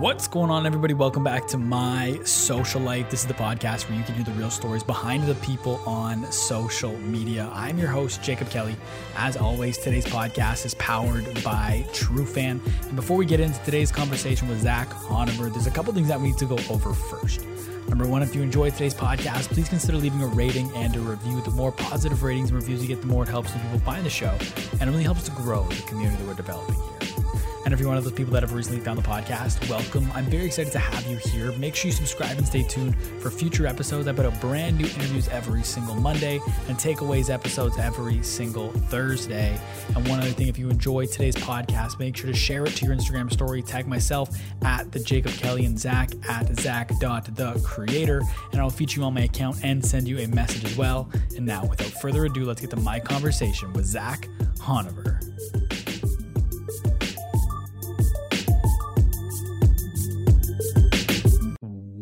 [0.00, 0.94] What's going on, everybody?
[0.94, 3.10] Welcome back to My Social Life.
[3.10, 6.24] This is the podcast where you can hear the real stories behind the people on
[6.32, 7.50] social media.
[7.52, 8.74] I'm your host, Jacob Kelly.
[9.14, 12.66] As always, today's podcast is powered by TrueFan.
[12.86, 16.18] And before we get into today's conversation with Zack Honarvar, there's a couple things that
[16.18, 17.46] we need to go over first.
[17.86, 21.42] Number one, if you enjoyed today's podcast, please consider leaving a rating and a review.
[21.42, 24.06] The more positive ratings and reviews you get, the more it helps when people find
[24.06, 24.34] the show.
[24.80, 26.99] And it really helps to grow the community that we're developing here.
[27.70, 30.10] And if you're one of those people that have recently found the podcast, welcome.
[30.12, 31.52] I'm very excited to have you here.
[31.52, 34.08] Make sure you subscribe and stay tuned for future episodes.
[34.08, 39.56] I put out brand new interviews every single Monday and takeaways episodes every single Thursday.
[39.94, 42.86] And one other thing, if you enjoyed today's podcast, make sure to share it to
[42.86, 43.62] your Instagram story.
[43.62, 49.14] Tag myself at the Jacob Kelly and Zack at Zach.the And I'll feature you on
[49.14, 51.08] my account and send you a message as well.
[51.36, 55.79] And now, without further ado, let's get to my conversation with Zack Honarvar.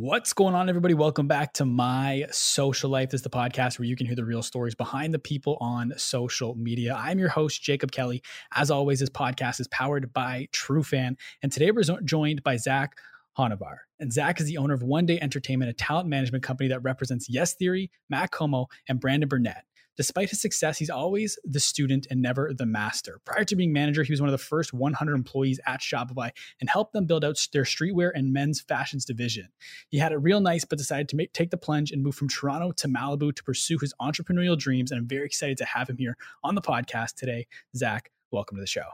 [0.09, 0.95] What's going on, everybody?
[0.95, 3.11] Welcome back to My Social Life.
[3.11, 5.93] This is the podcast where you can hear the real stories behind the people on
[5.99, 6.95] social media.
[6.99, 8.23] I'm your host, Jacob Kelly.
[8.55, 11.17] As always, this podcast is powered by TrueFan.
[11.43, 12.97] And today we're joined by Zack
[13.39, 13.81] Honarvar.
[14.01, 17.29] And Zach is the owner of One Day Entertainment, a talent management company that represents
[17.29, 19.61] Yes Theory, Matt Komo, and Brandyn Burnette.
[19.99, 23.21] Despite his success, he's always the student and never the master.
[23.25, 26.71] Prior to being manager, he was one of the first 100 employees at Shopify and
[26.71, 29.49] helped them build out their streetwear and men's fashions division.
[29.89, 32.29] He had it real nice, but decided to make, take the plunge and move from
[32.29, 34.93] Toronto to Malibu to pursue his entrepreneurial dreams.
[34.93, 37.49] And I'm very excited to have him here on the podcast today.
[37.75, 38.87] Zack, welcome to the show.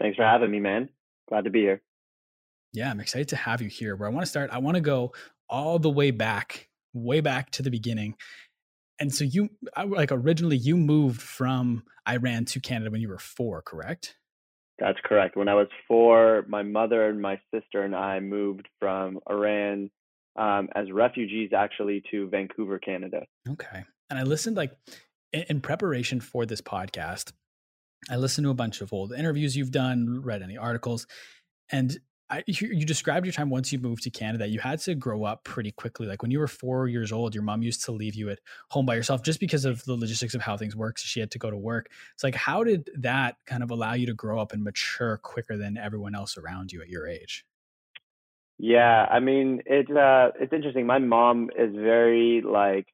[0.00, 0.88] Thanks for having me, man.
[1.28, 1.82] Glad to be here.
[2.72, 3.94] Yeah, I'm excited to have you here.
[3.94, 5.12] Where I want to start, I want to go
[5.48, 8.16] all the way back, way back to the beginning
[9.00, 9.50] and so you
[9.86, 14.16] like originally you moved from Iran to Canada when you were four, correct?
[14.78, 15.36] That's correct.
[15.36, 19.90] When I was four, my mother and my sister and I moved from Iran
[20.36, 23.24] um, as refugees actually to Vancouver, Canada.
[23.48, 23.84] Okay.
[24.10, 24.72] And I listened like
[25.32, 27.32] in, in preparation for this podcast.
[28.10, 31.06] I listened to a bunch of old interviews you've done, read any articles,
[31.70, 31.96] and
[32.34, 34.48] I, you described your time once you moved to Canada.
[34.48, 36.06] You had to grow up pretty quickly.
[36.06, 38.40] Like when you were four years old, your mom used to leave you at
[38.70, 40.98] home by yourself just because of the logistics of how things work.
[40.98, 41.90] So she had to go to work.
[42.14, 45.56] It's like, how did that kind of allow you to grow up and mature quicker
[45.56, 47.44] than everyone else around you at your age?
[48.58, 50.86] Yeah, I mean, it's uh, it's interesting.
[50.86, 52.86] My mom is very like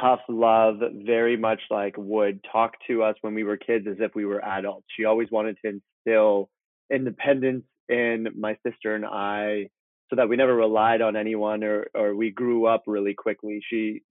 [0.00, 4.14] tough love, very much like would talk to us when we were kids as if
[4.14, 4.86] we were adults.
[4.96, 6.50] She always wanted to instill
[6.90, 9.68] independence in my sister and I
[10.10, 13.60] so that we never relied on anyone or or we grew up really quickly.
[13.68, 14.02] She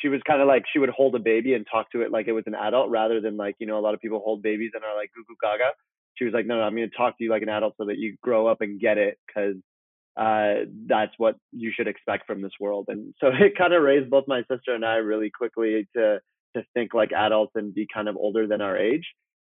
[0.00, 2.28] she was kind of like she would hold a baby and talk to it like
[2.28, 4.70] it was an adult rather than like you know a lot of people hold babies
[4.74, 5.70] and are like goo goo gaga.
[6.14, 7.86] She was like, no, no, I'm going to talk to you like an adult so
[7.86, 9.56] that you grow up and get it because
[10.16, 12.84] uh, that's what you should expect from this world.
[12.88, 16.20] And so it kind of raised both my sister and I really quickly to
[16.54, 19.06] to think like adults and be kind of older than our age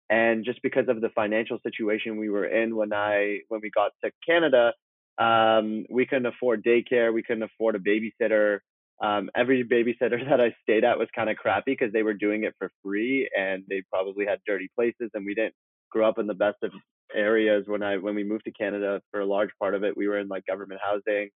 [0.09, 3.91] and just because of the financial situation we were in when I when we got
[4.03, 4.73] to Canada,
[5.17, 8.59] um, we couldn't afford daycare, we couldn't afford a babysitter.
[9.01, 12.43] Um, every babysitter that I stayed at was kind of crappy because they were doing
[12.43, 15.55] it for free and they probably had dirty places and we didn't
[15.89, 16.71] grow up in the best of
[17.13, 17.65] areas.
[17.67, 20.19] When I when we moved to Canada for a large part of it we were
[20.19, 21.29] in like government housing.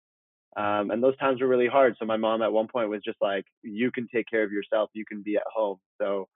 [0.56, 1.94] Um, and those times were really hard.
[1.98, 4.90] So my mom at one point was just like you can take care of yourself.
[4.92, 5.78] You can be at home.
[6.00, 6.26] So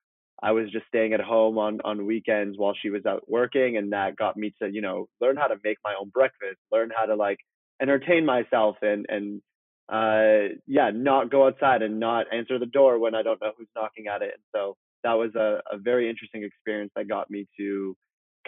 [0.43, 3.93] I was just staying at home on on weekends while she was out working, and
[3.93, 7.07] that got me to you know learn how to make my own breakfast, learn how
[7.07, 7.39] to like
[7.81, 9.41] entertain myself, and and
[9.89, 13.69] uh, yeah, not go outside and not answer the door when I don't know who's
[13.77, 14.33] knocking at it.
[14.35, 17.95] And so that was a, a very interesting experience that got me to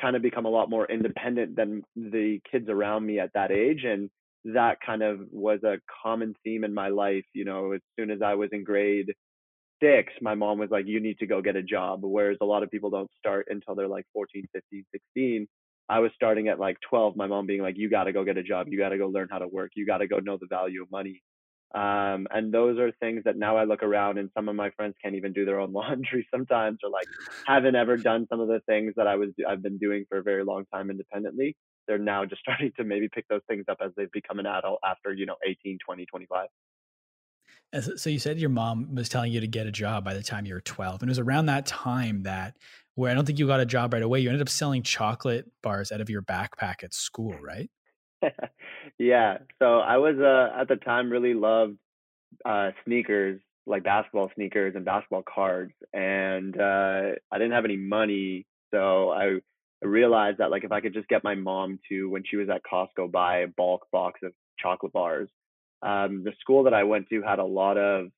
[0.01, 3.85] kind of become a lot more independent than the kids around me at that age
[3.85, 4.11] and
[4.45, 8.21] that kind of was a common theme in my life you know as soon as
[8.21, 9.15] i was in grade
[9.83, 12.01] six, my mom was like, you need to go get a job.
[12.03, 15.47] Whereas a lot of people don't start until they're like 14, 15, 16.
[15.89, 18.39] I was starting at like 12, my mom being like, you got to go get
[18.39, 18.69] a job.
[18.69, 19.73] You got to go learn how to work.
[19.75, 21.23] You got to go know the value of money.
[21.75, 24.95] Um, and those are things that now I look around and some of my friends
[25.03, 27.07] can't even do their own laundry sometimes or like
[27.47, 30.23] haven't ever done some of the things that I was, I've been doing for a
[30.23, 31.57] very long time independently.
[31.89, 34.79] They're now just starting to maybe pick those things up as they've become an adult
[34.85, 36.47] after, you know, 18, 20, 25.
[37.81, 40.47] So you said your mom was telling you to get a job by the time
[40.47, 41.03] you were 12.
[41.03, 42.57] And it was around that time that
[42.95, 44.21] where I don't think you got a job right away.
[44.21, 47.71] You ended up selling chocolate bars out of your backpack at school, right?
[48.99, 49.39] yeah.
[49.61, 51.77] So I was uh, at the time really loved
[52.45, 55.73] uh, sneakers, like basketball sneakers and basketball cards.
[55.93, 58.47] And uh, I didn't have any money.
[58.73, 59.41] So I
[59.83, 62.49] I realized that like if I could just get my mom to when she was
[62.49, 65.29] at Costco buy a bulk box of chocolate bars.
[65.85, 68.09] Um, the school that I went to had a lot of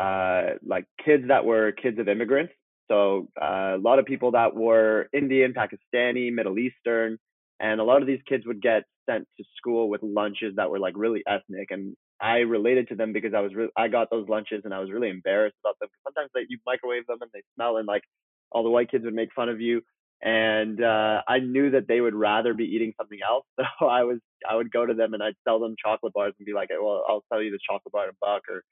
[0.00, 2.52] uh, like kids that were kids of immigrants.
[2.90, 7.18] So uh, a lot of people that were Indian, Pakistani, Middle Eastern,
[7.60, 10.78] and a lot of these kids would get sent to school with lunches that were
[10.78, 11.68] like really ethnic.
[11.70, 14.80] And I related to them because I was re- I got those lunches and I
[14.80, 15.88] was really embarrassed about them.
[16.04, 18.02] Sometimes they, you microwave them and they smell and like
[18.50, 19.82] all the white kids would make fun of you
[20.24, 23.44] and uh, I knew that they would rather be eating something else.
[23.78, 24.18] So I was
[24.48, 27.04] I would go to them and I'd sell them chocolate bars and be like, well,
[27.08, 28.62] I'll sell you this chocolate bar a buck, or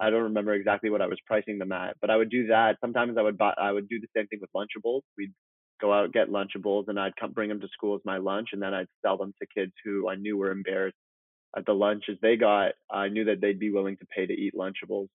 [0.00, 2.78] I don't remember exactly what I was pricing them at, but I would do that.
[2.80, 5.02] Sometimes I would buy I would do the same thing with Lunchables.
[5.18, 5.34] We'd
[5.80, 8.62] go out get Lunchables and I'd come bring them to school as my lunch, and
[8.62, 10.96] then I'd sell them to kids who I knew were embarrassed
[11.56, 12.72] at the lunches they got.
[12.90, 15.08] I knew that they'd be willing to pay to eat Lunchables,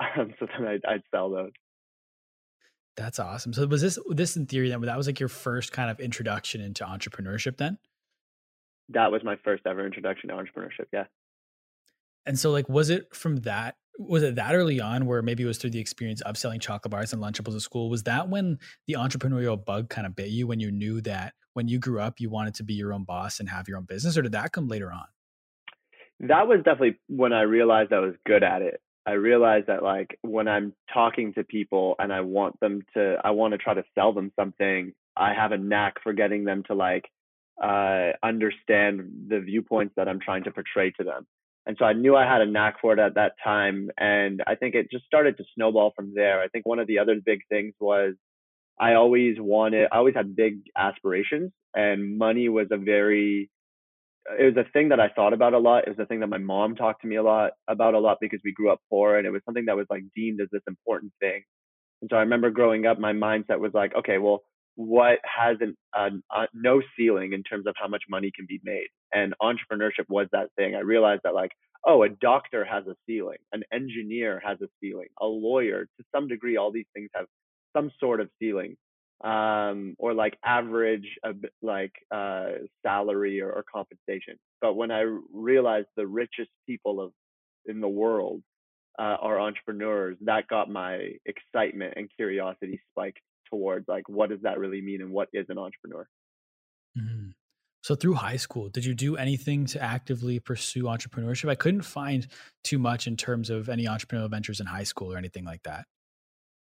[0.00, 1.52] um, so then I'd, I'd sell those.
[2.96, 3.52] That's awesome.
[3.52, 6.60] So was this this in theory then that was like your first kind of introduction
[6.60, 7.78] into entrepreneurship then?
[8.88, 11.04] That was my first ever introduction to entrepreneurship, yeah.
[12.24, 15.46] And so like was it from that was it that early on where maybe it
[15.46, 17.90] was through the experience of selling chocolate bars and lunchables at school?
[17.90, 21.68] Was that when the entrepreneurial bug kind of bit you when you knew that when
[21.68, 24.16] you grew up you wanted to be your own boss and have your own business
[24.16, 25.04] or did that come later on?
[26.20, 28.80] That was definitely when I realized I was good at it.
[29.06, 33.30] I realized that like when I'm talking to people and I want them to, I
[33.30, 36.74] want to try to sell them something, I have a knack for getting them to
[36.74, 37.04] like
[37.62, 41.26] uh, understand the viewpoints that I'm trying to portray to them.
[41.66, 43.90] And so I knew I had a knack for it at that time.
[43.96, 46.40] And I think it just started to snowball from there.
[46.40, 48.14] I think one of the other big things was
[48.78, 53.50] I always wanted, I always had big aspirations, and money was a very
[54.38, 55.86] it was a thing that I thought about a lot.
[55.86, 58.18] It was a thing that my mom talked to me a lot about a lot
[58.20, 60.62] because we grew up poor and it was something that was like deemed as this
[60.66, 61.42] important thing.
[62.00, 64.42] And so I remember growing up, my mindset was like, okay, well,
[64.74, 68.60] what has an, uh, uh, no ceiling in terms of how much money can be
[68.62, 68.88] made?
[69.12, 70.74] And entrepreneurship was that thing.
[70.74, 71.52] I realized that like,
[71.86, 76.28] oh, a doctor has a ceiling, an engineer has a ceiling, a lawyer, to some
[76.28, 77.26] degree, all these things have
[77.74, 78.76] some sort of ceiling
[79.24, 81.06] um, or like average
[81.62, 82.50] like uh,
[82.84, 84.36] salary or, or compensation.
[84.60, 87.12] But when I realized the richest people of
[87.66, 88.42] in the world
[88.98, 93.20] uh, are entrepreneurs, that got my excitement and curiosity spiked
[93.50, 96.06] towards like what does that really mean and what is an entrepreneur.
[96.98, 97.30] Mm-hmm.
[97.82, 101.48] So through high school, did you do anything to actively pursue entrepreneurship?
[101.48, 102.26] I couldn't find
[102.64, 105.84] too much in terms of any entrepreneurial ventures in high school or anything like that.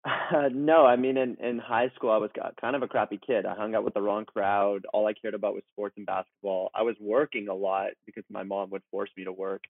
[0.53, 2.31] No, I mean in in high school I was
[2.61, 3.47] kind of a crappy kid.
[3.47, 4.87] I hung out with the wrong crowd.
[4.93, 6.71] All I cared about was sports and basketball.
[6.75, 9.62] I was working a lot because my mom would force me to work.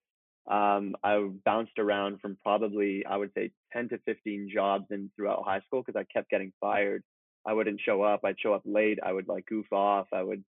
[0.50, 5.44] Um, I bounced around from probably I would say 10 to 15 jobs in throughout
[5.44, 7.02] high school because I kept getting fired.
[7.46, 8.20] I wouldn't show up.
[8.24, 8.98] I'd show up late.
[9.04, 10.08] I would like goof off.
[10.12, 10.44] I would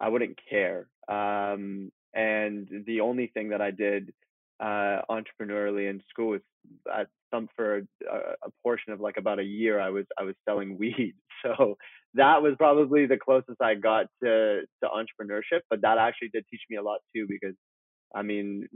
[0.00, 0.88] I wouldn't care.
[1.08, 4.12] Um, and the only thing that I did
[4.60, 6.38] uh, entrepreneurially in school
[6.92, 7.82] at some for a,
[8.44, 11.14] a, portion of like about a year I was I was selling weed.
[11.42, 11.76] So
[12.14, 15.60] that was probably the closest I got to to entrepreneurship.
[15.68, 17.54] But that actually did teach me a lot too because
[18.14, 18.68] I mean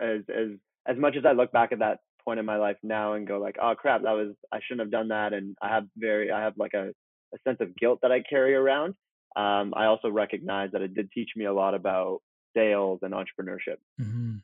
[0.00, 0.48] as as
[0.86, 3.38] as much as I look back at that point in my life now and go
[3.38, 6.40] like oh crap that was I shouldn't have done that and I have very I
[6.42, 6.88] have like a,
[7.34, 8.94] a sense of guilt that I carry around.
[9.34, 12.18] Um, I also recognize that it did teach me a lot about
[12.54, 13.78] sales and entrepreneurship.
[14.00, 14.36] Mm-hmm.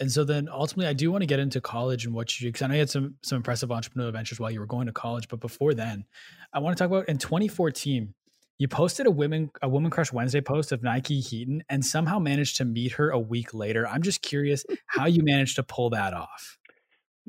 [0.00, 2.62] And so then ultimately, I do want to get into college and what you because
[2.62, 5.28] I know you had some some impressive entrepreneurial ventures while you were going to college.
[5.28, 6.04] But before then,
[6.52, 8.12] I want to talk about in 2014,
[8.58, 12.56] you posted a women a woman crush Wednesday post of Nikki Heaton and somehow managed
[12.56, 13.86] to meet her a week later.
[13.86, 16.58] I'm just curious how you managed to pull that off.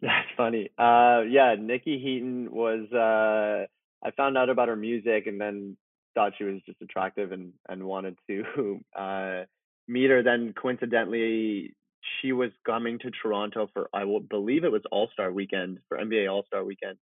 [0.01, 0.69] That's funny.
[0.77, 2.91] Uh, yeah, Nikki Heaton was.
[2.91, 3.67] Uh,
[4.05, 5.77] I found out about her music and then
[6.15, 9.43] thought she was just attractive and and wanted to uh,
[9.88, 10.24] meet her.
[10.24, 11.75] Then coincidentally
[12.22, 15.98] she was coming to Toronto for I will believe it was All Star Weekend for
[15.98, 16.98] NBA All Star Weekend,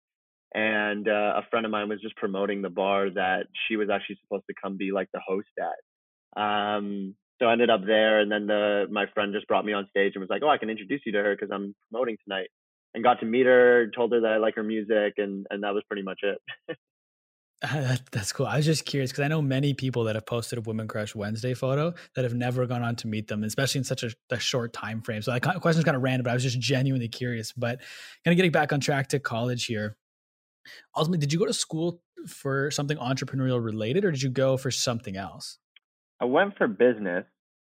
[0.54, 4.18] and uh, a friend of mine was just promoting the bar that she was actually
[4.24, 6.42] supposed to come be like the host at.
[6.42, 9.88] Um, so I ended up there, and then the my friend just brought me on
[9.90, 12.50] stage and was like, "Oh, I can introduce you to her because I'm promoting tonight."
[12.96, 15.74] And got to meet her, told her that I like her music, and and that
[15.74, 16.40] was pretty much it.
[18.12, 18.46] that's cool.
[18.46, 21.16] I was just curious because I know many people that have posted a Women Crush
[21.16, 24.40] Wednesday photo that have never gone on to meet them, especially in such a, a
[24.40, 25.22] short time frame.
[25.22, 27.54] So that question is kind of random, but I was just genuinely curious.
[27.54, 27.80] But
[28.26, 29.96] kind of getting back on track to college here.
[30.96, 34.72] Ultimately, did you go to school for something entrepreneurial related, or did you go for
[34.72, 35.58] something else?
[36.20, 37.26] I went for business.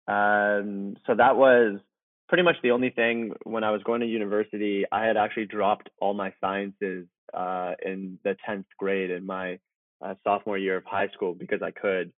[0.08, 1.80] Um, so that was
[2.28, 4.84] pretty much the only thing when I was going to university.
[4.92, 9.60] I had actually dropped all my sciences uh, in the tenth grade in my
[10.04, 12.12] uh, sophomore year of high school because I could.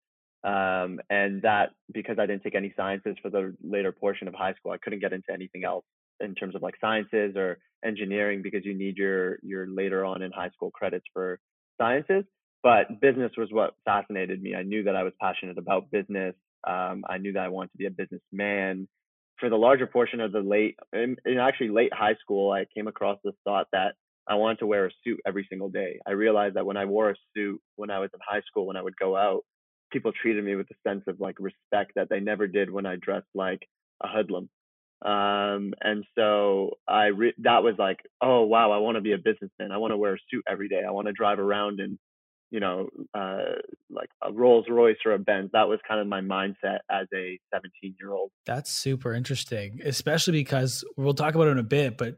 [0.45, 4.55] Um, and that because I didn't take any sciences for the later portion of high
[4.55, 5.85] school, I couldn't get into anything else
[6.21, 10.31] in terms of like sciences or engineering because you need your your later on in
[10.33, 11.41] high school credits for
[11.81, 12.25] sciences.
[12.63, 14.55] But business was what fascinated me.
[14.55, 16.35] I knew that I was passionate about business.
[16.67, 18.89] Um, I knew that I wanted to be a businessman.
[19.39, 22.89] For the larger portion of the late, in, in actually late high school, I came
[22.89, 23.95] across this thought that
[24.29, 26.01] I wanted to wear a suit every single day.
[26.07, 28.77] I realized that when I wore a suit when I was in high school, when
[28.77, 29.43] I would go out,
[29.93, 32.97] people treated me with a sense of like respect that they never did when I
[32.97, 33.69] dressed like
[34.03, 34.49] a hoodlum.
[35.03, 39.19] Um, and so I re- that was like, oh wow, I want to be a
[39.19, 39.71] businessman.
[39.71, 40.83] I want to wear a suit every day.
[40.87, 41.99] I want to drive around in,
[42.51, 43.57] you know, uh,
[43.91, 45.51] like a Rolls Royce or a Benz.
[45.53, 48.31] That was kind of my mindset as a 17 year old.
[48.47, 52.17] That's super interesting, especially because we'll talk about it in a bit, but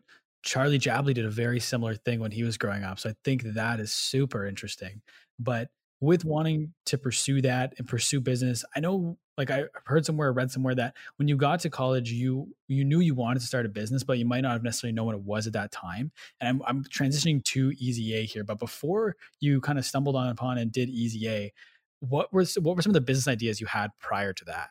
[0.49, 2.99] Charlie Jabaley did a very similar thing when he was growing up.
[2.99, 5.03] So I think that is super interesting.
[5.39, 5.69] But
[6.01, 10.51] with wanting to pursue that and pursue business, I know like I heard somewhere, read
[10.51, 13.69] somewhere that when you got to college, you you knew you wanted to start a
[13.69, 16.13] business, but you might not have necessarily known what it was at that time.
[16.41, 20.31] And I'm, I'm transitioning to Easy A here, but before you kind of stumbled on
[20.31, 21.53] upon and did Easy A,
[22.01, 24.71] what was what were some of the business ideas you had prior to that?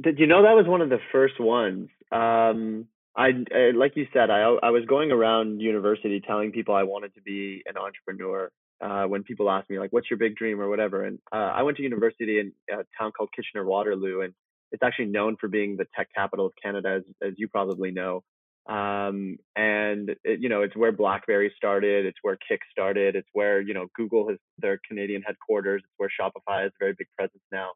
[0.00, 1.90] Did you know that was one of the first ones?
[2.10, 6.82] Um, I, I like you said, I I was going around university telling people I
[6.82, 8.50] wanted to be an entrepreneur.
[8.80, 11.62] Uh, when people ask me like, "What's your big dream?" or whatever, and uh, I
[11.62, 14.34] went to university in a town called Kitchener Waterloo, and
[14.72, 18.22] it's actually known for being the tech capital of Canada, as as you probably know.
[18.66, 23.60] Um, and it, you know, it's where BlackBerry started, it's where Kik started, it's where
[23.60, 27.42] you know Google has their Canadian headquarters, it's where Shopify has a very big presence
[27.52, 27.70] now.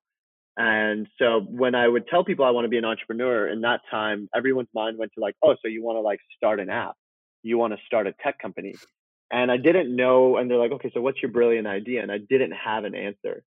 [0.59, 3.81] And so when I would tell people I want to be an entrepreneur in that
[3.89, 6.97] time, everyone's mind went to like, oh, so you want to like start an app,
[7.45, 8.75] you want to start a tech company.
[9.31, 12.03] And I didn't know, and they're like, okay, so what's your brilliant idea?
[12.03, 13.45] And I didn't have an answer.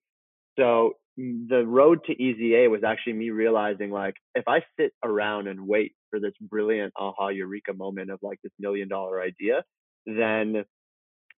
[0.57, 4.93] So mm, the road to Easy A was actually me realizing like, if I sit
[5.03, 9.65] around and wait for this brilliant aha eureka moment of like this million dollar idea,
[10.05, 10.63] then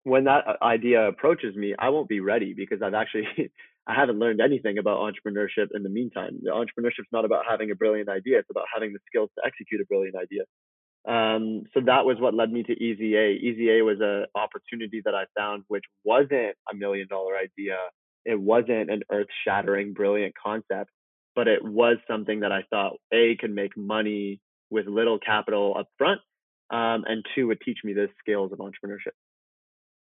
[0.03, 3.27] when that uh, idea approaches me, I won't be ready because I've actually
[3.87, 6.39] I haven't learned anything about entrepreneurship in the meantime.
[6.41, 9.81] The entrepreneurship's not about having a brilliant idea; it's about having the skills to execute
[9.81, 10.43] a brilliant idea.
[11.05, 13.31] Um, so that was what led me to Easy A.
[13.31, 17.77] Easy A was an opportunity that I found, which wasn't a million dollar idea.
[18.25, 20.91] It wasn't an earth shattering, brilliant concept,
[21.35, 25.87] but it was something that I thought a could make money with little capital up
[25.97, 26.21] front,
[26.69, 29.11] um, and two would teach me the skills of entrepreneurship.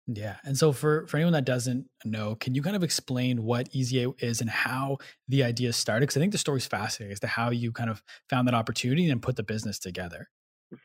[0.08, 0.38] Yeah.
[0.46, 4.06] And so for for anyone that doesn't know, can you kind of explain what Easy
[4.20, 4.98] is and how
[5.28, 6.04] the idea started?
[6.04, 9.10] Because I think the story's fascinating as to how you kind of found that opportunity
[9.10, 10.30] and put the business together.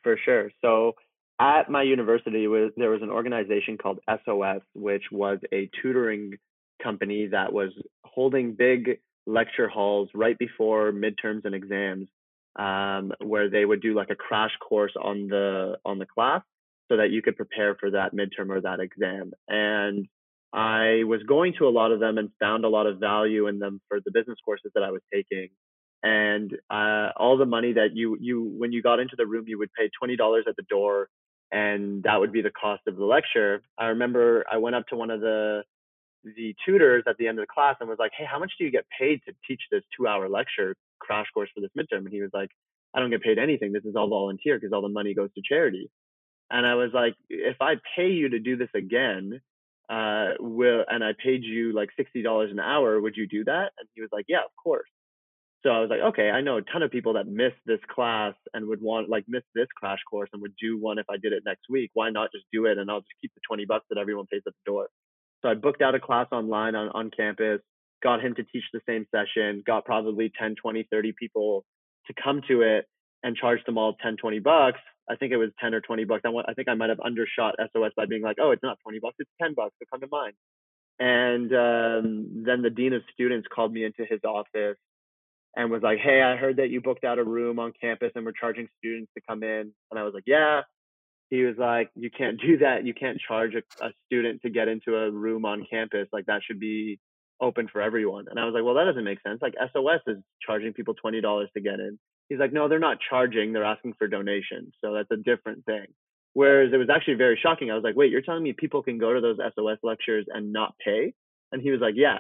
[0.02, 0.50] For sure.
[0.60, 0.94] So
[1.40, 6.32] at my university there was an organization called SOS, which was a tutoring
[6.82, 7.70] company that was
[8.04, 12.08] holding big lecture halls right before midterms and exams,
[12.56, 16.42] um, where they would do like a crash course on the on the class
[16.92, 19.32] so that you could prepare for that midterm or that exam.
[19.48, 20.06] And
[20.52, 23.58] I was going to a lot of them and found a lot of value in
[23.58, 25.48] them for the business courses that I was taking.
[26.02, 29.58] And uh, all the money that you you when you got into the room, you
[29.58, 31.08] would pay twenty dollars at the door,
[31.50, 33.62] and that would be the cost of the lecture.
[33.78, 35.62] I remember I went up to one of the
[36.24, 38.64] the tutors at the end of the class and was like, "Hey, how much do
[38.64, 42.20] you get paid to teach this two-hour lecture crash course for this midterm?" And he
[42.20, 42.50] was like,
[42.94, 43.72] "I don't get paid anything.
[43.72, 45.88] This is all volunteer because all the money goes to charity."
[46.52, 49.40] And I was like, if I pay you to do this again,
[49.88, 53.72] uh, will and I paid you like sixty dollars an hour, would you do that?
[53.78, 54.88] And he was like, yeah, of course.
[55.62, 58.34] So I was like, okay, I know a ton of people that miss this class
[58.52, 61.32] and would want like miss this crash course and would do one if I did
[61.32, 61.90] it next week.
[61.94, 64.42] Why not just do it and I'll just keep the 20 bucks that everyone pays
[64.46, 64.88] at the door.
[65.40, 67.60] So I booked out a class online on, on campus,
[68.02, 71.64] got him to teach the same session, got probably 10, 20, 30 people
[72.08, 72.86] to come to it
[73.22, 74.80] and charged them all 10, 20 bucks.
[75.10, 76.22] I think it was 10 or 20 bucks.
[76.24, 78.98] I, I think I might have undershot SOS by being like, oh, it's not 20
[79.00, 80.32] bucks, it's 10 bucks, so come to mine.
[80.98, 84.76] And um, then the dean of students called me into his office
[85.56, 88.24] and was like, hey, I heard that you booked out a room on campus and
[88.24, 89.72] we're charging students to come in.
[89.90, 90.62] And I was like, yeah.
[91.30, 92.84] He was like, you can't do that.
[92.84, 96.06] You can't charge a, a student to get into a room on campus.
[96.12, 97.00] Like that should be
[97.40, 98.26] open for everyone.
[98.30, 99.40] And I was like, well, that doesn't make sense.
[99.42, 101.98] Like SOS is charging people $20 to get in.
[102.28, 103.52] He's like, no, they're not charging.
[103.52, 104.72] They're asking for donations.
[104.80, 105.86] So that's a different thing.
[106.34, 107.70] Whereas it was actually very shocking.
[107.70, 110.52] I was like, wait, you're telling me people can go to those SOS lectures and
[110.52, 111.12] not pay?
[111.50, 112.18] And he was like, yeah.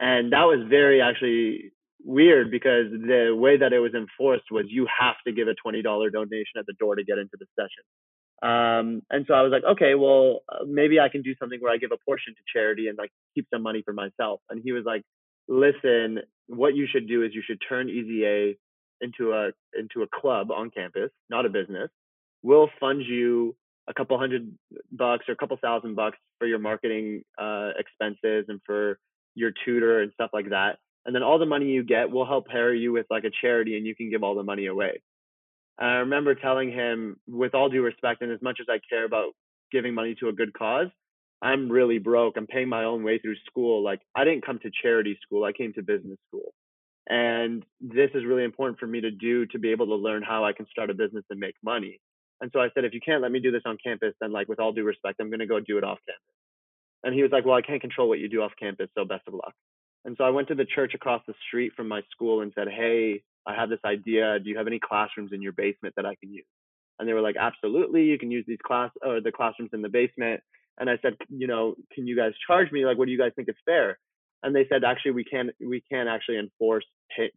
[0.00, 1.70] And that was very actually
[2.04, 5.82] weird because the way that it was enforced was you have to give a $20
[5.82, 7.84] donation at the door to get into the session.
[8.42, 11.72] Um, and so I was like, okay, well, uh, maybe I can do something where
[11.72, 14.40] I give a portion to charity and like keep some money for myself.
[14.50, 15.02] And he was like,
[15.48, 18.58] listen, what you should do is you should turn Easy A
[19.00, 21.90] into a into a club on campus, not a business.
[22.42, 23.56] We'll fund you
[23.88, 24.52] a couple hundred
[24.92, 28.98] bucks or a couple thousand bucks for your marketing uh, expenses and for
[29.34, 30.78] your tutor and stuff like that.
[31.06, 33.76] And then all the money you get, we'll help pair you with like a charity
[33.76, 35.02] and you can give all the money away.
[35.78, 39.04] And I remember telling him, with all due respect, and as much as I care
[39.04, 39.32] about
[39.72, 40.86] giving money to a good cause,
[41.42, 42.36] I'm really broke.
[42.36, 43.82] I'm paying my own way through school.
[43.82, 45.44] Like I didn't come to charity school.
[45.44, 46.54] I came to business school.
[47.08, 50.44] And this is really important for me to do to be able to learn how
[50.44, 52.00] I can start a business and make money.
[52.40, 54.48] And so I said, if you can't let me do this on campus, then like
[54.48, 56.22] with all due respect, I'm going to go do it off campus.
[57.02, 58.88] And he was like, well, I can't control what you do off campus.
[58.96, 59.52] So best of luck.
[60.06, 62.68] And so I went to the church across the street from my school and said,
[62.68, 64.38] hey, I have this idea.
[64.38, 66.46] Do you have any classrooms in your basement that I can use?
[66.98, 68.04] And they were like, absolutely.
[68.04, 70.40] You can use these class or the classrooms in the basement.
[70.78, 72.84] And I said, you know, can you guys charge me?
[72.84, 73.98] Like, what do you guys think is fair?
[74.44, 76.84] And they said, actually, we can't we can't actually enforce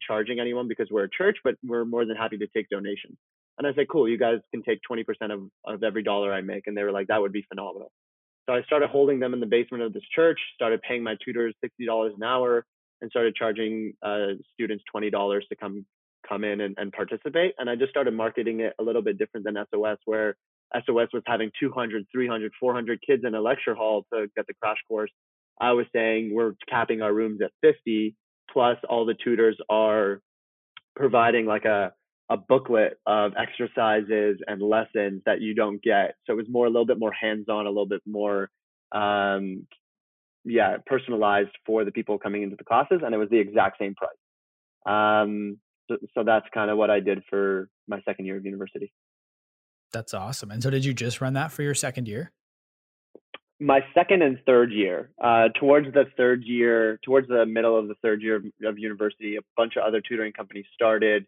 [0.06, 3.18] charging anyone because we're a church, but we're more than happy to take donations.
[3.58, 6.68] And I said, cool, you guys can take 20% of, of every dollar I make.
[6.68, 7.92] And they were like, that would be phenomenal.
[8.48, 11.56] So I started holding them in the basement of this church, started paying my tutors
[11.66, 12.66] $60 an hour,
[13.02, 15.86] and started charging uh, students $20 to come
[16.28, 17.54] come in and, and participate.
[17.58, 20.36] And I just started marketing it a little bit different than SOS, where
[20.74, 24.78] SOS was having 200, 300, 400 kids in a lecture hall to get the crash
[24.88, 25.12] course.
[25.60, 28.16] I was saying we're capping our rooms at 50,
[28.52, 30.22] plus all the tutors are
[30.96, 31.94] providing like a,
[32.30, 36.16] a booklet of exercises and lessons that you don't get.
[36.26, 38.50] So it was more, a little bit more hands on, a little bit more,
[38.92, 39.68] um,
[40.44, 43.02] yeah, personalized for the people coming into the classes.
[43.04, 44.12] And it was the exact same price.
[44.86, 45.58] Um,
[45.90, 48.92] so, so that's kind of what I did for my second year of university.
[49.94, 50.52] That's awesome.
[50.52, 52.32] And so, did you just run that for your second year?
[53.60, 55.10] My second and third year.
[55.22, 59.36] Uh, towards the third year, towards the middle of the third year of, of university,
[59.36, 61.26] a bunch of other tutoring companies started,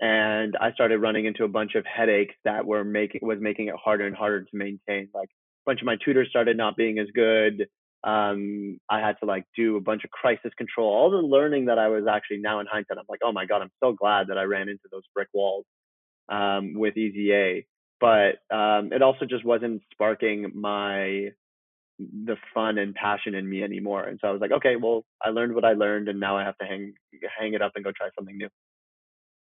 [0.00, 3.74] and I started running into a bunch of headaches that were making was making it
[3.82, 5.08] harder and harder to maintain.
[5.12, 7.66] Like a bunch of my tutors started not being as good.
[8.04, 11.78] Um, I had to like do a bunch of crisis control, all the learning that
[11.78, 12.98] I was actually now in hindsight.
[12.98, 15.64] I'm like, oh my god, I'm so glad that I ran into those brick walls
[16.28, 17.66] um, with Easy A
[18.02, 21.28] but um, it also just wasn't sparking my
[22.24, 24.04] the fun and passion in me anymore.
[24.04, 26.44] And so I was like, okay, well, I learned what I learned, and now I
[26.44, 26.94] have to hang
[27.38, 28.48] hang it up and go try something new.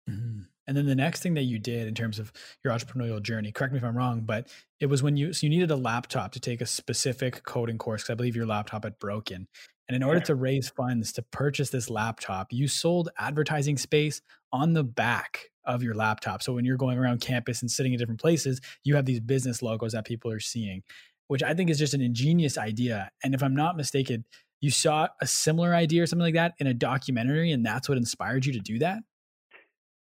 [0.09, 0.41] Mm-hmm.
[0.67, 2.31] And then the next thing that you did in terms of
[2.63, 4.47] your entrepreneurial journey, correct me if I'm wrong, but
[4.79, 8.03] it was when you so you needed a laptop to take a specific coding course
[8.03, 9.47] because I believe your laptop had broken.
[9.87, 14.21] And in order to raise funds to purchase this laptop, you sold advertising space
[14.53, 16.41] on the back of your laptop.
[16.41, 19.61] So when you're going around campus and sitting in different places, you have these business
[19.61, 20.83] logos that people are seeing,
[21.31, 23.09] which I think is just an ingenious idea.
[23.23, 24.25] And if I'm not mistaken,
[24.59, 27.97] you saw a similar idea or something like that in a documentary, and that's what
[27.97, 28.99] inspired you to do that?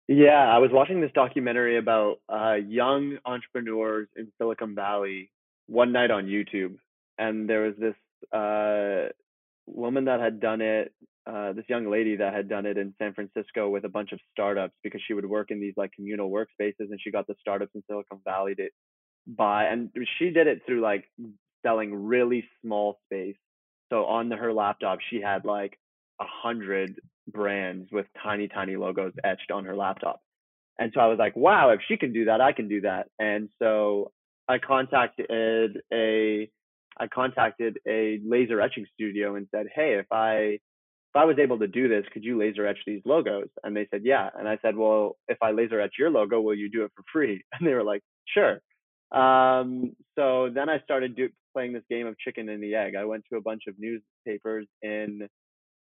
[0.08, 5.30] Yeah, I was watching this documentary about uh, young entrepreneurs in Silicon Valley
[5.66, 6.76] one night on YouTube,
[7.18, 7.94] and there was this
[8.32, 9.12] uh,
[9.66, 10.94] woman that had done it
[11.26, 14.20] uh, this young lady that had done it in San Francisco with a bunch of
[14.32, 17.72] startups because she would work in these like communal workspaces and she got the startups
[17.74, 18.68] in Silicon Valley to
[19.28, 21.04] buy and she did it through like
[21.64, 23.36] selling really small space.
[23.90, 25.78] So on the, her laptop she had like
[26.20, 30.20] a hundred brands with tiny tiny logos etched on her laptop.
[30.78, 33.08] And so I was like, wow, if she can do that, I can do that.
[33.18, 34.12] And so
[34.48, 36.50] I contacted a
[37.00, 40.58] I contacted a laser etching studio and said, hey, if I
[41.10, 43.48] if I was able to do this, could you laser etch these logos?
[43.64, 44.28] And they said, yeah.
[44.38, 47.02] And I said, well, if I laser etch your logo, will you do it for
[47.12, 47.42] free?
[47.58, 48.60] And they were like, sure.
[49.12, 52.94] Um, so then I started do, playing this game of chicken and the egg.
[52.94, 55.28] I went to a bunch of newspapers in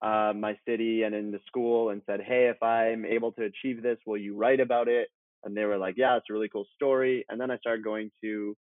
[0.02, 3.82] uh, my city and in the school and said, hey, if I'm able to achieve
[3.82, 5.08] this, will you write about it?
[5.44, 7.26] And they were like, yeah, it's a really cool story.
[7.30, 8.56] And then I started going to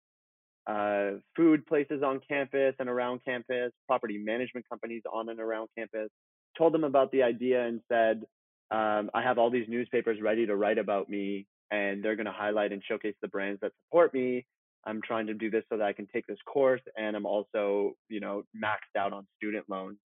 [0.68, 6.10] uh, food places on campus and around campus, property management companies on and around campus,
[6.58, 8.24] told them about the idea and said,
[8.72, 12.32] um, I have all these newspapers ready to write about me, and they're going to
[12.32, 14.46] highlight and showcase the brands that support me.
[14.86, 17.94] I'm trying to do this so that I can take this course, and I'm also,
[18.10, 19.98] you know, maxed out on student loans.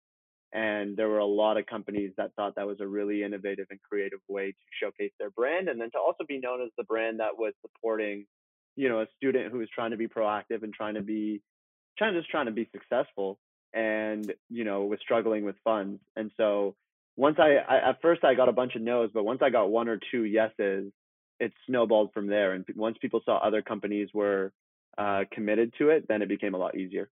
[0.53, 3.81] And there were a lot of companies that thought that was a really innovative and
[3.81, 7.19] creative way to showcase their brand, and then to also be known as the brand
[7.19, 8.25] that was supporting,
[8.77, 11.41] you know, a student who was trying to be proactive and trying to be,
[11.97, 13.39] trying just trying to be successful
[13.73, 16.73] and you know was struggling with funds and so
[17.17, 19.69] once I, I, at first i got a bunch of no's but once i got
[19.69, 20.93] one or two yeses
[21.39, 24.51] it snowballed from there and once people saw other companies were
[24.97, 27.09] uh, committed to it then it became a lot easier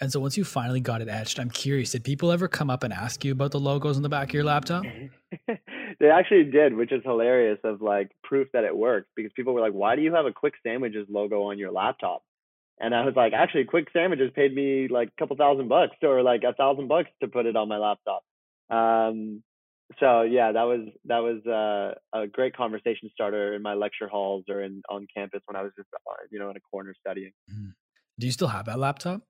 [0.00, 2.82] And so once you finally got it etched, I'm curious, did people ever come up
[2.82, 4.84] and ask you about the logos on the back of your laptop?
[6.00, 9.60] they actually did, which is hilarious of like proof that it worked because people were
[9.62, 12.22] like, why do you have a quick sandwiches logo on your laptop?
[12.78, 16.22] And I was like, actually, quick sandwiches paid me like a couple thousand bucks or
[16.22, 18.22] like a thousand bucks to put it on my laptop.
[18.68, 19.42] Um,
[20.00, 24.44] so yeah, that was that was uh, a great conversation starter in my lecture halls
[24.48, 27.32] or in on campus when I was just uh, you know in a corner studying.
[27.50, 27.72] Mm.
[28.18, 29.22] Do you still have that laptop?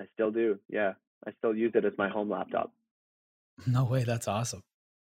[0.00, 0.58] I still do.
[0.68, 0.92] Yeah,
[1.26, 2.72] I still use it as my home laptop.
[3.66, 4.60] No way, that's awesome.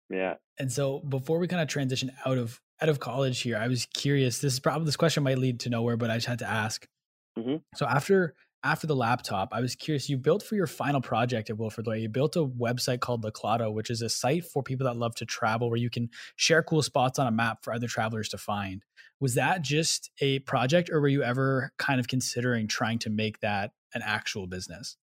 [0.08, 0.36] Yeah.
[0.58, 3.84] And so before we kind of transition out of out of college here, I was
[3.92, 4.38] curious.
[4.38, 6.86] This is probably this question might lead to nowhere, but I just had to ask.
[7.38, 7.56] Mm-hmm.
[7.74, 8.34] So after
[8.68, 10.10] after the laptop, I was curious.
[10.10, 12.02] You built for your final project at Wilfrid Laurier.
[12.02, 15.14] You built a website called La Clado, which is a site for people that love
[15.16, 18.38] to travel, where you can share cool spots on a map for other travelers to
[18.38, 18.84] find.
[19.20, 23.40] Was that just a project, or were you ever kind of considering trying to make
[23.40, 24.96] that an actual business?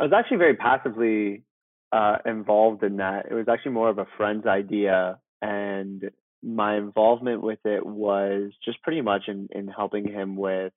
[0.00, 1.44] I was actually very passively
[1.92, 3.26] uh, involved in that.
[3.30, 6.10] It was actually more of a friend's idea, and
[6.42, 10.72] my involvement with it was just pretty much in, in helping him with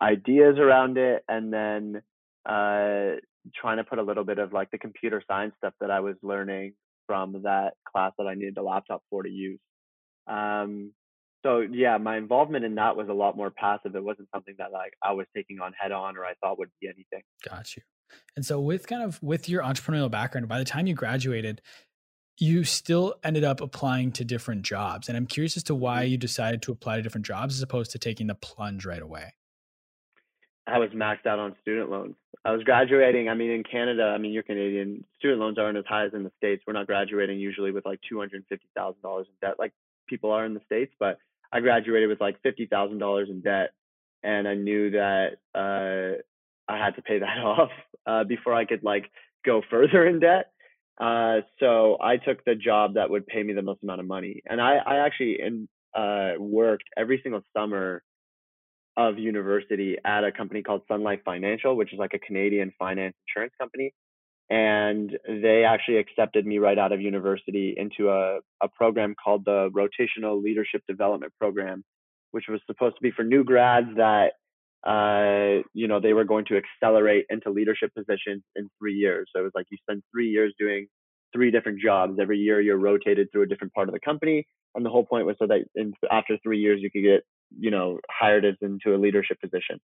[0.00, 2.02] ideas around it, and then
[2.46, 3.16] uh,
[3.54, 6.16] trying to put a little bit of like the computer science stuff that I was
[6.22, 6.74] learning
[7.06, 9.60] from that class that I needed a laptop for to use.
[10.26, 10.92] Um,
[11.44, 13.94] so yeah, my involvement in that was a lot more passive.
[13.94, 16.70] It wasn't something that like I was taking on head on or I thought would
[16.80, 17.22] be anything.
[17.48, 17.82] Got you.
[18.36, 21.62] And so with kind of with your entrepreneurial background, by the time you graduated,
[22.38, 25.08] you still ended up applying to different jobs.
[25.08, 26.12] And I'm curious as to why mm-hmm.
[26.12, 29.32] you decided to apply to different jobs as opposed to taking the plunge right away.
[30.68, 32.14] I was maxed out on student loans.
[32.44, 33.28] I was graduating.
[33.28, 35.04] I mean, in Canada, I mean, you're Canadian.
[35.18, 36.62] Student loans aren't as high as in the States.
[36.66, 39.72] We're not graduating usually with like $250,000 in debt like
[40.06, 41.18] people are in the States, but
[41.52, 43.70] I graduated with like $50,000 in debt.
[44.22, 46.20] And I knew that uh,
[46.70, 47.70] I had to pay that off
[48.06, 49.10] uh, before I could like
[49.44, 50.52] go further in debt.
[51.00, 54.42] Uh, so I took the job that would pay me the most amount of money,
[54.46, 58.02] and I, I actually in, uh, worked every single summer
[58.98, 63.14] of university at a company called Sun Life Financial, which is like a Canadian finance
[63.28, 63.94] insurance company.
[64.50, 69.70] And they actually accepted me right out of university into a, a program called the
[69.70, 71.84] Rotational Leadership Development Program,
[72.32, 74.32] which was supposed to be for new grads that
[74.86, 79.28] uh, you know, they were going to accelerate into leadership positions in three years.
[79.32, 80.86] So it was like you spend three years doing
[81.34, 82.18] three different jobs.
[82.20, 84.46] Every year you're rotated through a different part of the company.
[84.74, 87.22] And the whole point was so that in, after three years you could get,
[87.56, 89.80] you know, hired us into a leadership position.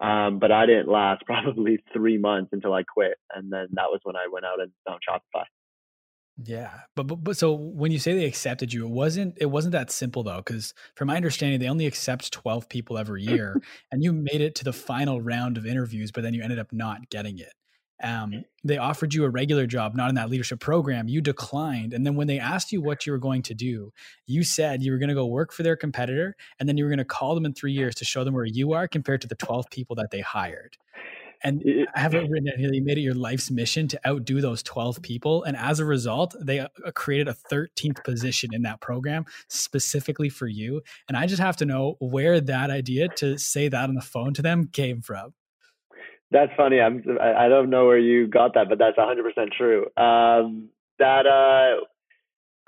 [0.00, 3.14] Um, but I didn't last probably three months until I quit.
[3.34, 5.44] And then that was when I went out and found Shopify.
[6.42, 9.72] Yeah, but, but but so when you say they accepted you, it wasn't it wasn't
[9.72, 13.58] that simple though, because from my understanding, they only accept twelve people every year,
[13.90, 16.74] and you made it to the final round of interviews, but then you ended up
[16.74, 17.54] not getting it.
[18.02, 21.08] Um, they offered you a regular job, not in that leadership program.
[21.08, 23.92] You declined, and then when they asked you what you were going to do,
[24.26, 26.90] you said you were going to go work for their competitor, and then you were
[26.90, 29.28] going to call them in three years to show them where you are compared to
[29.28, 30.76] the twelve people that they hired.
[31.42, 32.72] And I have it written here.
[32.72, 35.44] You made it your life's mission to outdo those 12 people.
[35.44, 40.46] And as a result, they uh, created a 13th position in that program specifically for
[40.46, 40.82] you.
[41.08, 44.34] And I just have to know where that idea to say that on the phone
[44.34, 45.34] to them came from.
[46.30, 46.80] That's funny.
[46.80, 49.86] I'm, I don't know where you got that, but that's 100% true.
[49.96, 51.84] Um, that, uh,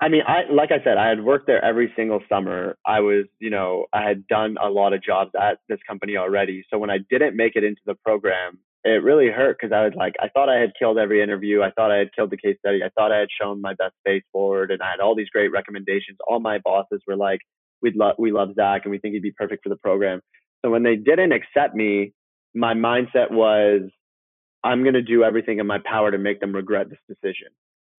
[0.01, 2.77] I mean, I like I said, I had worked there every single summer.
[2.85, 6.63] I was, you know, I had done a lot of jobs at this company already.
[6.69, 9.93] So when I didn't make it into the program, it really hurt because I was
[9.97, 11.61] like, I thought I had killed every interview.
[11.61, 12.79] I thought I had killed the case study.
[12.81, 15.51] I thought I had shown my best face forward, and I had all these great
[15.51, 16.17] recommendations.
[16.25, 17.41] All my bosses were like,
[17.81, 20.21] "We love, we love Zack, and we think he'd be perfect for the program."
[20.63, 22.13] So when they didn't accept me,
[22.53, 23.89] my mindset was,
[24.63, 27.47] I'm going to do everything in my power to make them regret this decision.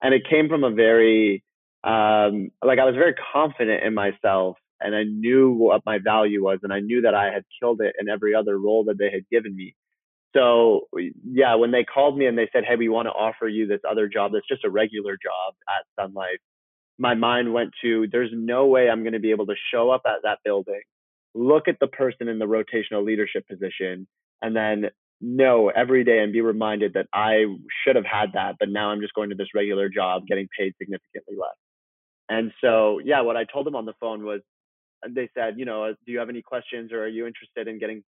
[0.02, 1.42] And it came from a very
[1.82, 6.58] um, like I was very confident in myself and I knew what my value was
[6.62, 9.28] and I knew that I had killed it in every other role that they had
[9.30, 9.74] given me.
[10.36, 10.88] So
[11.24, 13.80] yeah, when they called me and they said, "Hey, we want to offer you this
[13.88, 16.38] other job that's just a regular job at Sun Life,"
[16.98, 20.02] my mind went to, "There's no way I'm going to be able to show up
[20.06, 20.82] at that building,
[21.34, 24.06] look at the person in the rotational leadership position,
[24.42, 27.44] and then know every day and be reminded that I
[27.84, 30.74] should have had that, but now I'm just going to this regular job getting paid
[30.78, 31.56] significantly less."
[32.30, 34.40] And so, yeah, what I told them on the phone was,
[35.08, 37.78] they said, you know, uh, do you have any questions or are you interested in
[37.80, 38.04] getting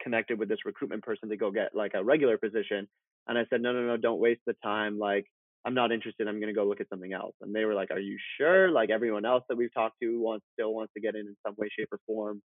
[0.00, 2.86] connected with this recruitment person to go get like a regular position?
[3.26, 4.98] And I said, no, no, no, don't waste the time.
[4.98, 5.26] Like,
[5.64, 6.28] I'm not interested.
[6.28, 7.34] I'm going to go look at something else.
[7.40, 8.70] And they were like, are you sure?
[8.70, 11.54] Like everyone else that we've talked to wants still wants to get in in some
[11.58, 12.40] way, shape or form.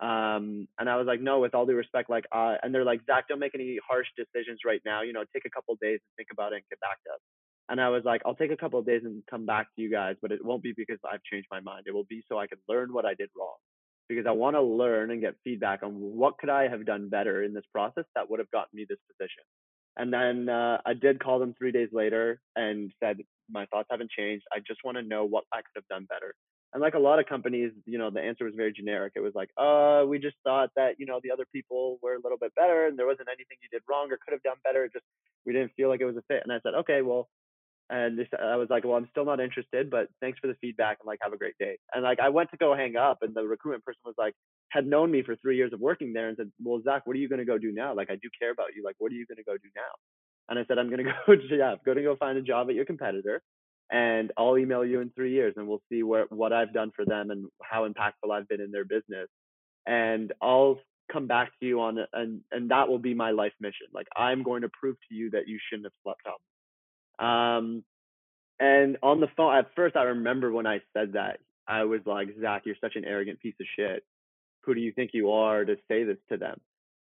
[0.00, 3.00] Um, and I was like, no, with all due respect, like, uh, and they're like,
[3.06, 5.02] Zack, don't make any harsh decisions right now.
[5.02, 7.20] You know, take a couple days and think about it and get back to us.
[7.68, 9.90] And I was like, I'll take a couple of days and come back to you
[9.90, 11.84] guys, but it won't be because I've changed my mind.
[11.86, 13.56] It will be so I can learn what I did wrong
[14.08, 17.42] because I want to learn and get feedback on what could I have done better
[17.42, 19.42] in this process that would have gotten me this position.
[19.96, 23.16] And then uh, I did call them three days later and said,
[23.50, 24.44] my thoughts haven't changed.
[24.52, 26.34] I just want to know what I could have done better.
[26.76, 29.14] And like a lot of companies, you know, the answer was very generic.
[29.16, 32.20] It was like, uh, we just thought that, you know, the other people were a
[32.22, 34.86] little bit better and there wasn't anything you did wrong or could have done better.
[34.92, 35.06] Just
[35.46, 36.42] we didn't feel like it was a fit.
[36.44, 37.30] And I said, okay, well,
[37.88, 40.98] and this, I was like, well, I'm still not interested, but thanks for the feedback
[41.00, 41.78] and like have a great day.
[41.94, 44.34] And like I went to go hang up, and the recruitment person was like,
[44.68, 47.20] had known me for three years of working there, and said, well, Zack, what are
[47.20, 47.94] you going to go do now?
[47.94, 48.84] Like I do care about you.
[48.84, 49.92] Like what are you going to go do now?
[50.50, 52.68] And I said, I'm going to go, yeah, I'm going to go find a job
[52.68, 53.40] at your competitor,
[53.90, 57.04] and I'll email you in three years, and we'll see where what I've done for
[57.04, 59.28] them and how impactful I've been in their business,
[59.86, 60.78] and I'll
[61.12, 63.86] come back to you on and and that will be my life mission.
[63.94, 66.34] Like I'm going to prove to you that you shouldn't have slept on
[67.18, 67.84] um,
[68.58, 72.28] and on the phone, at first, I remember when I said that, I was like,
[72.40, 74.04] Zack, you're such an arrogant piece of shit.
[74.62, 76.60] Who do you think you are to say this to them?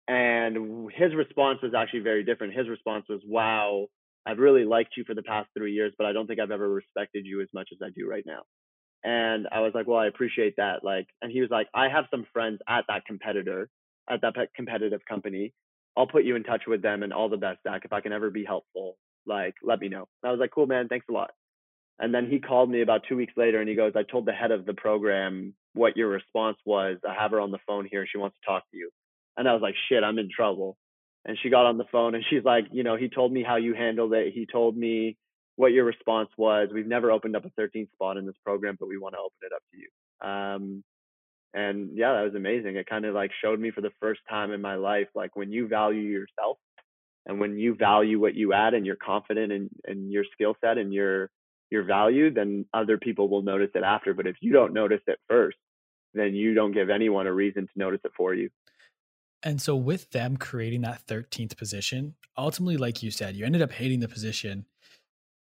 [0.09, 2.55] And his response was actually very different.
[2.55, 3.87] His response was, Wow,
[4.27, 6.69] I've really liked you for the past three years, but I don't think I've ever
[6.69, 8.43] respected you as much as I do right now.
[9.05, 10.85] And I was like, Well, I appreciate that.
[10.85, 13.69] Like, and he was like, I have some friends at that competitor,
[14.09, 15.53] at that competitive company.
[15.97, 17.83] I'll put you in touch with them and all the best, Zack.
[17.85, 20.09] If I can ever be helpful, like, let me know.
[20.23, 20.89] And I was like, cool, man.
[20.89, 21.31] Thanks a lot.
[21.99, 24.33] And then he called me about two weeks later and he goes, I told the
[24.33, 26.97] head of the program what your response was.
[27.09, 28.07] I have her on the phone here.
[28.11, 28.91] She wants to talk to you.
[29.37, 30.77] And I was like, shit, I'm in trouble.
[31.25, 33.57] And she got on the phone and she's like, you know, he told me how
[33.57, 34.33] you handled it.
[34.35, 35.17] He told me
[35.57, 36.69] what your response was.
[36.73, 39.39] We've never opened up a 13th spot in this program, but we want to open
[39.43, 40.29] it up to you.
[40.29, 40.85] Um,
[41.55, 42.77] and yeah, that was amazing.
[42.77, 45.53] It kind of like showed me for the first time in my life, like when
[45.53, 46.59] you value yourself
[47.27, 50.79] and when you value what you add and you're confident in, in your skill set
[50.79, 51.31] and your
[51.71, 55.19] your value then other people will notice it after but if you don't notice it
[55.29, 55.57] first
[56.15, 58.51] then you don't give anyone a reason to notice it for you
[59.45, 63.73] and so with them creating that 13th position ultimately like you said you ended up
[63.73, 64.67] hating the position.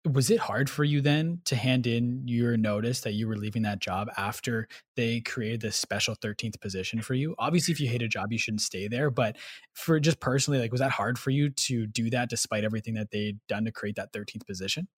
[0.04, 3.62] Was it hard for you then to hand in your notice that you were leaving
[3.62, 7.34] that job after they created this special 13th position for you?
[7.38, 9.36] Obviously if you hate a job you shouldn't stay there but
[9.74, 13.10] for just personally like was that hard for you to do that despite everything that
[13.10, 14.88] they'd done to create that 13th position?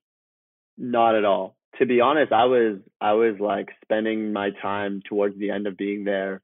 [0.77, 1.57] Not at all.
[1.79, 5.79] To be honest i was i was like spending my time towards the end of
[5.79, 6.43] being there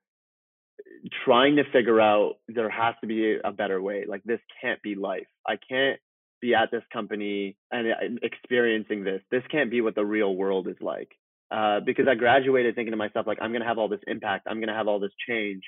[1.25, 4.95] trying to figure out there has to be a better way like this can't be
[4.95, 6.01] life i can't
[6.41, 9.23] be at this company and experiencing this.
[9.31, 11.11] This can't be what the real world is like.
[11.51, 14.47] Uh, because I graduated thinking to myself, like, I'm going to have all this impact.
[14.49, 15.63] I'm going to have all this change.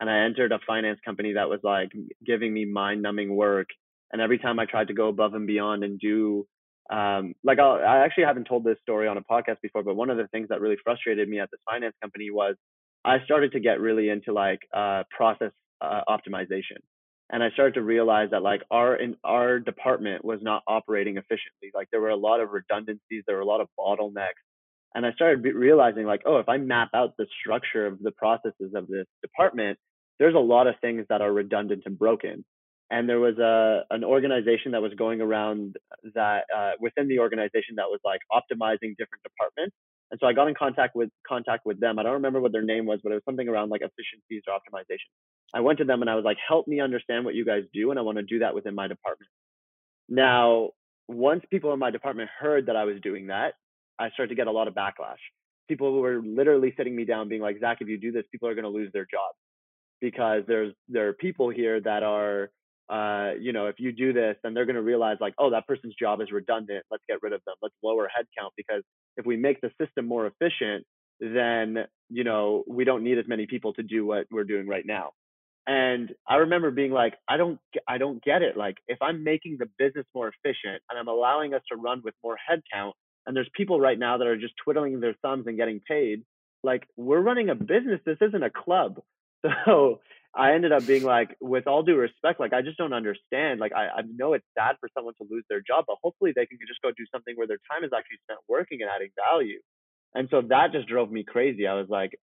[0.00, 1.90] And I entered a finance company that was like
[2.24, 3.68] giving me mind numbing work.
[4.12, 6.46] And every time I tried to go above and beyond and do,
[6.90, 10.08] um, like, I'll, I actually haven't told this story on a podcast before, but one
[10.08, 12.54] of the things that really frustrated me at this finance company was
[13.08, 16.78] I started to get really into like uh, process uh, optimization
[17.30, 21.70] and I started to realize that like our in our department was not operating efficiently.
[21.74, 24.40] Like there were a lot of redundancies, there were a lot of bottlenecks,
[24.94, 28.72] and I started realizing like, oh, if I map out the structure of the processes
[28.74, 29.78] of this department,
[30.18, 32.44] there's a lot of things that are redundant and broken.
[32.90, 35.76] And there was a an organization that was going around
[36.14, 39.76] that uh, within the organization that was like optimizing different departments.
[40.10, 41.98] And so I got in contact with contact with them.
[41.98, 44.54] I don't remember what their name was, but it was something around like efficiencies or
[44.54, 45.10] optimization.
[45.54, 47.90] I went to them and I was like, help me understand what you guys do.
[47.90, 49.30] And I want to do that within my department.
[50.08, 50.70] Now,
[51.08, 53.54] once people in my department heard that I was doing that,
[53.98, 55.16] I started to get a lot of backlash.
[55.68, 58.54] People were literally sitting me down being like, Zack, if you do this, people are
[58.54, 59.36] going to lose their jobs
[60.00, 62.50] because there's, there are people here that are,
[62.90, 65.66] uh, you know, if you do this, then they're going to realize like, oh, that
[65.66, 66.84] person's job is redundant.
[66.90, 67.56] Let's get rid of them.
[67.62, 68.82] Let's lower headcount because
[69.16, 70.84] if we make the system more efficient,
[71.20, 74.86] then you know we don't need as many people to do what we're doing right
[74.86, 75.12] now
[75.68, 78.56] and I remember being like, I don't, I don't get it.
[78.56, 82.14] Like, if I'm making the business more efficient and I'm allowing us to run with
[82.24, 82.92] more headcount,
[83.26, 86.24] and there's people right now that are just twiddling their thumbs and getting paid,
[86.64, 88.00] like we're running a business.
[88.06, 89.00] This isn't a club.
[89.66, 90.00] So
[90.34, 93.60] I ended up being like, with all due respect, like I just don't understand.
[93.60, 96.46] Like I, I know it's sad for someone to lose their job, but hopefully they
[96.46, 99.58] can just go do something where their time is actually spent working and adding value.
[100.14, 101.66] And so that just drove me crazy.
[101.66, 102.18] I was like,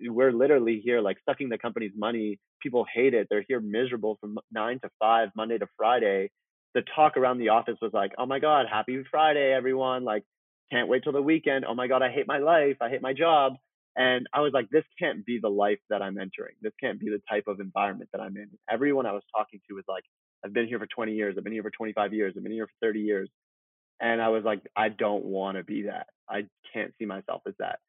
[0.00, 2.38] we're literally here, like sucking the company's money.
[2.62, 3.28] People hate it.
[3.30, 6.30] They're here miserable from nine to five, Monday to Friday.
[6.74, 10.04] The talk around the office was like, oh my God, happy Friday, everyone.
[10.04, 10.24] Like,
[10.70, 11.64] can't wait till the weekend.
[11.64, 12.76] Oh my God, I hate my life.
[12.80, 13.54] I hate my job.
[13.96, 16.54] And I was like, this can't be the life that I'm entering.
[16.62, 18.48] This can't be the type of environment that I'm in.
[18.70, 20.04] Everyone I was talking to was like,
[20.44, 21.34] I've been here for 20 years.
[21.36, 22.34] I've been here for 25 years.
[22.36, 23.28] I've been here for 30 years.
[24.00, 26.06] And I was like, I don't want to be that.
[26.28, 27.80] I can't see myself as that.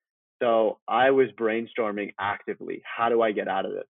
[0.41, 2.81] So I was brainstorming actively.
[2.83, 3.88] How do I get out of this?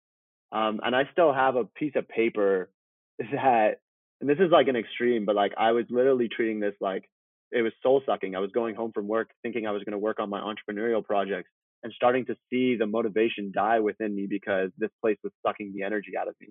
[0.50, 2.70] Um, and I still have a piece of paper
[3.18, 3.80] that,
[4.20, 7.08] and this is like an extreme, but like I was literally treating this like
[7.52, 8.34] it was soul sucking.
[8.34, 11.04] I was going home from work thinking I was going to work on my entrepreneurial
[11.04, 11.50] projects
[11.82, 15.82] and starting to see the motivation die within me because this place was sucking the
[15.82, 16.48] energy out of me.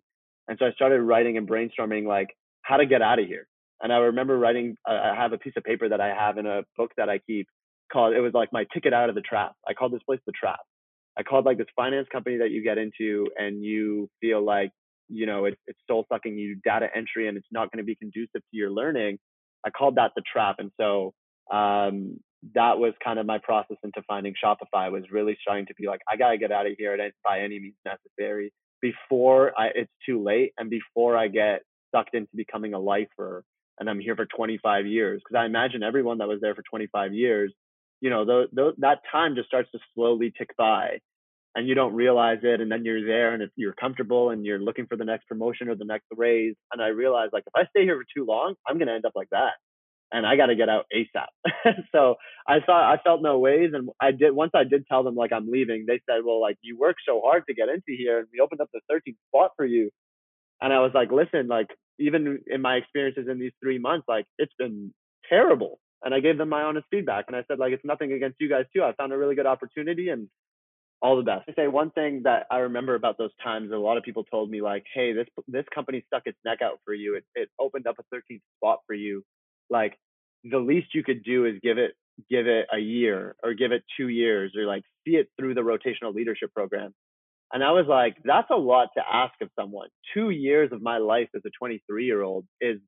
[0.47, 2.29] And so I started writing and brainstorming like
[2.61, 3.47] how to get out of here.
[3.81, 6.45] And I remember writing, uh, I have a piece of paper that I have in
[6.45, 7.47] a book that I keep
[7.91, 9.53] called, it was like my ticket out of the trap.
[9.67, 10.59] I called this place the trap.
[11.17, 14.71] I called like this finance company that you get into and you feel like,
[15.09, 17.95] you know, it, it's soul sucking you data entry and it's not going to be
[17.95, 19.17] conducive to your learning.
[19.65, 20.57] I called that the trap.
[20.59, 21.13] And so
[21.51, 22.19] um,
[22.53, 26.01] that was kind of my process into finding Shopify was really starting to be like,
[26.11, 30.23] I got to get out of here by any means necessary before I, it's too
[30.23, 31.61] late and before I get
[31.93, 33.43] sucked into becoming a lifer
[33.79, 35.21] and I'm here for 25 years.
[35.23, 37.53] Because I imagine everyone that was there for 25 years,
[38.01, 40.99] you know, that time just starts to slowly tick by
[41.55, 42.61] and you don't realize it.
[42.61, 45.69] And then you're there and if you're comfortable and you're looking for the next promotion
[45.69, 46.55] or the next raise.
[46.71, 49.05] And I realized like, if I stay here for too long, I'm going to end
[49.05, 49.53] up like that.
[50.11, 51.75] And I got to get out ASAP.
[51.91, 52.15] so
[52.47, 54.31] I thought I felt no ways, and I did.
[54.31, 57.21] Once I did tell them like I'm leaving, they said, "Well, like you worked so
[57.23, 59.89] hard to get into here, and we opened up the 13th spot for you."
[60.61, 61.67] And I was like, "Listen, like
[61.99, 64.93] even in my experiences in these three months, like it's been
[65.29, 65.79] terrible.
[66.03, 67.25] And I gave them my honest feedback.
[67.27, 68.83] And I said, like, it's nothing against you guys too.
[68.83, 70.27] I found a really good opportunity and
[71.01, 71.45] all the best.
[71.49, 74.49] I say one thing that I remember about those times, a lot of people told
[74.49, 77.15] me like, hey, this this company stuck its neck out for you.
[77.15, 79.23] It it opened up a 13th spot for you.
[79.69, 79.97] Like
[80.43, 81.91] the least you could do is give it
[82.29, 85.61] give it a year or give it two years or like see it through the
[85.61, 86.93] rotational leadership program.
[87.53, 89.89] And I was like, that's a lot to ask of someone.
[90.13, 92.79] Two years of my life as a 23 year old is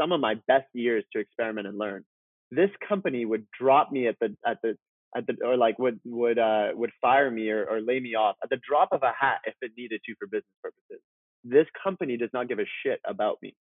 [0.00, 2.04] some of my best years to experiment and learn.
[2.50, 4.76] This company would drop me at the at the
[5.16, 8.36] at the or like would would uh would fire me or, or lay me off
[8.42, 11.02] at the drop of a hat if it needed to for business purposes.
[11.44, 13.54] This company does not give a shit about me.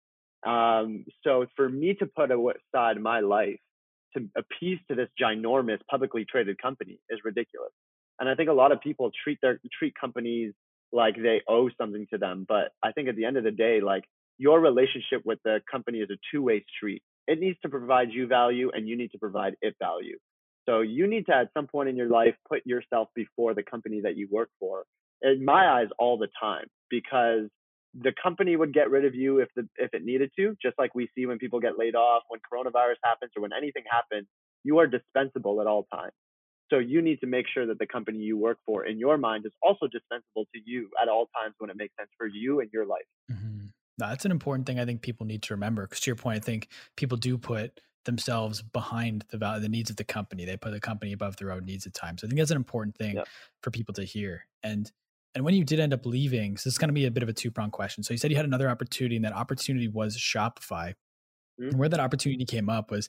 [0.47, 3.59] Um, so for me to put aside my life
[4.17, 7.73] to appease to this ginormous publicly traded company is ridiculous.
[8.21, 10.53] And I think a lot of people treat their treat companies
[10.93, 12.47] like they owe something to them.
[12.49, 14.05] But I think at the end of the day, like
[14.39, 17.03] your relationship with the company is a two-way street.
[17.27, 20.17] It needs to provide you value and you need to provide it value.
[20.67, 24.01] So you need to at some point in your life put yourself before the company
[24.03, 24.85] that you work for.
[25.23, 27.49] In my eyes, all the time, because
[28.01, 30.95] the company would get rid of you if the if it needed to, just like
[30.95, 34.27] we see when people get laid off, when coronavirus happens, or when anything happens,
[34.65, 36.13] you are dispensable at all times.
[36.71, 39.47] So you need to make sure that the company you work for in your mind
[39.47, 42.69] is also dispensable to you at all times when it makes sense for you and
[42.73, 43.07] your life.
[43.33, 43.67] Mm-hmm.
[43.97, 45.83] That's an important thing I think people need to remember.
[45.83, 49.91] Because to your point, I think people do put themselves behind the value, the needs
[49.91, 50.45] of the company.
[50.45, 52.21] They put the company above their own needs at times.
[52.21, 53.19] So I think that's an important thing
[53.63, 54.47] for people to hear.
[54.63, 54.91] And
[55.35, 57.23] and when you did end up leaving, so this is going to be a bit
[57.23, 58.03] of a two pronged question.
[58.03, 60.95] So you said you had another opportunity, and that opportunity was Shopify.
[61.61, 61.71] Mm-hmm.
[61.71, 63.09] And where that opportunity came up was,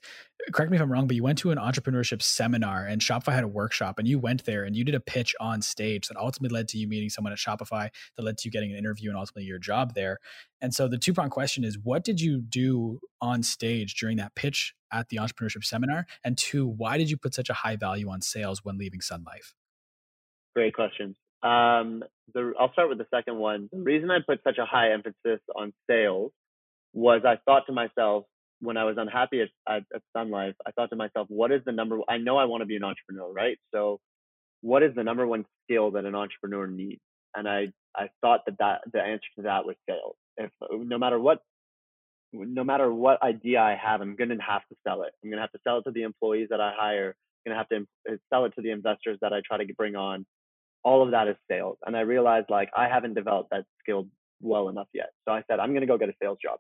[0.52, 3.44] correct me if I'm wrong, but you went to an entrepreneurship seminar and Shopify had
[3.44, 6.56] a workshop and you went there and you did a pitch on stage that ultimately
[6.56, 9.20] led to you meeting someone at Shopify that led to you getting an interview and
[9.20, 10.18] ultimately your job there.
[10.62, 14.34] And so the two prong question is what did you do on stage during that
[14.34, 16.08] pitch at the entrepreneurship seminar?
[16.24, 19.24] And two, why did you put such a high value on sales when leaving Sun
[19.26, 19.54] Life?
[20.56, 21.16] Great questions.
[21.44, 23.70] Um, the, I'll start with the second one.
[23.72, 26.32] The reason I put such a high emphasis on sales
[26.94, 28.26] was I thought to myself,
[28.62, 31.62] when I was unhappy at, at, at Sun Life, I thought to myself, what is
[31.66, 32.00] the number?
[32.10, 33.58] I know I want to be an entrepreneur, right?
[33.74, 34.00] So,
[34.62, 37.00] what is the number one skill that an entrepreneur needs?
[37.36, 40.16] And I I thought that that the answer to that was sales.
[40.38, 41.40] If no matter what
[42.34, 45.14] no matter what idea I have, I'm going to have to sell it.
[45.24, 47.16] I'm going to have to sell it to the employees that I hire.
[47.46, 49.74] I'm going to have to uh, sell it to the investors that I try to
[49.74, 50.26] bring on.
[50.84, 51.78] All of that is sales.
[51.86, 54.08] And I realized like I haven't developed that skill
[54.42, 55.10] well enough yet.
[55.28, 56.60] So I said, I'm going to go get a sales job.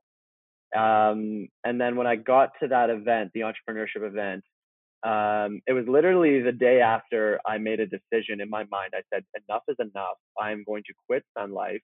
[0.75, 4.43] Um, and then when I got to that event, the entrepreneurship event,
[5.03, 8.93] um, it was literally the day after I made a decision in my mind.
[8.93, 10.17] I said, enough is enough.
[10.39, 11.81] I'm going to quit Sun Life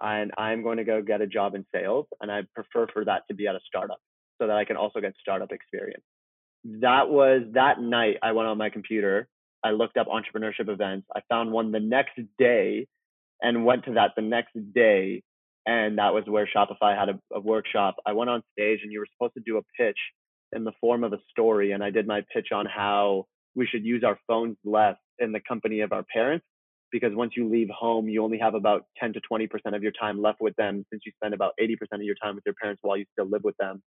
[0.00, 2.06] and I'm going to go get a job in sales.
[2.20, 4.00] And I prefer for that to be at a startup
[4.40, 6.02] so that I can also get startup experience.
[6.64, 9.28] That was that night I went on my computer.
[9.68, 11.06] I looked up entrepreneurship events.
[11.14, 12.86] I found one the next day
[13.42, 15.22] and went to that the next day
[15.68, 17.96] and that was where Shopify had a, a, workshop.
[18.06, 19.98] I went on stage, and you were supposed to do a pitch
[20.56, 23.84] in the form of a story, and I did my pitch on how we should
[23.84, 26.46] use our phones less in the company of our parents
[26.90, 30.22] because once you leave home, you only have about 10 to 20% of your time
[30.22, 32.96] left with them since you spend about 80% of your time with your parents while
[32.96, 33.82] you still live with them.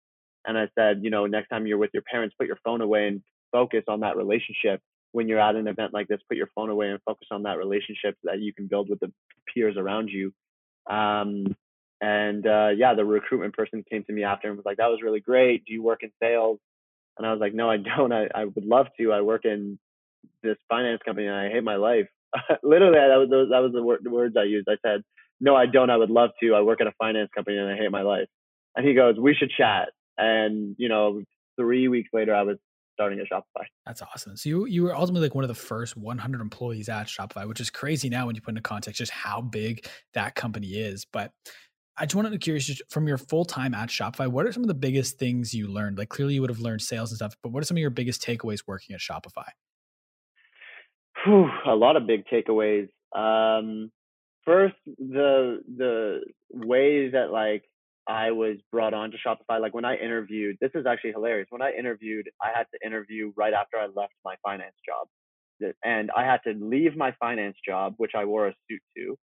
[0.46, 3.06] And I said, you know, next time you're with your parents, put your phone away
[3.08, 3.22] and
[3.52, 4.82] focus on that relationship.
[5.12, 7.58] When you're at an event like this, put your phone away and focus on that
[7.58, 9.12] relationship that you can build with the
[9.52, 10.32] peers around you.
[10.88, 11.56] Um,
[12.00, 15.00] and uh, yeah, the recruitment person came to me after and was like, that was
[15.02, 15.64] really great.
[15.64, 16.58] Do you work in sales?
[17.18, 18.12] And I was like, no, I don't.
[18.12, 19.12] I, I would love to.
[19.12, 19.78] I work in
[20.42, 22.06] this finance company and I hate my life.
[22.62, 24.68] Literally, that was, that was the, the words I used.
[24.68, 25.02] I said,
[25.40, 25.90] no, I don't.
[25.90, 26.54] I would love to.
[26.54, 28.28] I work at a finance company and I hate my life.
[28.76, 29.88] And he goes, we should chat.
[30.16, 31.22] And, you know,
[31.58, 32.58] three weeks later, I was
[33.00, 33.64] starting at Shopify.
[33.86, 34.36] That's awesome.
[34.36, 37.58] So you you were ultimately like one of the first 100 employees at Shopify, which
[37.58, 41.06] is crazy now when you put into context just how big that company is.
[41.10, 41.32] But
[41.96, 44.62] I just wanted to curious just from your full time at Shopify, what are some
[44.62, 45.96] of the biggest things you learned?
[45.96, 47.88] Like clearly you would have learned sales and stuff, but what are some of your
[47.88, 49.48] biggest takeaways working at Shopify?
[51.24, 52.88] Whew, a lot of big takeaways.
[53.16, 53.90] Um,
[54.44, 56.20] first, the the
[56.52, 57.64] way that like
[58.10, 61.48] I was brought on to Shopify, like when I interviewed, this is actually hilarious.
[61.50, 65.08] When I interviewed, I had to interview right after I left my finance job,
[65.84, 69.16] and I had to leave my finance job, which I wore a suit to,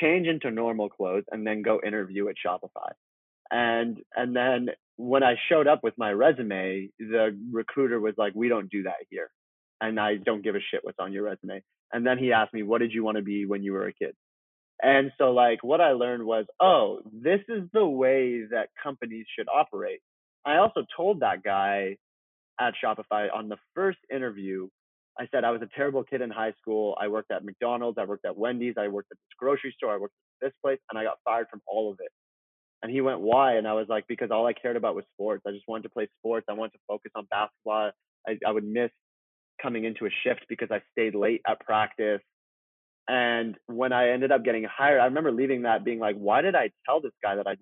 [0.00, 2.92] change into normal clothes, and then go interview at Shopify.
[3.52, 8.48] And and then when I showed up with my resume, the recruiter was like, "We
[8.48, 9.30] don't do that here."
[9.80, 11.62] and I don't give a shit what's on your resume.
[11.92, 13.94] And then he asked me, what did you want to be when you were a
[13.94, 14.14] kid?
[14.82, 19.48] And so like what I learned was, oh, this is the way that companies should
[19.48, 20.00] operate.
[20.44, 21.96] I also told that guy
[22.60, 24.68] at Shopify on the first interview,
[25.18, 26.96] I said I was a terrible kid in high school.
[27.00, 29.98] I worked at McDonald's, I worked at Wendy's, I worked at this grocery store, I
[29.98, 32.10] worked at this place, and I got fired from all of it.
[32.82, 33.56] And he went, why?
[33.56, 35.42] And I was like, because all I cared about was sports.
[35.46, 36.46] I just wanted to play sports.
[36.48, 37.90] I wanted to focus on basketball.
[38.26, 38.90] I, I would miss
[39.60, 42.22] coming into a shift because I stayed late at practice.
[43.08, 46.54] And when I ended up getting hired, I remember leaving that being like, why did
[46.54, 47.56] I tell this guy that I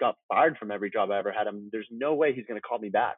[0.00, 1.46] got fired from every job I ever had?
[1.46, 1.68] him?
[1.72, 3.16] there's no way he's going to call me back.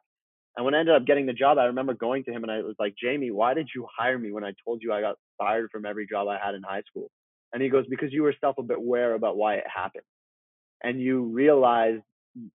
[0.55, 2.61] And when I ended up getting the job, I remember going to him and I
[2.61, 5.69] was like, Jamie, why did you hire me when I told you I got fired
[5.71, 7.11] from every job I had in high school?
[7.53, 10.03] And he goes, because you were self aware about why it happened.
[10.83, 12.01] And you realized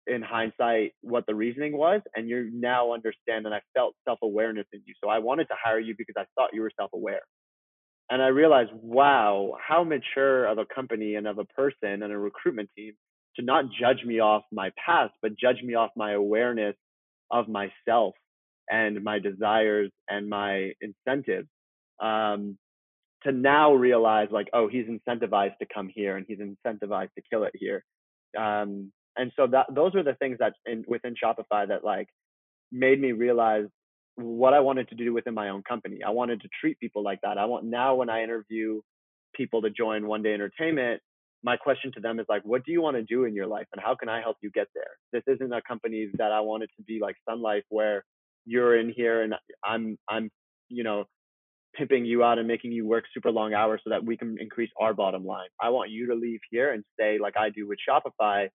[0.07, 4.82] in hindsight what the reasoning was and you now understand and I felt self-awareness in
[4.86, 4.93] you.
[5.03, 7.22] So I wanted to hire you because I thought you were self-aware.
[8.12, 12.18] And I realized, wow, how mature of a company and of a person and a
[12.18, 12.93] recruitment team
[13.38, 16.76] to not judge me off my past, but judge me off my awareness
[17.32, 18.14] of myself
[18.70, 21.47] and my desires and my incentives.
[22.01, 22.57] Um,
[23.24, 27.43] to now realize like, oh, he's incentivized to come here and he's incentivized to kill
[27.43, 27.84] it here.
[28.38, 32.07] Um, and so that those are the things that in, within Shopify that like
[32.72, 33.68] made me realize
[34.24, 35.99] what I wanted to do within my own company.
[36.05, 37.38] I wanted to treat people like that.
[37.38, 38.82] I want now when I interview
[39.36, 41.01] people to join One Day Entertainment,
[41.43, 43.65] my question to them is like, what do you want to do in your life
[43.74, 44.91] and how can I help you get there?
[45.11, 48.03] This isn't a company that I want it to be like Sun Life where
[48.45, 50.30] you're in here and I'm I'm
[50.69, 51.05] you know
[51.76, 54.69] pimping you out and making you work super long hours so that we can increase
[54.80, 55.47] our bottom line.
[55.59, 58.49] I want you to leave here and stay like I do with Shopify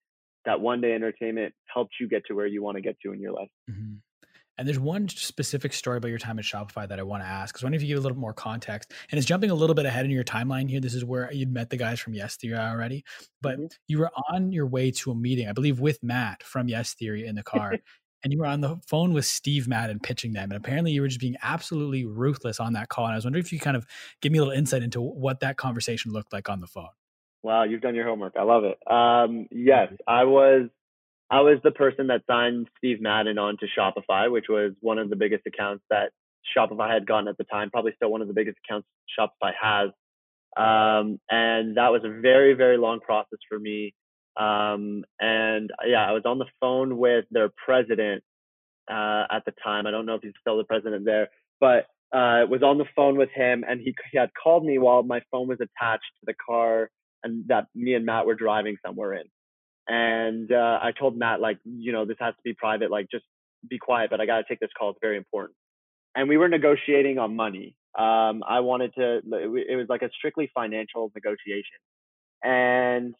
[0.44, 3.20] that one day entertainment helped you get to where you want to get to in
[3.20, 3.48] your life.
[3.70, 3.94] Mm-hmm.
[4.58, 7.54] And there's one specific story about your time at Shopify that I want to ask.
[7.54, 8.92] Because I wonder if you give a little more context.
[9.10, 10.80] And it's jumping a little bit ahead in your timeline here.
[10.80, 13.04] This is where you'd met the guys from Yes Theory already,
[13.42, 13.66] but mm-hmm.
[13.86, 17.26] you were on your way to a meeting, I believe, with Matt from Yes Theory
[17.26, 17.74] in the car.
[18.24, 20.50] and you were on the phone with Steve Madden pitching them.
[20.50, 23.04] And apparently you were just being absolutely ruthless on that call.
[23.04, 23.86] And I was wondering if you kind of
[24.20, 26.88] give me a little insight into what that conversation looked like on the phone.
[27.42, 28.34] Wow, you've done your homework.
[28.36, 28.78] I love it.
[28.90, 30.70] Um, yes, I was
[31.30, 35.16] I was the person that signed Steve Madden onto Shopify, which was one of the
[35.16, 36.12] biggest accounts that
[36.56, 38.86] Shopify had gotten at the time, probably still one of the biggest accounts
[39.18, 39.90] Shopify has.
[40.56, 43.92] Um, and that was a very, very long process for me.
[44.36, 48.22] Um, and yeah, I was on the phone with their president
[48.88, 49.86] uh, at the time.
[49.86, 51.28] I don't know if he's still the president there,
[51.60, 55.02] but uh, was on the phone with him, and he, he had called me while
[55.02, 56.88] my phone was attached to the car
[57.26, 59.24] and that me and Matt were driving somewhere in.
[59.88, 63.24] And uh, I told Matt, like, you know, this has to be private, like, just
[63.68, 64.90] be quiet, but I got to take this call.
[64.90, 65.56] It's very important.
[66.14, 67.76] And we were negotiating on money.
[67.96, 71.78] Um, I wanted to, it was like a strictly financial negotiation.
[72.42, 73.14] And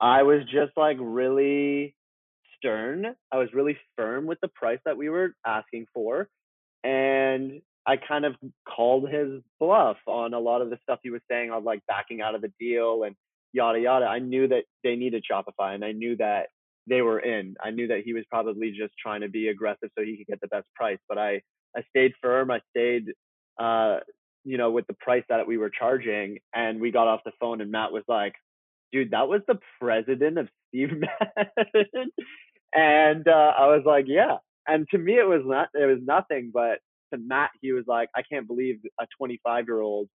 [0.00, 1.94] I was just like really
[2.56, 3.14] stern.
[3.32, 6.28] I was really firm with the price that we were asking for.
[6.84, 8.34] And I kind of
[8.68, 12.20] called his bluff on a lot of the stuff he was saying on like backing
[12.20, 13.16] out of the deal and
[13.52, 14.06] yada yada.
[14.06, 16.48] I knew that they needed Shopify and I knew that
[16.86, 17.54] they were in.
[17.62, 20.40] I knew that he was probably just trying to be aggressive so he could get
[20.40, 20.98] the best price.
[21.08, 21.42] But I
[21.76, 22.50] I stayed firm.
[22.50, 23.12] I stayed
[23.58, 23.98] uh,
[24.44, 26.38] you know, with the price that we were charging.
[26.54, 28.34] And we got off the phone and Matt was like,
[28.92, 32.10] dude, that was the president of Steve Madden.
[32.74, 34.36] and uh, I was like, yeah.
[34.66, 36.78] And to me, it was not, it was nothing, but
[37.12, 40.08] to Matt, he was like, I can't believe a 25 year old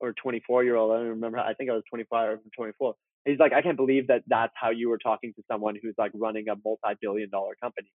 [0.00, 0.92] or 24 year old.
[0.92, 1.38] I don't remember.
[1.38, 2.94] I think I was 25 or 24.
[3.24, 6.12] He's like, I can't believe that that's how you were talking to someone who's like
[6.14, 7.88] running a multi-billion dollar company.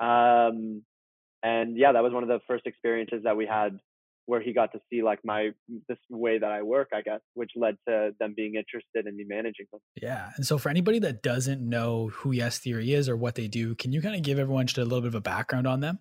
[0.00, 0.82] Um,
[1.42, 3.78] and yeah, that was one of the first experiences that we had
[4.26, 5.50] where he got to see like my
[5.88, 9.24] this way that I work, I guess, which led to them being interested in me
[9.26, 9.80] managing them.
[10.00, 10.30] Yeah.
[10.36, 13.74] And so for anybody that doesn't know who Yes Theory is or what they do,
[13.74, 15.98] can you kind of give everyone just a little bit of a background on them?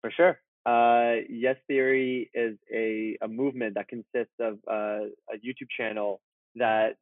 [0.00, 0.38] For sure.
[0.66, 6.20] Uh, yes Theory is a, a movement that consists of uh, a YouTube channel
[6.56, 6.96] that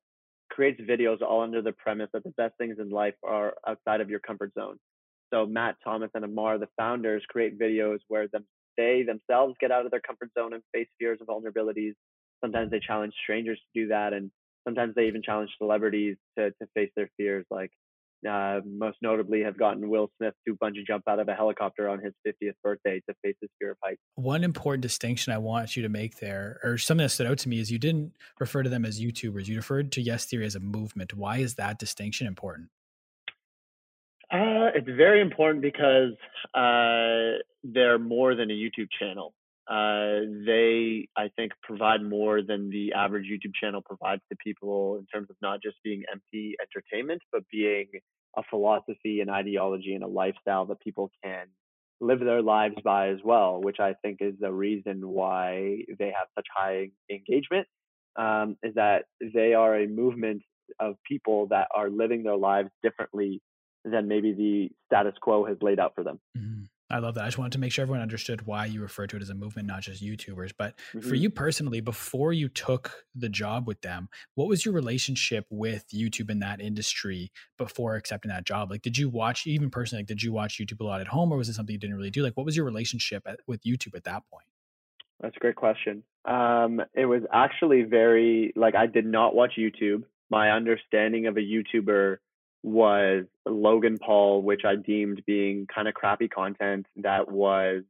[0.50, 4.10] creates videos all under the premise that the best things in life are outside of
[4.10, 4.78] your comfort zone.
[5.32, 8.44] So Matt, Thomas, and Amar, the founders, create videos where them,
[8.76, 11.94] they themselves get out of their comfort zone and face fears and vulnerabilities.
[12.42, 14.30] Sometimes they challenge strangers to do that, and
[14.66, 17.46] sometimes they even challenge celebrities to to face their fears.
[17.50, 17.70] Like
[18.28, 22.00] uh, most notably, have gotten Will Smith to bungee jump out of a helicopter on
[22.00, 24.00] his 50th birthday to face his fear of heights.
[24.14, 27.48] One important distinction I want you to make there, or something that stood out to
[27.48, 29.46] me, is you didn't refer to them as YouTubers.
[29.46, 31.14] You referred to Yes Theory as a movement.
[31.14, 32.68] Why is that distinction important?
[34.30, 36.12] Uh, it's very important because
[36.54, 39.34] uh, they're more than a YouTube channel.
[39.72, 45.06] Uh, they, I think, provide more than the average YouTube channel provides to people in
[45.06, 47.86] terms of not just being empty entertainment, but being
[48.36, 51.46] a philosophy, an ideology, and a lifestyle that people can
[52.02, 56.28] live their lives by as well, which I think is the reason why they have
[56.34, 57.66] such high engagement.
[58.14, 60.42] Um, is that they are a movement
[60.80, 63.40] of people that are living their lives differently
[63.86, 66.20] than maybe the status quo has laid out for them.
[66.36, 66.64] Mm-hmm.
[66.92, 67.24] I love that.
[67.24, 69.34] I just wanted to make sure everyone understood why you refer to it as a
[69.34, 70.52] movement, not just YouTubers.
[70.56, 71.08] But mm-hmm.
[71.08, 75.86] for you personally, before you took the job with them, what was your relationship with
[75.88, 78.70] YouTube in that industry before accepting that job?
[78.70, 81.32] Like, did you watch, even personally, like, did you watch YouTube a lot at home
[81.32, 82.22] or was it something you didn't really do?
[82.22, 84.44] Like, what was your relationship at, with YouTube at that point?
[85.20, 86.02] That's a great question.
[86.26, 90.02] Um, it was actually very, like, I did not watch YouTube.
[90.30, 92.18] My understanding of a YouTuber
[92.62, 97.82] was Logan Paul, which I deemed being kind of crappy content that was,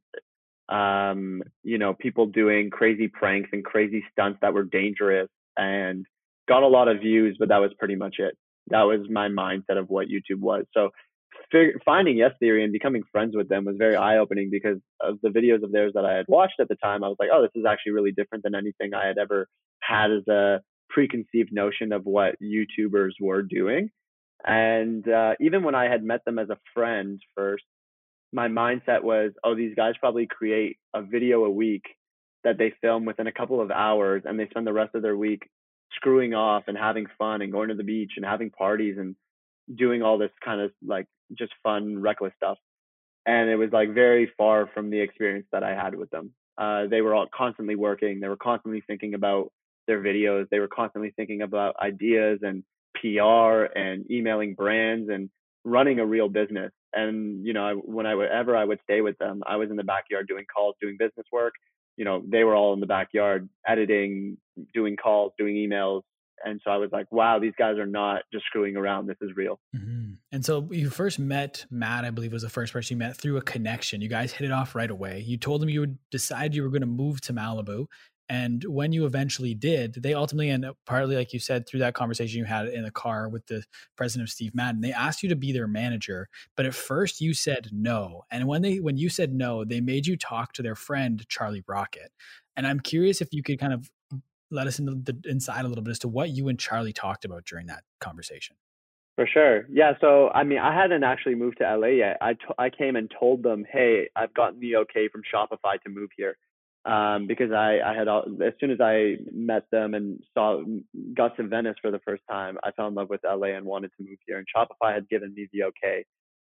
[0.69, 6.05] um, you know, people doing crazy pranks and crazy stunts that were dangerous and
[6.47, 8.35] got a lot of views, but that was pretty much it.
[8.67, 10.65] That was my mindset of what YouTube was.
[10.73, 10.89] So
[11.85, 15.29] finding Yes Theory and becoming friends with them was very eye opening because of the
[15.29, 17.03] videos of theirs that I had watched at the time.
[17.03, 19.47] I was like, oh, this is actually really different than anything I had ever
[19.81, 23.89] had as a preconceived notion of what YouTubers were doing.
[24.45, 27.63] And uh, even when I had met them as a friend first,
[28.31, 31.83] my mindset was, oh, these guys probably create a video a week
[32.43, 35.15] that they film within a couple of hours and they spend the rest of their
[35.15, 35.49] week
[35.95, 39.15] screwing off and having fun and going to the beach and having parties and
[39.73, 41.05] doing all this kind of like
[41.37, 42.57] just fun, reckless stuff.
[43.25, 46.33] And it was like very far from the experience that I had with them.
[46.57, 48.19] Uh, they were all constantly working.
[48.19, 49.51] They were constantly thinking about
[49.87, 50.49] their videos.
[50.49, 52.63] They were constantly thinking about ideas and
[52.95, 55.29] PR and emailing brands and
[55.63, 56.71] running a real business.
[56.93, 59.75] And you know, I, when I ever I would stay with them, I was in
[59.75, 61.53] the backyard doing calls, doing business work.
[61.97, 64.37] You know, they were all in the backyard editing,
[64.73, 66.01] doing calls, doing emails.
[66.45, 69.07] And so I was like, wow, these guys are not just screwing around.
[69.07, 69.59] This is real.
[69.75, 70.13] Mm-hmm.
[70.31, 73.37] And so you first met Matt, I believe was the first person you met through
[73.37, 74.01] a connection.
[74.01, 75.23] You guys hit it off right away.
[75.25, 77.85] You told him you would decide you were going to move to Malibu
[78.29, 82.39] and when you eventually did, they ultimately up partly, like you said, through that conversation
[82.39, 83.63] you had in the car with the
[83.97, 86.29] president of Steve Madden, they asked you to be their manager.
[86.55, 88.23] But at first you said no.
[88.31, 91.63] And when they when you said no, they made you talk to their friend Charlie
[91.67, 92.11] Rocket.
[92.55, 93.91] And I'm curious if you could kind of
[94.51, 97.25] let us into the inside a little bit as to what you and Charlie talked
[97.25, 98.55] about during that conversation.
[99.15, 99.65] For sure.
[99.69, 99.93] Yeah.
[100.01, 102.17] So, I mean, I hadn't actually moved to LA yet.
[102.19, 105.89] I, t- I came and told them, hey, I've gotten the okay from Shopify to
[105.89, 106.37] move here
[106.85, 110.61] um, because I, I had as soon as I met them and saw
[111.13, 113.91] got to Venice for the first time, I fell in love with LA and wanted
[113.97, 114.37] to move here.
[114.37, 116.05] And Shopify had given me the okay.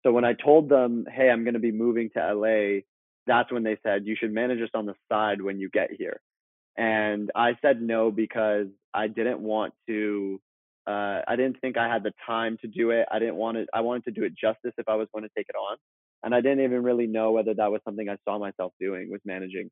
[0.05, 2.83] So when I told them, "Hey, I'm going to be moving to LA,"
[3.27, 6.21] that's when they said, "You should manage us on the side when you get here."
[6.77, 10.41] And I said no because I didn't want to.
[10.87, 13.07] Uh, I didn't think I had the time to do it.
[13.11, 13.69] I didn't want it.
[13.75, 15.77] I wanted to do it justice if I was going to take it on,
[16.23, 19.23] and I didn't even really know whether that was something I saw myself doing with
[19.25, 19.71] managing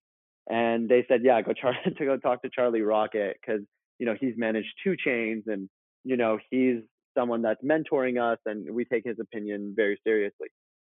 [0.49, 3.63] and they said, yeah, go Char- to go talk to Charlie Rocket because
[3.99, 5.69] you know he's managed 2 Chainz and
[6.05, 6.79] you know he's
[7.17, 10.49] someone that's mentoring us and we take his opinion very seriously.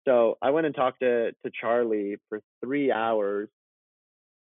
[0.08, 3.48] So I went and talked to to Charlie for three hours,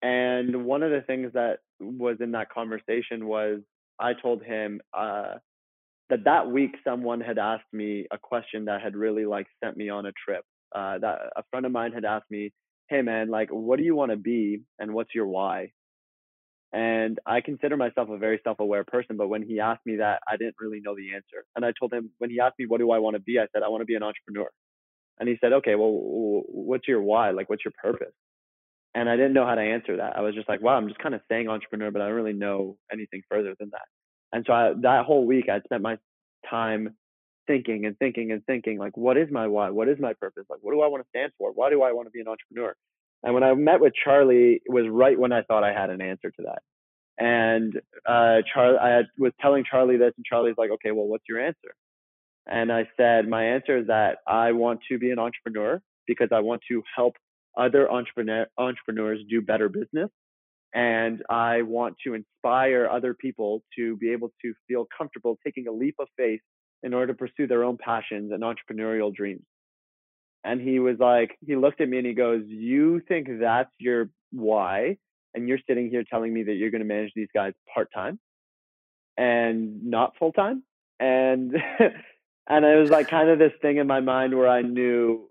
[0.03, 3.61] And one of the things that was in that conversation was
[3.99, 5.35] I told him uh,
[6.11, 9.91] that that week someone had asked me a question that had really like sent me
[9.91, 10.45] on a trip.
[10.75, 12.53] Uh, that a friend of mine had asked me,
[12.91, 15.71] "Hey man, like, what do you want to be, and what's your why?"
[16.73, 20.37] And I consider myself a very self-aware person, but when he asked me that, I
[20.37, 21.45] didn't really know the answer.
[21.57, 23.47] And I told him when he asked me, "What do I want to be?" I
[23.53, 24.51] said, "I want to be an entrepreneur."
[25.21, 25.93] And he said, "Okay, well,
[26.49, 27.31] what's your why?
[27.31, 28.15] Like, what's your purpose?"
[28.95, 30.17] And I didn't know how to answer that.
[30.17, 32.33] I was just like, "Wow, I'm just kind of saying entrepreneur, but I don't really
[32.33, 33.87] know anything further than that."
[34.33, 35.99] And so I, that whole week, I spent my
[36.49, 36.97] time
[37.51, 39.71] thinking and thinking and thinking, like, what is my why?
[39.71, 40.45] What is my purpose?
[40.49, 41.51] Like, what do I want to stand for?
[41.53, 42.75] Why do I want to be an entrepreneur?
[43.25, 46.01] And when I met with Charlie, it was right when I thought I had an
[46.01, 46.63] answer to that.
[47.19, 47.75] And
[48.07, 51.45] uh, Charlie, I had, was telling Charlie this, and Charlie's like, okay, well, what's your
[51.45, 51.75] answer?
[52.47, 56.41] And I said, my answer is that I want to be an entrepreneur because I
[56.41, 57.15] want to help
[57.59, 60.11] other entrepreneur, entrepreneurs do better business
[60.73, 65.73] and I want to inspire other people to be able to feel comfortable taking a
[65.73, 66.41] leap of faith
[66.83, 69.43] in order to pursue their own passions and entrepreneurial dreams.
[70.45, 74.09] And he was like, he looked at me and he goes, You think that's your
[74.33, 74.97] why?
[75.35, 78.19] And you're sitting here telling me that you're going to manage these guys part time
[79.17, 80.63] and not full time?
[80.99, 81.55] And
[82.49, 85.29] and it was like kind of this thing in my mind where I knew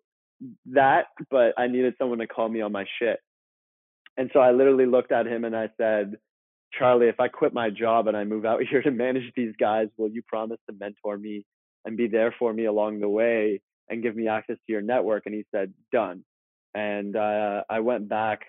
[0.68, 3.20] that, but I needed someone to call me on my shit.
[4.16, 6.18] And so I literally looked at him and I said,
[6.78, 9.88] Charlie, if I quit my job and I move out here to manage these guys,
[9.98, 11.46] will you promise to mentor me
[11.86, 15.24] and be there for me along the way and give me access to your network?
[15.26, 16.24] And he said, done.
[16.76, 18.42] And uh, I went back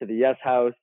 [0.00, 0.74] to the Yes House,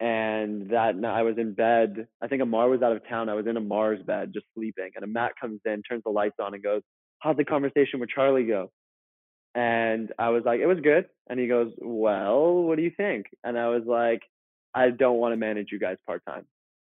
[0.00, 2.08] and that night I was in bed.
[2.20, 3.28] I think Amar was out of town.
[3.28, 4.90] I was in Amar's bed, just sleeping.
[4.96, 6.82] And a Matt comes in, turns the lights on, and goes,
[7.20, 8.72] "How'd the conversation with Charlie go?"
[9.54, 11.06] And I was like, it was good.
[11.28, 13.26] And he goes, well, what do you think?
[13.42, 14.22] And I was like,
[14.74, 16.46] I don't want to manage you guys part time.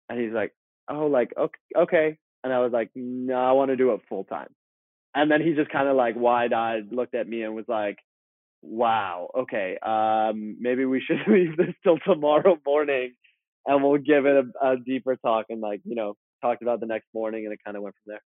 [0.09, 0.53] And he's like,
[0.89, 2.19] oh, like, okay, okay.
[2.45, 4.49] And I was like, no, I want to do it full time.
[5.15, 7.99] And then he just kind of like wide eyed looked at me and was like,
[8.63, 13.15] wow, okay, um, maybe we should leave this till tomorrow morning
[13.67, 15.47] and we'll give it a, a deeper talk.
[15.51, 18.13] And like, you know, talked about the next morning and it kind of went from
[18.15, 18.23] there.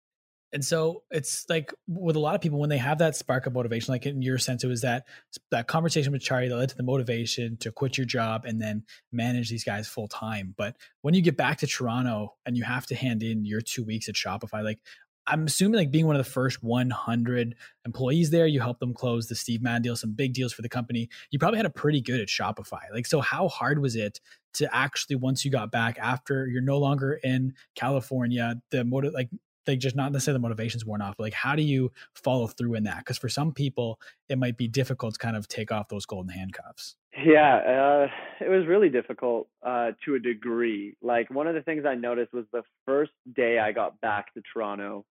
[0.57, 3.52] And so it's like with a lot of people when they have that spark of
[3.52, 5.04] motivation, like in your sense, it was that
[5.50, 8.84] that conversation with Charlie that led to the motivation to quit your job and then
[9.12, 10.54] manage these guys full time.
[10.57, 13.84] But when you get back to Toronto and you have to hand in your two
[13.84, 14.78] weeks at Shopify, like
[15.26, 17.54] I'm assuming like being one of the first 100
[17.84, 20.70] employees there, you helped them close the Steve Madden deal, some big deals for the
[20.70, 21.11] company.
[21.30, 22.80] You probably had a pretty good at Shopify.
[22.94, 24.20] Like, so how hard was it
[24.54, 29.28] to actually once you got back after you're no longer in California, the motive like
[29.66, 32.74] like just not necessarily the motivation's worn off, but like how do you follow through
[32.74, 32.98] in that?
[32.98, 36.30] Because for some people, it might be difficult to kind of take off those golden
[36.30, 36.96] handcuffs.
[37.24, 40.96] Yeah, uh, it was really difficult uh, to a degree.
[41.00, 44.42] Like one of the things I noticed was the first day I got back to
[44.52, 45.04] Toronto,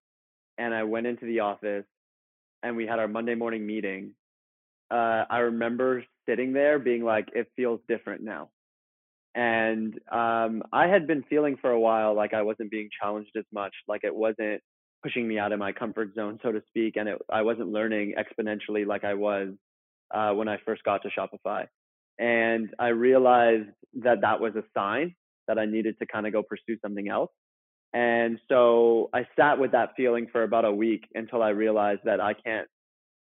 [0.57, 1.85] and I went into the office,
[2.61, 4.11] and we had our Monday morning meeting.
[4.91, 8.49] Uh, I remember sitting there being like, "It feels different now."
[9.35, 13.43] And um, I had been feeling for a while like I wasn't being challenged as
[13.53, 14.61] much, like it wasn't
[15.03, 18.15] pushing me out of my comfort zone, so to speak, and it, I wasn't learning
[18.17, 19.49] exponentially like I was
[20.13, 21.65] uh, when I first got to Shopify.
[22.17, 23.69] And I realized
[24.01, 25.15] that that was a sign
[25.47, 27.31] that I needed to kind of go pursue something else.
[27.93, 32.19] And so I sat with that feeling for about a week until I realized that
[32.19, 32.67] I can't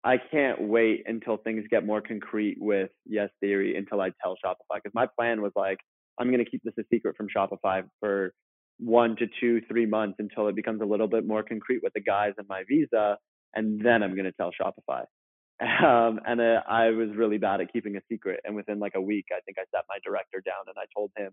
[0.07, 4.77] I can't wait until things get more concrete with Yes Theory until I tell Shopify
[4.77, 5.79] because my plan was like
[6.19, 8.33] I'm going to keep this a secret from Shopify for
[8.79, 12.01] one to two, three months until it becomes a little bit more concrete with the
[12.01, 13.17] guys and my visa.
[13.55, 15.05] And then I'm going to tell Shopify.
[15.61, 18.41] Um, and uh, I was really bad at keeping a secret.
[18.45, 21.13] And within like a week, I think I sat my director down and I told
[21.17, 21.31] him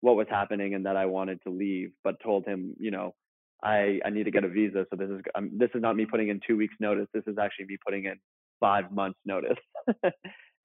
[0.00, 3.14] what was happening and that I wanted to leave, but told him, you know,
[3.62, 4.86] I, I need to get a visa.
[4.90, 7.06] So this is, um, this is not me putting in two weeks notice.
[7.14, 8.16] This is actually me putting in
[8.58, 9.58] five months notice.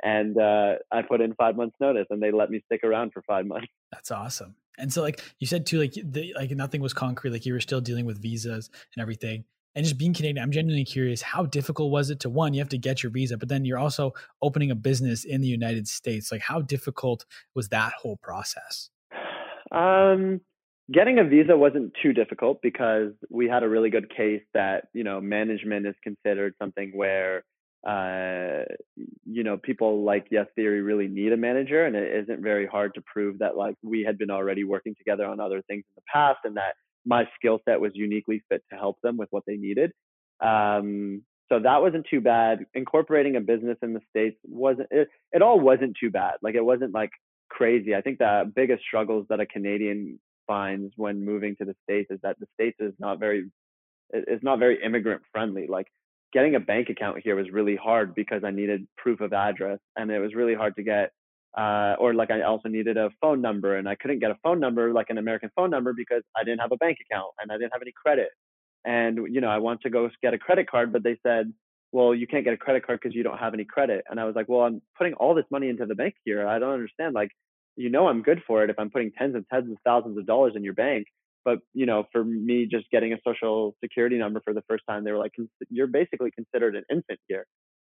[0.04, 3.22] and uh, I put in five months notice, and they let me stick around for
[3.24, 3.68] five months.
[3.92, 4.56] That's awesome.
[4.78, 7.32] And so, like you said too, like the, like nothing was concrete.
[7.32, 9.46] Like you were still dealing with visas and everything.
[9.74, 11.22] And just being Canadian, I'm genuinely curious.
[11.22, 12.54] How difficult was it to one?
[12.54, 15.48] You have to get your visa, but then you're also opening a business in the
[15.48, 16.32] United States.
[16.32, 17.26] Like, how difficult
[17.56, 18.90] was that whole process?
[19.74, 20.40] Um,
[20.92, 25.04] getting a visa wasn't too difficult because we had a really good case that you
[25.04, 27.44] know management is considered something where
[27.86, 28.64] uh,
[29.26, 32.94] you know, people like Yes Theory really need a manager, and it isn't very hard
[32.96, 36.02] to prove that like we had been already working together on other things in the
[36.12, 36.74] past, and that
[37.06, 39.92] my skill set was uniquely fit to help them with what they needed.
[40.42, 42.66] Um, so that wasn't too bad.
[42.74, 46.36] Incorporating a business in the states wasn't it, it all wasn't too bad.
[46.42, 47.12] Like it wasn't like
[47.50, 47.94] crazy.
[47.94, 52.20] I think the biggest struggles that a Canadian finds when moving to the states is
[52.24, 53.46] that the states is not very
[54.12, 55.68] is not very immigrant friendly.
[55.68, 55.88] Like
[56.36, 60.12] getting a bank account here was really hard because I needed proof of address, and
[60.12, 61.12] it was really hard to get.
[61.58, 64.60] Uh, or like I also needed a phone number, and I couldn't get a phone
[64.60, 67.56] number like an American phone number because I didn't have a bank account and I
[67.56, 68.28] didn't have any credit.
[68.84, 71.54] And you know, I want to go get a credit card, but they said,
[71.94, 74.04] well, you can't get a credit card because you don't have any credit.
[74.10, 76.46] And I was like, well, I'm putting all this money into the bank here.
[76.46, 77.16] I don't understand.
[77.16, 77.32] Like,
[77.78, 80.26] you know, I'm good for it if I'm putting tens and tens of thousands of
[80.26, 81.08] dollars in your bank.
[81.46, 85.04] But you know, for me, just getting a social security number for the first time,
[85.04, 85.34] they were like,
[85.70, 87.46] you're basically considered an infant here.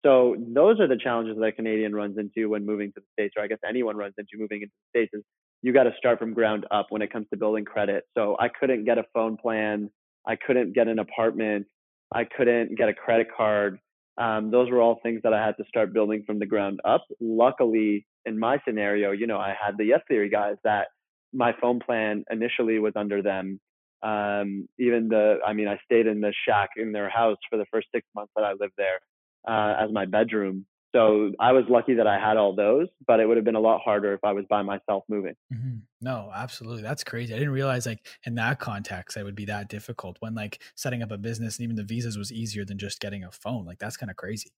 [0.04, 3.34] So those are the challenges that a Canadian runs into when moving to the states,
[3.36, 5.10] or I guess anyone runs into moving into the states.
[5.14, 5.22] Is
[5.62, 8.04] you got to start from ground up when it comes to building credit.
[8.16, 9.90] So I couldn't get a phone plan,
[10.26, 11.66] I couldn't get an apartment,
[12.14, 13.78] I couldn't get a credit card.
[14.18, 17.04] Um, those were all things that I had to start building from the ground up.
[17.20, 20.86] Luckily, in my scenario, you know, I had the Yes Theory guys that
[21.36, 23.60] my phone plan initially was under them.
[24.02, 27.66] Um, even the, I mean, I stayed in the shack in their house for the
[27.72, 29.00] first six months that I lived there
[29.48, 30.66] uh, as my bedroom.
[30.94, 33.60] So I was lucky that I had all those, but it would have been a
[33.60, 35.34] lot harder if I was by myself moving.
[35.52, 35.78] Mm-hmm.
[36.00, 36.82] No, absolutely.
[36.82, 37.34] That's crazy.
[37.34, 41.02] I didn't realize like in that context, it would be that difficult when like setting
[41.02, 43.66] up a business and even the visas was easier than just getting a phone.
[43.66, 44.50] Like that's kind of crazy.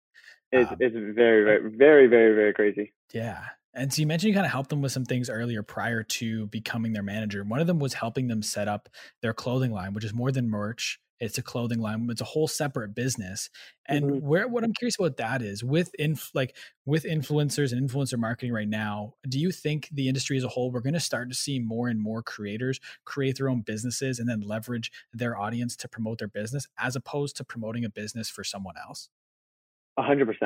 [0.53, 2.93] It's, um, it's very, very, very, very, very crazy.
[3.13, 3.43] Yeah.
[3.75, 6.47] And so you mentioned you kind of helped them with some things earlier prior to
[6.47, 7.45] becoming their manager.
[7.45, 8.89] One of them was helping them set up
[9.23, 10.99] their clothing line, which is more than merch.
[11.21, 12.07] It's a clothing line.
[12.11, 13.51] It's a whole separate business.
[13.87, 14.27] And mm-hmm.
[14.27, 16.57] where what I'm curious about that is with inf, like
[16.87, 20.71] with influencers and influencer marketing right now, do you think the industry as a whole
[20.71, 24.29] we're going to start to see more and more creators create their own businesses and
[24.29, 28.45] then leverage their audience to promote their business as opposed to promoting a business for
[28.45, 29.09] someone else?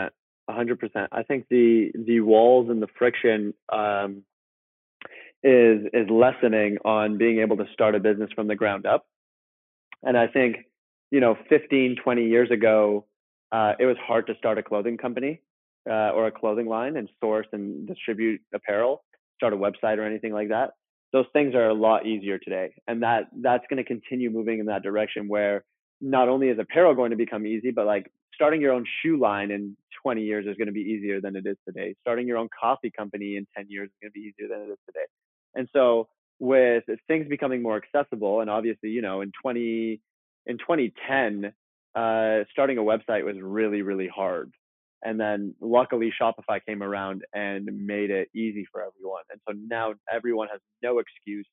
[0.02, 0.12] A
[0.48, 1.08] hundred percent.
[1.12, 4.22] I think the the walls and the friction um,
[5.42, 9.06] is is lessening on being able to start a business from the ground up.
[10.02, 10.56] And I think,
[11.10, 13.06] you know, 15, 20 years ago,
[13.52, 15.40] uh, it was hard to start a clothing company
[15.88, 19.04] uh, or a clothing line and source and distribute apparel,
[19.36, 20.70] start a website or anything like that.
[21.12, 24.66] Those things are a lot easier today, and that that's going to continue moving in
[24.66, 25.64] that direction where
[26.00, 29.50] not only is apparel going to become easy, but like starting your own shoe line
[29.50, 31.94] in 20 years is going to be easier than it is today.
[32.00, 34.72] Starting your own coffee company in 10 years is going to be easier than it
[34.72, 35.06] is today.
[35.54, 36.08] And so
[36.38, 40.00] with things becoming more accessible, and obviously, you know, in 20
[40.46, 41.52] in 2010,
[41.94, 44.52] uh, starting a website was really really hard.
[45.04, 49.22] And then luckily Shopify came around and made it easy for everyone.
[49.30, 51.46] And so now everyone has no excuse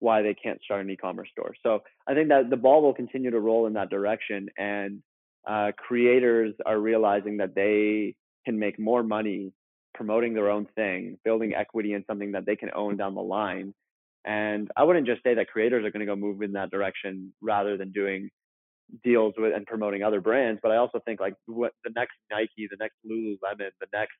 [0.00, 1.54] why they can't start an e-commerce store.
[1.62, 4.48] So I think that the ball will continue to roll in that direction.
[4.58, 5.02] And
[5.46, 9.52] uh, creators are realizing that they can make more money
[9.94, 13.72] promoting their own thing, building equity in something that they can own down the line.
[14.24, 17.32] And I wouldn't just say that creators are going to go move in that direction
[17.40, 18.28] rather than doing
[19.02, 22.68] deals with and promoting other brands, but I also think like what the next Nike,
[22.70, 24.14] the next Lululemon, the next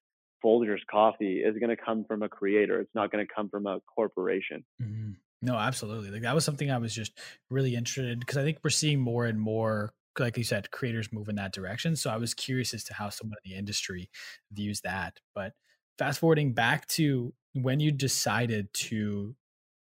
[0.45, 2.81] Folgers coffee is going to come from a creator.
[2.81, 4.65] It's not going to come from a corporation.
[4.83, 5.13] Mm-hmm.
[5.43, 6.11] No, absolutely.
[6.11, 7.19] Like that was something I was just
[7.51, 11.29] really interested because I think we're seeing more and more like you said, creators move
[11.29, 11.97] in that direction.
[11.97, 14.11] So I was curious as to how someone in the industry
[14.53, 15.21] views that.
[15.35, 15.53] But
[15.99, 19.35] fast forwarding back to when you decided to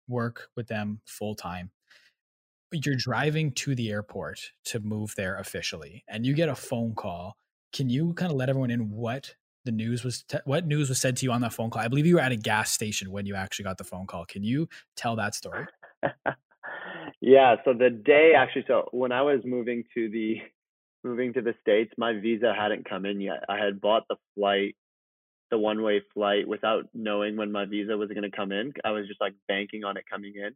[0.07, 1.71] work with them full time,
[2.71, 7.35] you're driving to the airport to move there officially, and you get a phone call.
[7.73, 10.23] Can you kind of let everyone in what the news was?
[10.23, 11.81] Te- what news was said to you on that phone call?
[11.81, 14.25] I believe you were at a gas station when you actually got the phone call.
[14.25, 15.65] Can you tell that story?
[17.21, 20.37] Yeah, so the day actually, so when I was moving to the
[21.03, 23.43] moving to the states, my visa hadn't come in yet.
[23.49, 24.75] I had bought the flight,
[25.51, 28.73] the one way flight, without knowing when my visa was going to come in.
[28.85, 30.55] I was just like banking on it coming in.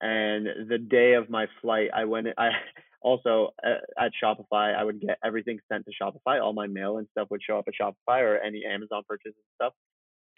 [0.00, 2.28] And the day of my flight, I went.
[2.38, 2.50] I
[3.02, 6.42] also uh, at Shopify, I would get everything sent to Shopify.
[6.42, 9.54] All my mail and stuff would show up at Shopify or any Amazon purchases and
[9.56, 9.74] stuff.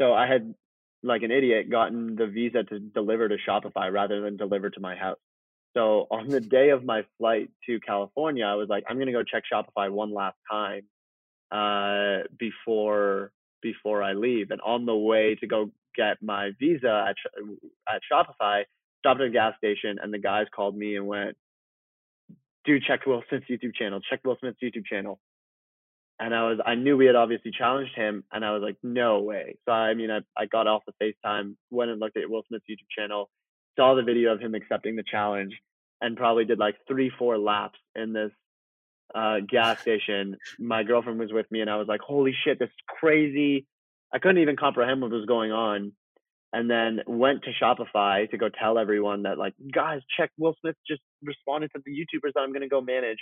[0.01, 0.55] So I had,
[1.03, 4.97] like an idiot, gotten the visa to deliver to Shopify rather than deliver to my
[4.97, 5.19] house.
[5.75, 9.25] So on the day of my flight to California, I was like, I'm gonna go
[9.25, 10.83] check Shopify one last time
[11.51, 14.51] uh, before before I leave.
[14.51, 17.17] And on the way to go get my visa at
[17.93, 18.63] at Shopify,
[19.01, 21.37] stopped at a gas station, and the guys called me and went,
[22.65, 24.01] "Dude, check Will Smith's YouTube channel.
[24.09, 25.19] Check Will Smith's YouTube channel."
[26.21, 29.21] And I was, I knew we had obviously challenged him, and I was like, "No
[29.21, 32.45] way!" So I mean, I I got off the FaceTime, went and looked at Will
[32.47, 33.29] Smith's YouTube channel
[33.77, 35.55] saw the video of him accepting the challenge
[36.01, 38.33] and probably did like three, four laps in this
[39.15, 40.37] uh, gas station.
[40.59, 43.67] My girlfriend was with me and I was like, holy shit, this is crazy.
[44.13, 45.93] I couldn't even comprehend what was going on.
[46.53, 50.77] and then went to Shopify to go tell everyone that like, guys, check Will Smith
[50.89, 53.19] just responded to the YouTubers that I'm gonna go manage.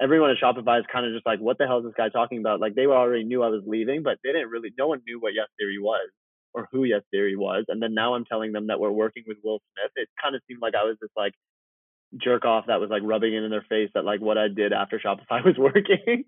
[0.00, 2.38] Everyone at Shopify is kind of just like, what the hell is this guy talking
[2.38, 2.60] about?
[2.60, 4.70] Like they already knew I was leaving, but they didn't really.
[4.78, 6.10] No one knew what Yes Theory was
[6.56, 7.66] or who Yes Theory was.
[7.68, 9.92] And then now I'm telling them that we're working with Will Smith.
[9.94, 11.34] It kind of seemed like I was just like
[12.16, 14.72] jerk off that was like rubbing it in their face that like what I did
[14.72, 16.24] after Shopify was working.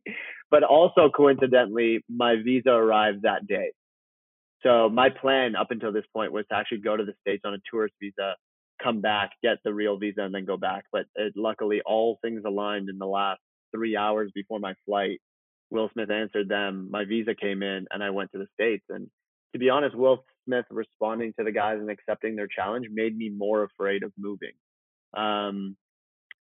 [0.51, 3.73] but also coincidentally, my visa arrived that day.
[4.63, 7.55] So my plan up until this point was to actually go to the States on
[7.55, 8.35] a tourist visa,
[8.83, 10.85] come back, get the real visa, and then go back.
[10.93, 13.41] But it, luckily, all things aligned in the last
[13.75, 15.21] three hours before my flight.
[15.71, 16.89] Will Smith answered them.
[16.91, 18.85] My visa came in, and I went to the States.
[18.89, 19.09] And
[19.53, 23.29] to be honest, Will Smith responding to the guys and accepting their challenge made me
[23.29, 24.53] more afraid of moving
[25.17, 25.77] um,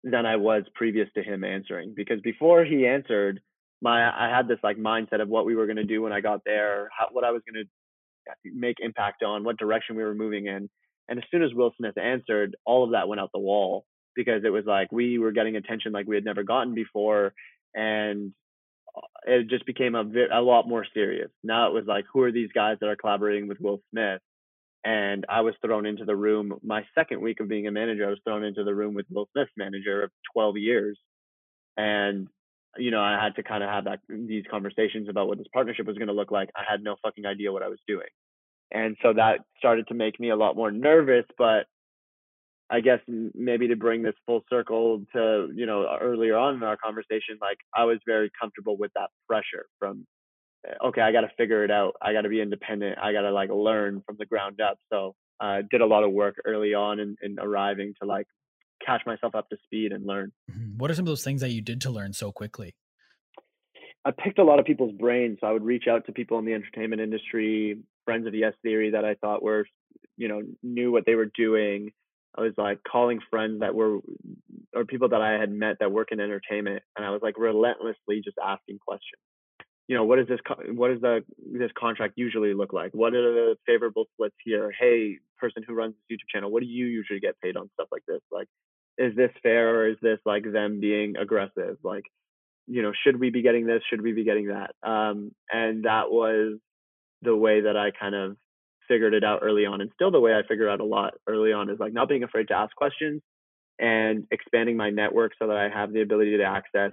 [0.02, 1.94] than I was previous to him answering.
[1.96, 3.40] Because before he answered,
[3.82, 6.20] my I had this like mindset of what we were going to do when I
[6.20, 10.14] got there, how, what I was going to make impact on, what direction we were
[10.14, 10.68] moving in.
[11.08, 13.84] And as soon as Will Smith answered, all of that went out the wall
[14.16, 17.34] because it was like we were getting attention like we had never gotten before,
[17.74, 18.32] and
[19.26, 21.30] it just became a a lot more serious.
[21.42, 24.20] Now it was like, who are these guys that are collaborating with Will Smith?
[24.84, 26.58] And I was thrown into the room.
[26.62, 29.28] My second week of being a manager, I was thrown into the room with Will
[29.32, 30.98] Smith's manager of 12 years,
[31.76, 32.28] and
[32.76, 35.86] you know, I had to kind of have that these conversations about what this partnership
[35.86, 36.50] was going to look like.
[36.56, 38.08] I had no fucking idea what I was doing.
[38.72, 41.66] And so that started to make me a lot more nervous, but
[42.70, 46.76] I guess maybe to bring this full circle to, you know, earlier on in our
[46.76, 50.06] conversation, like I was very comfortable with that pressure from,
[50.66, 51.94] eh, okay, I got to figure it out.
[52.00, 52.98] I got to be independent.
[52.98, 54.78] I got to like learn from the ground up.
[54.90, 58.26] So I uh, did a lot of work early on in, in arriving to like
[58.84, 60.32] catch myself up to speed and learn.
[60.50, 60.78] Mm-hmm.
[60.78, 62.74] What are some of those things that you did to learn so quickly?
[64.06, 65.38] I picked a lot of people's brains.
[65.40, 68.90] So I would reach out to people in the entertainment industry, friends of Yes Theory
[68.90, 69.66] that I thought were,
[70.16, 71.92] you know, knew what they were doing.
[72.36, 73.98] I was like calling friends that were,
[74.74, 78.20] or people that I had met that work in entertainment, and I was like relentlessly
[78.24, 79.22] just asking questions.
[79.86, 80.40] You know, what is this?
[80.72, 82.92] What does the this contract usually look like?
[82.92, 84.72] What are the favorable splits here?
[84.78, 87.88] Hey, person who runs this YouTube channel, what do you usually get paid on stuff
[87.92, 88.20] like this?
[88.32, 88.48] Like,
[88.96, 91.76] is this fair or is this like them being aggressive?
[91.82, 92.04] Like,
[92.66, 93.82] you know, should we be getting this?
[93.90, 94.74] Should we be getting that?
[94.82, 96.58] Um, and that was
[97.22, 98.36] the way that I kind of
[98.88, 99.80] figured it out early on.
[99.80, 102.22] And still the way I figure out a lot early on is like not being
[102.22, 103.22] afraid to ask questions
[103.78, 106.92] and expanding my network so that I have the ability to access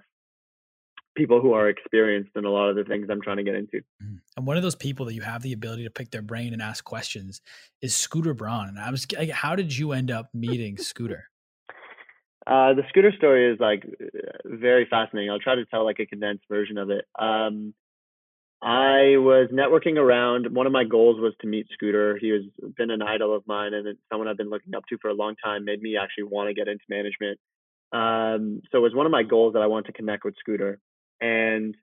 [1.15, 3.77] people who are experienced in a lot of the things I'm trying to get into.
[4.01, 4.15] Mm-hmm.
[4.37, 6.61] And one of those people that you have the ability to pick their brain and
[6.61, 7.41] ask questions
[7.81, 8.69] is Scooter Braun.
[8.69, 11.25] And I was like, how did you end up meeting Scooter?
[12.47, 13.85] Uh, the scooter story is like
[14.45, 15.29] very fascinating.
[15.29, 17.05] I'll try to tell like a condensed version of it.
[17.19, 17.73] Um,
[18.63, 20.53] I was networking around.
[20.53, 22.17] One of my goals was to meet Scooter.
[22.21, 22.43] He has
[22.77, 25.35] been an idol of mine and someone I've been looking up to for a long
[25.43, 25.65] time.
[25.65, 27.39] Made me actually want to get into management.
[27.91, 30.79] Um, so it was one of my goals that I wanted to connect with Scooter.
[31.19, 31.75] And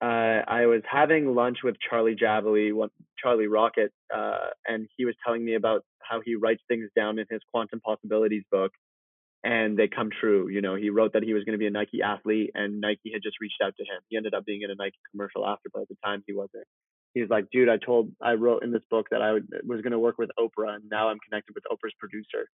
[0.00, 2.72] uh, I was having lunch with Charlie Jabaley,
[3.20, 7.26] Charlie Rocket, uh, and he was telling me about how he writes things down in
[7.28, 8.72] his Quantum Possibilities book
[9.44, 10.48] and they come true.
[10.48, 13.12] You know, he wrote that he was going to be a Nike athlete, and Nike
[13.12, 14.00] had just reached out to him.
[14.08, 16.64] He ended up being in a Nike commercial after, but at the time he wasn't.
[17.12, 19.92] He's like, dude, I told, I wrote in this book that I would, was going
[19.92, 22.48] to work with Oprah, and now I'm connected with Oprah's producer.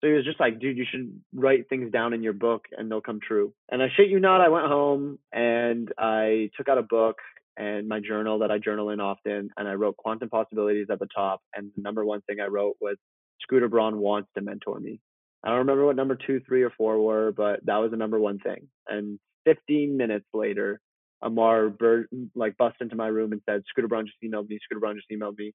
[0.00, 2.90] So he was just like, dude, you should write things down in your book, and
[2.90, 3.52] they'll come true.
[3.70, 7.18] And I shit you not, I went home and I took out a book
[7.56, 11.06] and my journal that I journal in often, and I wrote quantum possibilities at the
[11.14, 11.40] top.
[11.54, 12.96] And the number one thing I wrote was
[13.42, 14.98] Scooter Braun wants to mentor me.
[15.44, 18.18] I don't remember what number two, three, or four were, but that was the number
[18.18, 18.68] one thing.
[18.86, 20.80] And 15 minutes later,
[21.20, 24.58] Amar Bird, like bust into my room and said, Scooter Braun just emailed me.
[24.62, 25.52] Scooter Braun just emailed me.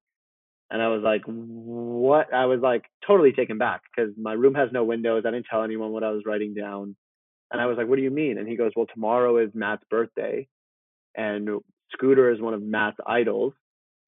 [0.70, 2.34] And I was like, what?
[2.34, 5.24] I was like totally taken back because my room has no windows.
[5.26, 6.96] I didn't tell anyone what I was writing down.
[7.52, 8.38] And I was like, what do you mean?
[8.38, 10.48] And he goes, well, tomorrow is Matt's birthday.
[11.16, 11.50] And
[11.94, 13.54] Scooter is one of Matt's idols.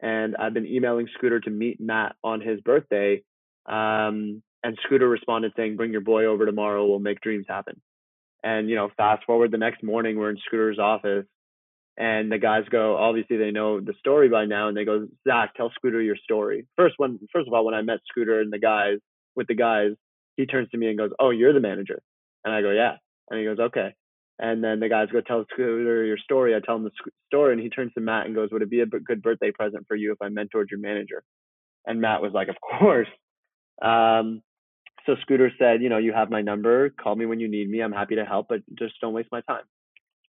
[0.01, 3.23] And I've been emailing Scooter to meet Matt on his birthday.
[3.65, 6.85] Um, and Scooter responded saying, "Bring your boy over tomorrow.
[6.85, 7.81] We'll make dreams happen."
[8.43, 11.25] And you know, fast forward the next morning, we're in Scooter's office,
[11.97, 12.95] and the guys go.
[12.97, 16.67] Obviously, they know the story by now, and they go, "Zack, tell Scooter your story."
[16.75, 18.99] First, when first of all, when I met Scooter and the guys
[19.35, 19.91] with the guys,
[20.37, 22.01] he turns to me and goes, "Oh, you're the manager,"
[22.45, 22.97] and I go, "Yeah,"
[23.29, 23.93] and he goes, "Okay."
[24.41, 26.55] And then the guys go tell Scooter your story.
[26.55, 26.91] I tell him the
[27.27, 29.85] story, and he turns to Matt and goes, "Would it be a good birthday present
[29.87, 31.23] for you if I mentored your manager?"
[31.85, 33.09] And Matt was like, "Of course."
[33.81, 34.41] Um,
[35.09, 36.91] so Scooter said, you know, you have my number.
[36.91, 37.81] Call me when you need me.
[37.81, 39.63] I'm happy to help, but just don't waste my time.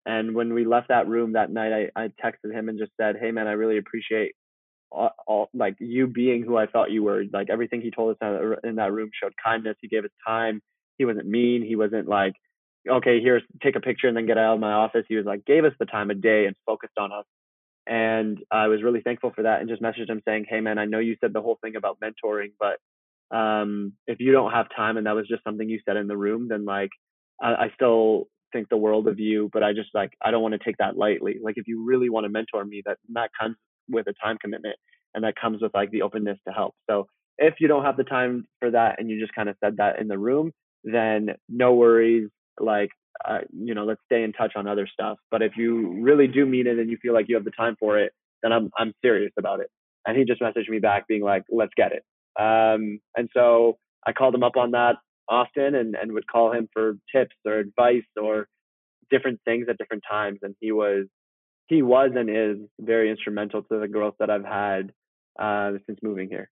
[0.05, 3.17] And when we left that room that night, I, I texted him and just said,
[3.21, 4.33] hey, man, I really appreciate
[4.91, 7.23] all, all, like you being who I thought you were.
[7.31, 9.77] Like everything he told us in that room showed kindness.
[9.79, 10.59] He gave us time.
[10.97, 11.63] He wasn't mean.
[11.63, 12.33] He wasn't like,
[12.89, 15.05] okay, here's take a picture and then get out of my office.
[15.07, 17.25] He was like, gave us the time of day and focused on us.
[17.85, 20.85] And I was really thankful for that and just messaged him saying, hey man, I
[20.85, 22.79] know you said the whole thing about mentoring, but
[23.33, 26.17] um, if you don't have time and that was just something you said in the
[26.17, 26.91] room, then like
[27.41, 30.53] I, I still think the world of you, but I just like I don't want
[30.53, 31.37] to take that lightly.
[31.41, 33.55] Like if you really want to mentor me, that that comes
[33.89, 34.75] with a time commitment
[35.13, 36.75] and that comes with like the openness to help.
[36.89, 37.07] So
[37.37, 39.99] if you don't have the time for that and you just kind of said that
[39.99, 40.51] in the room,
[40.83, 42.29] then no worries.
[42.59, 42.89] Like
[43.25, 45.17] uh, you know, let's stay in touch on other stuff.
[45.31, 47.75] But if you really do mean it and you feel like you have the time
[47.79, 48.13] for it,
[48.43, 49.67] then I'm I'm serious about it.
[50.05, 52.03] And he just messaged me back being like, let's get it.
[52.39, 54.95] Um, and so I called him up on that
[55.29, 58.47] often and, and would call him for tips or advice or
[59.09, 60.39] different things at different times.
[60.41, 61.05] And he was
[61.67, 64.91] he was and is very instrumental to the growth that I've had
[65.39, 66.49] uh, since moving here.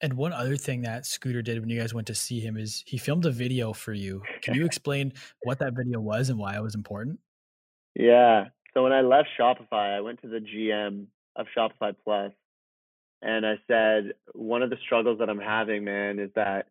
[0.00, 2.84] And one other thing that Scooter did when you guys went to see him is
[2.86, 4.22] he filmed a video for you.
[4.42, 5.12] Can you explain
[5.42, 7.18] what that video was and why it was important?
[7.96, 8.44] Yeah.
[8.74, 11.06] So when I left Shopify, I went to the GM
[11.36, 12.32] of Shopify Plus
[13.22, 16.66] and I said, one of the struggles that I'm having, man, is that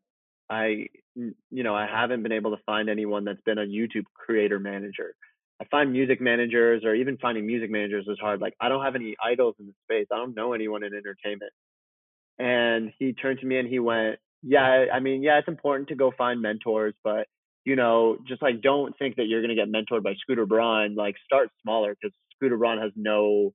[0.49, 1.33] I, you
[1.63, 5.15] know, I haven't been able to find anyone that's been a YouTube creator manager.
[5.61, 8.39] I find music managers or even finding music managers is hard.
[8.39, 10.07] Like I don't have any idols in the space.
[10.11, 11.51] I don't know anyone in entertainment.
[12.37, 15.95] And he turned to me and he went, "Yeah, I mean, yeah, it's important to
[15.95, 17.27] go find mentors, but
[17.65, 20.95] you know, just like don't think that you're gonna get mentored by Scooter Braun.
[20.95, 23.53] Like start smaller because Scooter Braun has no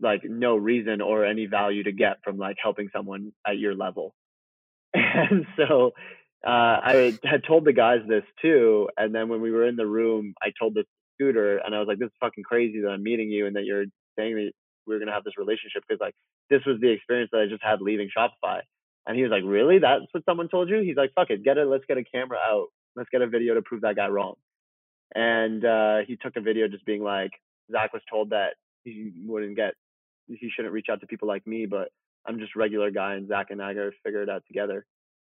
[0.00, 4.14] like no reason or any value to get from like helping someone at your level."
[5.16, 5.92] And so
[6.44, 6.50] uh,
[6.82, 10.34] I had told the guys this too, and then when we were in the room,
[10.42, 13.30] I told this scooter and I was like, this is fucking crazy that I'm meeting
[13.30, 13.86] you and that you're
[14.18, 14.52] saying that
[14.86, 16.14] we are gonna have this relationship because like
[16.50, 18.60] this was the experience that I just had leaving Shopify.
[19.06, 19.78] And he was like, really?
[19.78, 20.80] That's what someone told you?
[20.80, 21.66] He's like, fuck it, get it.
[21.66, 22.68] Let's get a camera out.
[22.96, 24.34] Let's get a video to prove that guy wrong.
[25.14, 27.30] And uh, he took a video just being like,
[27.70, 29.74] Zack was told that he wouldn't get,
[30.28, 31.88] he shouldn't reach out to people like me, but
[32.26, 34.86] I'm just regular guy and Zack and I gotta figure it out together.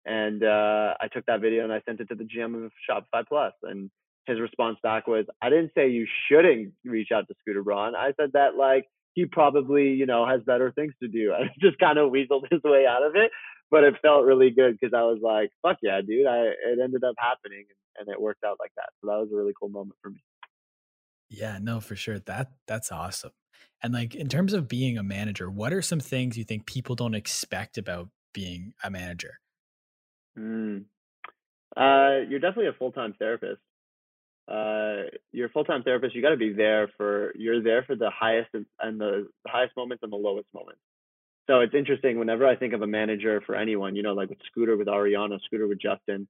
[0.05, 3.26] And uh, I took that video and I sent it to the GM of Shopify
[3.26, 3.90] Plus, and
[4.26, 7.95] his response back was, I didn't say you shouldn't reach out to Scooter Braun.
[7.95, 11.32] I said that like he probably, you know, has better things to do.
[11.38, 13.30] I just kind of weaseled his way out of it,
[13.70, 16.26] but it felt really good because I was like, fuck yeah, dude.
[16.26, 18.90] I it ended up happening and, and it worked out like that.
[19.01, 20.22] So that was a really cool moment for me.
[21.33, 22.18] Yeah, no, for sure.
[22.18, 23.33] That that's awesome.
[23.83, 26.95] And like in terms of being a manager, what are some things you think people
[26.95, 29.41] don't expect about being a manager?
[30.39, 30.85] Mm.
[31.76, 33.61] Uh, you're definitely a full time therapist
[34.49, 36.14] uh, you're a full-time therapist.
[36.14, 40.03] You got to be there for you're there for the highest and the highest moments
[40.03, 40.80] and the lowest moments.
[41.49, 42.18] So it's interesting.
[42.18, 45.39] Whenever I think of a manager for anyone, you know, like with Scooter, with Ariana,
[45.47, 46.28] Scooter with Justin,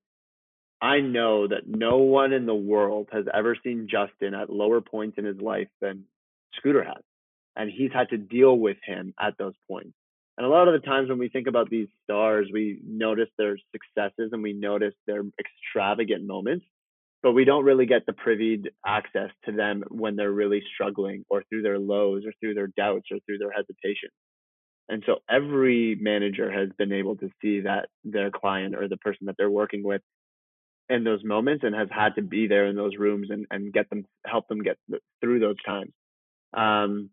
[0.82, 5.16] I know that no one in the world has ever seen Justin at lower points
[5.16, 6.04] in his life than
[6.56, 7.02] Scooter has,
[7.56, 9.94] and he's had to deal with him at those points.
[10.36, 13.56] And a lot of the times when we think about these stars, we notice their
[13.70, 16.66] successes and we notice their extravagant moments
[17.22, 21.44] but we don't really get the privied access to them when they're really struggling or
[21.48, 24.10] through their lows or through their doubts or through their hesitation.
[24.88, 29.26] And so every manager has been able to see that their client or the person
[29.26, 30.02] that they're working with
[30.92, 33.88] in those moments and has had to be there in those rooms and, and get
[33.90, 34.76] them, help them get
[35.20, 35.92] through those times.
[36.54, 37.10] Um,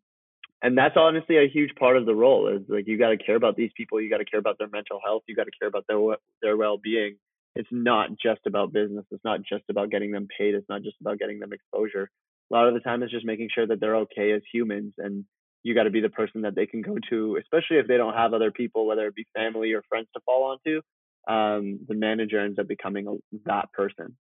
[0.61, 3.35] and that's honestly a huge part of the role is like, you got to care
[3.35, 4.01] about these people.
[4.01, 5.23] You got to care about their mental health.
[5.27, 5.99] You got to care about their,
[6.41, 7.15] their well-being
[7.55, 9.05] it's not just about business.
[9.11, 10.55] It's not just about getting them paid.
[10.55, 12.09] It's not just about getting them exposure.
[12.51, 14.93] A lot of the time, it's just making sure that they're okay as humans.
[14.97, 15.25] And
[15.63, 18.13] you got to be the person that they can go to, especially if they don't
[18.13, 20.81] have other people, whether it be family or friends to fall onto.
[21.27, 24.17] Um, the manager ends up becoming a, that person.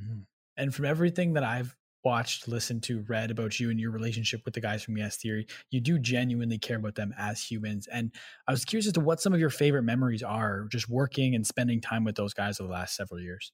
[0.00, 0.20] Mm-hmm.
[0.56, 1.74] And from everything that I've
[2.04, 5.46] watched, listened to, read about you and your relationship with the guys from Yes Theory,
[5.70, 7.86] you do genuinely care about them as humans.
[7.92, 8.12] And
[8.48, 11.46] I was curious as to what some of your favorite memories are, just working and
[11.46, 13.52] spending time with those guys over the last several years.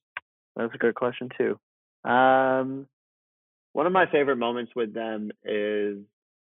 [0.55, 1.59] That's a good question too.
[2.09, 2.87] Um,
[3.73, 5.97] one of my favorite moments with them is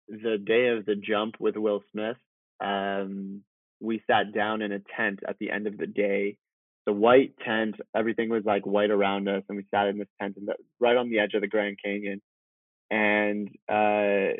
[0.09, 2.17] the day of the jump with Will Smith.
[2.63, 3.43] Um,
[3.81, 6.37] we sat down in a tent at the end of the day
[6.87, 10.37] the white tent, everything was like white around us, and we sat in this tent
[10.37, 12.23] the, right on the edge of the Grand Canyon.
[12.91, 14.39] And uh,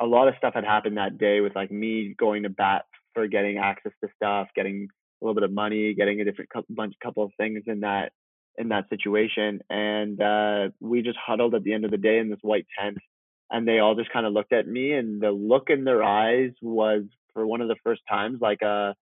[0.00, 3.26] a lot of stuff had happened that day with like me going to bat for
[3.28, 4.88] getting access to stuff, getting
[5.20, 8.12] a little bit of money, getting a different couple, bunch, couple of things in that
[8.58, 9.60] in that situation.
[9.68, 12.96] And uh, we just huddled at the end of the day in this white tent,
[13.50, 16.52] and they all just kind of looked at me, and the look in their eyes
[16.62, 17.02] was
[17.36, 18.96] for one of the first times like a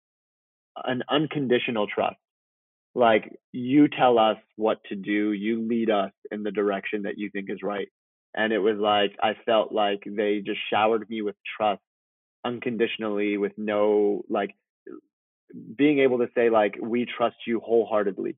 [0.84, 2.16] an unconditional trust.
[2.96, 7.30] Like you tell us what to do, you lead us in the direction that you
[7.30, 7.88] think is right.
[8.36, 11.80] And it was like I felt like they just showered me with trust
[12.44, 14.50] unconditionally with no like
[15.76, 18.36] being able to say like we trust you wholeheartedly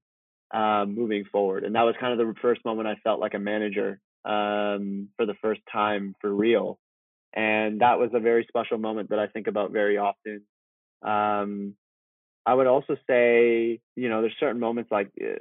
[0.54, 3.38] um, moving forward and that was kind of the first moment i felt like a
[3.38, 6.78] manager um, for the first time for real
[7.36, 10.42] and that was a very special moment that i think about very often
[11.02, 11.74] um,
[12.44, 15.36] i would also say you know there's certain moments like uh,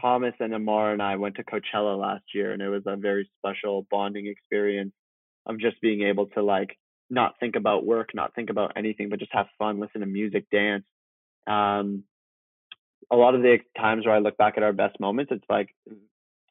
[0.00, 3.30] thomas and Ammar and i went to coachella last year and it was a very
[3.38, 4.92] special bonding experience
[5.46, 6.76] of just being able to like
[7.10, 10.46] not think about work, not think about anything, but just have fun, listen to music,
[10.50, 10.84] dance.
[11.46, 12.04] Um,
[13.10, 15.74] a lot of the times where I look back at our best moments, it's like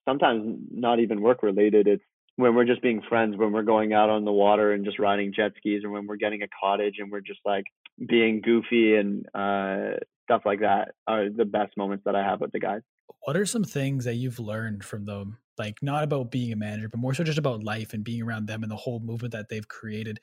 [0.06, 1.88] sometimes not even work related.
[1.88, 2.04] It's
[2.38, 5.34] when we're just being friends, when we're going out on the water and just riding
[5.36, 7.66] jet skis, or when we're getting a cottage and we're just like
[8.08, 12.52] being goofy and uh, stuff like that are the best moments that I have with
[12.52, 12.82] the guys.
[13.24, 15.40] What are some things that you've learned from them?
[15.58, 18.48] Like not about being a manager, but more so just about life and being around
[18.48, 20.20] them and the whole movement that they've created.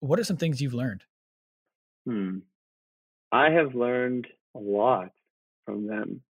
[0.00, 1.04] What are some things you've learned?
[2.06, 2.38] Hmm.
[3.32, 5.08] I have learned a lot
[5.64, 6.20] from them.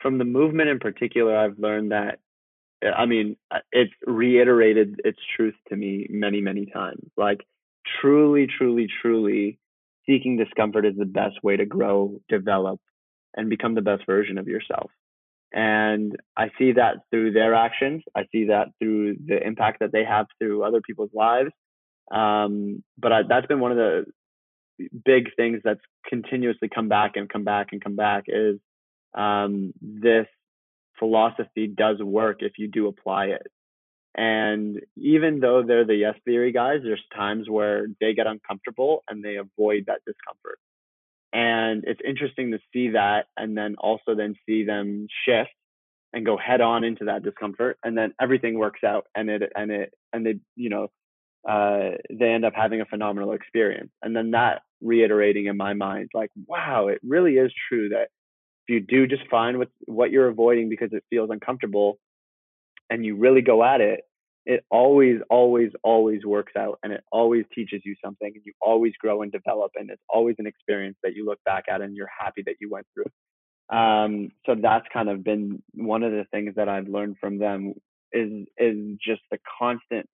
[0.00, 2.18] From the movement in particular, I've learned that,
[2.82, 7.02] I mean, uh, it's reiterated its truth to me many, many times.
[7.16, 7.40] Like,
[8.00, 9.58] truly, truly, truly,
[10.06, 12.80] seeking discomfort is the best way to grow, develop,
[13.36, 14.90] and become the best version of yourself.
[15.52, 18.02] And I see that through their actions.
[18.16, 21.50] I see that through the impact that they have through other people's lives.
[22.10, 24.06] Um, but I, that's been one of the
[25.04, 28.58] big things that's continuously come back and come back and come back is
[29.14, 30.26] um, this
[31.02, 33.48] philosophy does work if you do apply it.
[34.14, 39.24] And even though they're the yes theory guys, there's times where they get uncomfortable and
[39.24, 40.60] they avoid that discomfort.
[41.32, 45.50] And it's interesting to see that and then also then see them shift
[46.12, 49.70] and go head on into that discomfort and then everything works out and it and
[49.72, 50.88] it and they you know
[51.48, 53.90] uh, they end up having a phenomenal experience.
[54.02, 58.08] And then that reiterating in my mind, like, wow, it really is true that
[58.66, 61.98] if you do just find what what you're avoiding because it feels uncomfortable,
[62.90, 64.02] and you really go at it,
[64.44, 68.92] it always, always, always works out, and it always teaches you something, and you always
[68.98, 72.08] grow and develop, and it's always an experience that you look back at and you're
[72.18, 73.76] happy that you went through.
[73.76, 77.74] Um, so that's kind of been one of the things that I've learned from them
[78.12, 80.06] is is just the constant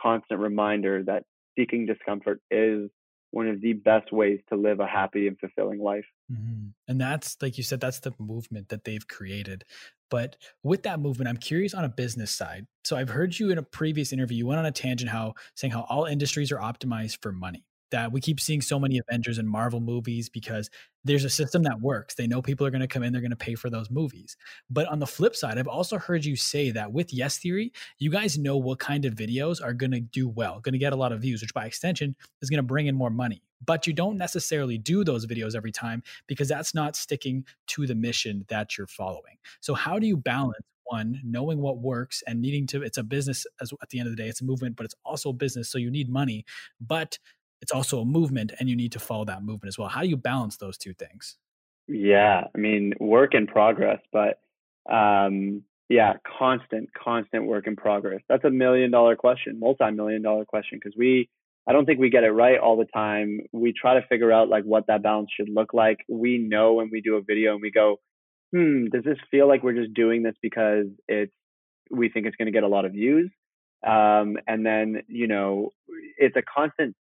[0.00, 1.24] constant reminder that
[1.58, 2.88] seeking discomfort is
[3.32, 6.04] one of the best ways to live a happy and fulfilling life.
[6.30, 6.68] Mm-hmm.
[6.86, 9.64] And that's, like you said, that's the movement that they've created.
[10.10, 12.66] But with that movement, I'm curious on a business side.
[12.84, 15.72] So I've heard you in a previous interview, you went on a tangent how saying
[15.72, 19.48] how all industries are optimized for money that we keep seeing so many Avengers and
[19.48, 20.68] Marvel movies because
[21.04, 22.14] there's a system that works.
[22.14, 24.36] They know people are going to come in, they're going to pay for those movies.
[24.68, 28.10] But on the flip side, I've also heard you say that with Yes Theory, you
[28.10, 30.96] guys know what kind of videos are going to do well, going to get a
[30.96, 33.42] lot of views, which by extension is going to bring in more money.
[33.64, 37.94] But you don't necessarily do those videos every time because that's not sticking to the
[37.94, 39.36] mission that you're following.
[39.60, 43.46] So, how do you balance one knowing what works and needing to it's a business
[43.60, 45.68] as at the end of the day it's a movement but it's also a business
[45.68, 46.44] so you need money
[46.80, 47.18] but
[47.62, 49.88] it's also a movement and you need to follow that movement as well.
[49.88, 51.36] How do you balance those two things?
[51.88, 54.40] Yeah, I mean, work in progress, but
[54.92, 58.20] um, yeah, constant, constant work in progress.
[58.28, 61.30] That's a million dollar question, multi million dollar question, because we,
[61.68, 63.40] I don't think we get it right all the time.
[63.52, 65.98] We try to figure out like what that balance should look like.
[66.08, 67.96] We know when we do a video and we go,
[68.52, 71.32] hmm, does this feel like we're just doing this because it's,
[71.90, 73.30] we think it's going to get a lot of views?
[73.86, 75.70] Um, and then, you know,
[76.16, 76.96] it's a constant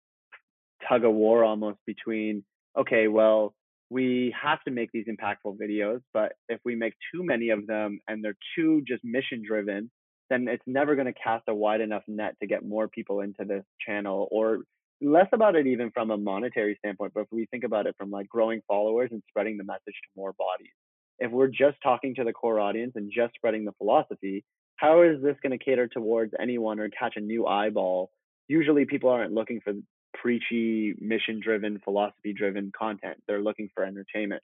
[0.87, 2.43] tug of war almost between
[2.77, 3.53] okay well
[3.89, 7.99] we have to make these impactful videos but if we make too many of them
[8.07, 9.89] and they're too just mission driven
[10.29, 13.43] then it's never going to cast a wide enough net to get more people into
[13.45, 14.59] this channel or
[15.01, 18.11] less about it even from a monetary standpoint but if we think about it from
[18.11, 20.73] like growing followers and spreading the message to more bodies.
[21.21, 24.43] If we're just talking to the core audience and just spreading the philosophy
[24.79, 28.11] how is this going to cater towards anyone or catch a new eyeball?
[28.47, 29.73] Usually people aren't looking for
[30.21, 33.17] preachy, mission driven, philosophy driven content.
[33.27, 34.43] They're looking for entertainment.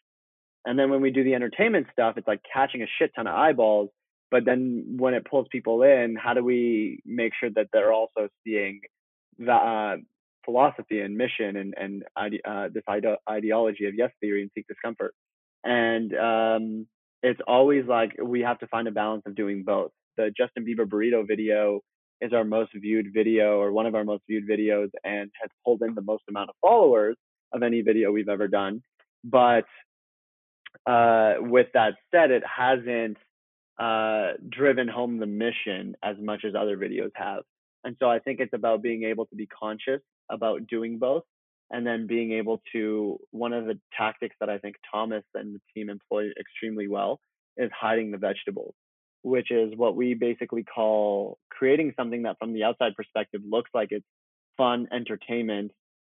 [0.65, 3.35] And then when we do the entertainment stuff, it's like catching a shit ton of
[3.35, 3.89] eyeballs.
[4.31, 8.27] But then when it pulls people in, how do we make sure that they're also
[8.43, 8.81] seeing
[9.37, 9.97] the uh,
[10.43, 12.03] philosophy and mission and and
[12.45, 15.13] uh, this ide- ideology of yes theory and seek discomfort?
[15.63, 16.87] And um,
[17.21, 19.91] it's always like we have to find a balance of doing both.
[20.17, 21.81] The Justin Bieber burrito video
[22.25, 25.81] is our most viewed video or one of our most viewed videos and has pulled
[25.81, 27.15] in the most amount of followers
[27.53, 28.81] of any video we've ever done.
[29.23, 29.65] But
[30.85, 33.17] uh, with that said, it hasn't
[33.79, 37.43] uh, driven home the mission as much as other videos have.
[37.83, 41.23] And so I think it's about being able to be conscious about doing both
[41.71, 45.61] and then being able to one of the tactics that I think Thomas and the
[45.73, 47.19] team employ extremely well
[47.57, 48.73] is hiding the vegetables,
[49.25, 53.87] which is what we basically call creating something that from the outside perspective looks like
[53.89, 54.05] it's
[54.55, 55.71] fun entertainment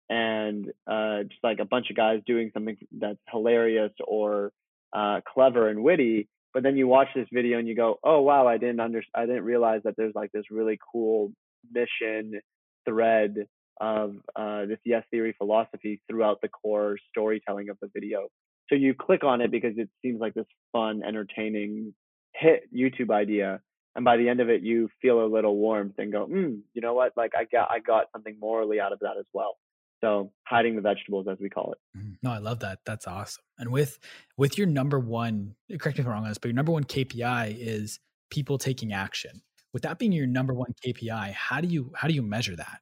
[0.09, 4.51] and uh, just like a bunch of guys doing something that's hilarious or
[4.95, 6.27] uh, clever and witty.
[6.55, 9.27] But then you watch this video and you go, "Oh wow, I didn't under I
[9.27, 11.33] didn't realize that there's like this really cool
[11.71, 12.41] mission
[12.87, 13.47] thread
[13.81, 18.29] of uh, this yes theory philosophy throughout the core storytelling of the video.
[18.69, 21.95] So you click on it because it seems like this fun, entertaining
[22.43, 23.61] hit YouTube idea,
[23.95, 26.81] and by the end of it, you feel a little warmth and go, hmm, you
[26.81, 27.13] know what?
[27.17, 29.57] Like I got I got something morally out of that as well.
[30.03, 31.79] So hiding the vegetables, as we call it.
[31.97, 32.13] Mm-hmm.
[32.23, 32.81] No, I love that.
[32.85, 33.45] That's awesome.
[33.59, 33.99] And with
[34.37, 36.85] with your number one, correct me if I'm wrong on this, but your number one
[36.85, 38.01] KPI is
[38.31, 39.43] people taking action.
[39.73, 42.81] With that being your number one KPI, how do you how do you measure that?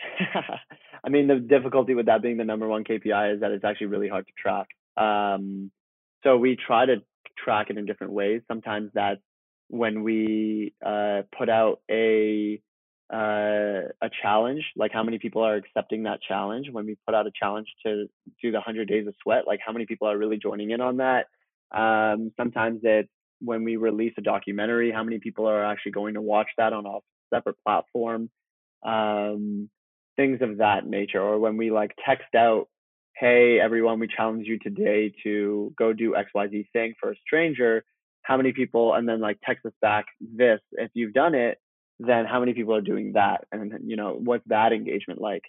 [1.04, 3.88] I mean, the difficulty with that being the number one KPI is that it's actually
[3.88, 4.68] really hard to track.
[4.96, 5.70] Um,
[6.22, 7.02] so we try to
[7.36, 8.42] track it in different ways.
[8.48, 9.20] Sometimes that's
[9.68, 12.60] when we uh, put out a
[13.12, 16.68] uh, a challenge, like how many people are accepting that challenge.
[16.70, 18.06] When we put out a challenge to
[18.42, 20.96] do the 100 days of sweat, like how many people are really joining in on
[20.98, 21.26] that.
[21.70, 26.22] Um, sometimes it's when we release a documentary, how many people are actually going to
[26.22, 26.98] watch that on a
[27.32, 28.30] separate platform.
[28.82, 29.68] Um,
[30.16, 32.68] things of that nature or when we like text out
[33.16, 37.84] hey everyone we challenge you today to go do xyz thing for a stranger
[38.22, 41.58] how many people and then like text us back this if you've done it
[42.00, 45.42] then how many people are doing that and you know what's that engagement like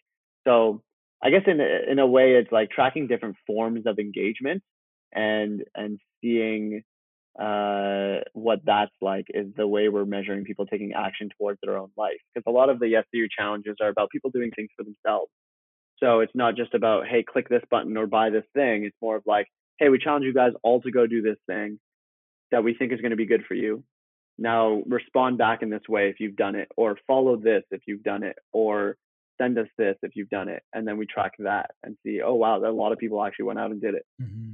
[0.48, 0.84] so
[1.24, 4.62] i guess in in a way it's like tracking different forms of engagement
[5.14, 6.84] and and seeing
[7.40, 11.90] uh, what that's like is the way we're measuring people taking action towards their own
[11.98, 12.14] life.
[12.34, 15.30] Because a lot of the Yes Theory challenges are about people doing things for themselves.
[16.00, 18.84] So it's not just about, hey, click this button or buy this thing.
[18.84, 19.48] It's more of like,
[19.80, 21.80] hey, we challenge you guys all to go do this thing
[22.52, 23.84] that we think is going to be good for you.
[24.38, 28.04] Now respond back in this way if you've done it, or follow this if you've
[28.04, 28.98] done it, or
[29.40, 30.64] send us this if you've done it.
[30.74, 33.60] And then we track that and see, oh, wow, a lot of people actually went
[33.60, 34.06] out and did it.
[34.22, 34.54] Mm-hmm.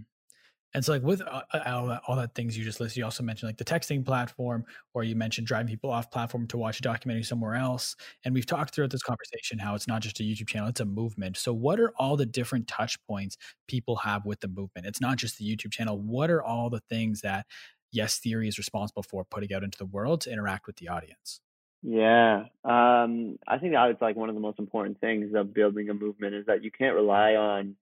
[0.74, 3.04] And so, like with uh, uh, all, that, all that things you just listed, you
[3.04, 6.80] also mentioned like the texting platform, or you mentioned driving people off platform to watch
[6.80, 7.96] a documentary somewhere else.
[8.24, 10.86] And we've talked throughout this conversation how it's not just a YouTube channel; it's a
[10.86, 11.38] movement.
[11.38, 13.38] So, what are all the different touch points
[13.68, 14.88] people have with the movement?
[14.88, 16.00] It's not just the YouTube channel.
[16.00, 17.46] What are all the things that
[17.92, 21.42] Yes Theory is responsible for putting out into the world to interact with the audience?
[21.84, 25.96] Yeah, um, I think that like one of the most important things of building a
[25.96, 27.76] movement is that you can't rely on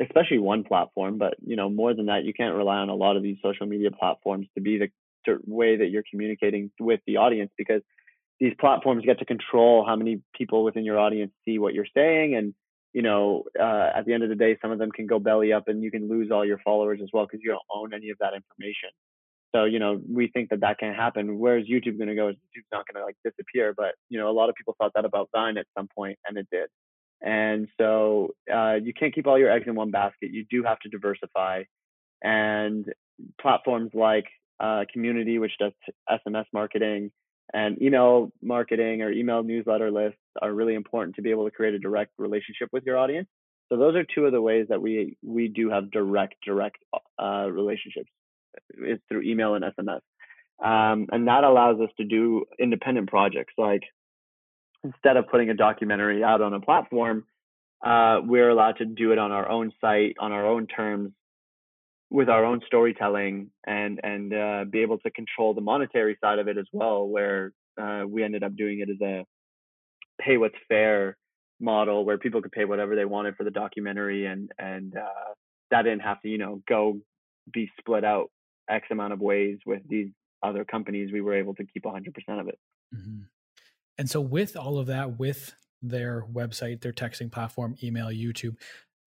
[0.00, 3.16] especially one platform, but you know, more than that, you can't rely on a lot
[3.16, 4.88] of these social media platforms to be the
[5.46, 7.82] way that you're communicating with the audience because
[8.38, 12.36] these platforms get to control how many people within your audience see what you're saying
[12.36, 12.54] and
[12.92, 15.52] you know uh, at the end of the day some of them can go belly
[15.52, 18.10] up and you can lose all your followers as well because you don't own any
[18.10, 18.90] of that information.
[19.54, 21.38] So you know we think that that can happen.
[21.38, 22.28] Where's youtube going to go?
[22.28, 25.04] Youtube's not going to like disappear but you know a lot of people thought that
[25.04, 26.68] about vine at some point and it did
[27.22, 30.30] and so uh, you can't keep all your eggs in one basket.
[30.32, 31.64] You do have to diversify.
[32.22, 32.86] And
[33.40, 34.26] platforms like
[34.60, 35.72] uh, Community, which does
[36.10, 37.10] SMS marketing,
[37.52, 41.74] and email marketing or email newsletter lists are really important to be able to create
[41.74, 43.28] a direct relationship with your audience.
[43.68, 46.78] So those are two of the ways that we we do have direct direct
[47.18, 48.10] uh, relationships
[48.78, 50.00] is through email and SMS,
[50.64, 53.82] um, and that allows us to do independent projects like
[54.84, 57.24] instead of putting a documentary out on a platform,
[57.84, 61.12] uh, we're allowed to do it on our own site, on our own terms,
[62.10, 66.48] with our own storytelling, and and uh, be able to control the monetary side of
[66.48, 67.06] it as well.
[67.06, 69.24] Where uh, we ended up doing it as a
[70.20, 71.16] pay what's fair
[71.60, 75.34] model, where people could pay whatever they wanted for the documentary, and and uh,
[75.70, 76.98] that didn't have to you know go
[77.52, 78.30] be split out
[78.68, 80.08] x amount of ways with these
[80.42, 81.12] other companies.
[81.12, 82.08] We were able to keep 100%
[82.40, 82.58] of it.
[82.94, 83.22] Mm-hmm.
[83.98, 88.56] And so, with all of that, with their website, their texting platform, email, YouTube,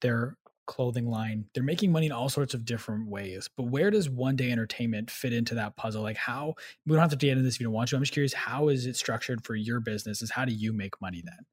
[0.01, 3.49] their clothing line, they're making money in all sorts of different ways.
[3.57, 6.03] But where does one day entertainment fit into that puzzle?
[6.03, 6.55] Like, how
[6.85, 7.95] we don't have to get into this if you don't want to.
[7.95, 10.21] I'm just curious, how is it structured for your business?
[10.21, 11.45] Is how do you make money then?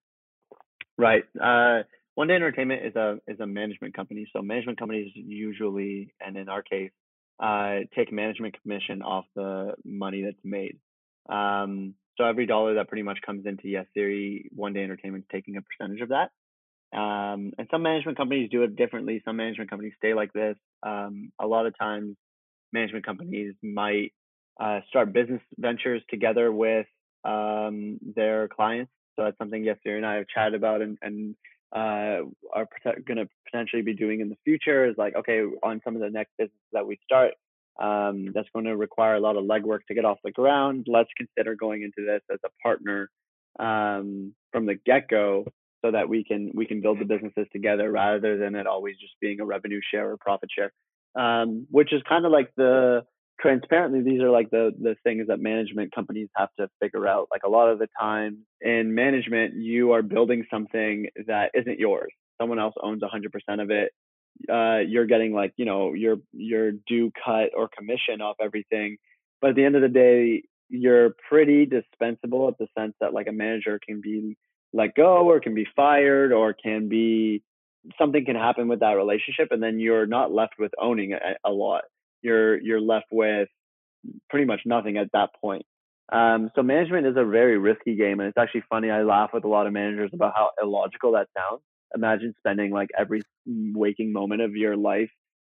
[0.99, 1.25] Right.
[1.43, 1.83] Uh,
[2.15, 4.27] one day entertainment is a is a management company.
[4.33, 6.91] So management companies usually, and in our case,
[7.39, 10.79] uh, take management commission off the money that's made.
[11.29, 15.57] Um, so every dollar that pretty much comes into Yes Theory, One Day Entertainment's taking
[15.57, 16.31] a percentage of that.
[16.97, 19.23] Um, and some management companies do it differently.
[19.25, 20.57] Some management companies stay like this.
[20.83, 22.17] Um, a lot of times,
[22.73, 24.13] management companies might
[24.61, 26.87] uh, start business ventures together with
[27.25, 28.93] um, their clients.
[29.17, 31.35] So that's something Yes Theory and I have chatted about and, and
[31.75, 32.23] uh,
[32.53, 32.69] are
[33.07, 36.11] going to potentially be doing in the future is like, okay, on some of the
[36.11, 37.35] next businesses that we start,
[37.81, 40.87] um, that's going to require a lot of legwork to get off the ground.
[40.89, 43.11] Let's consider going into this as a partner
[43.59, 45.45] um, from the get go,
[45.85, 49.15] so that we can we can build the businesses together rather than it always just
[49.21, 50.73] being a revenue share or profit share.
[51.15, 53.05] Um, which is kind of like the
[53.41, 57.43] transparently these are like the the things that management companies have to figure out like
[57.45, 62.59] a lot of the time in management you are building something that isn't yours someone
[62.59, 63.93] else owns 100% of it
[64.51, 68.97] uh, you're getting like you know your your due cut or commission off everything
[69.41, 73.29] but at the end of the day you're pretty dispensable at the sense that like
[73.29, 74.37] a manager can be
[74.73, 77.43] let go or can be fired or can be
[77.99, 81.51] something can happen with that relationship and then you're not left with owning a, a
[81.51, 81.83] lot.
[82.23, 83.49] You're you're left with
[84.29, 85.65] pretty much nothing at that point.
[86.13, 89.43] Um, so management is a very risky game and it's actually funny i laugh with
[89.43, 91.63] a lot of managers about how illogical that sounds
[91.95, 95.11] imagine spending like every waking moment of your life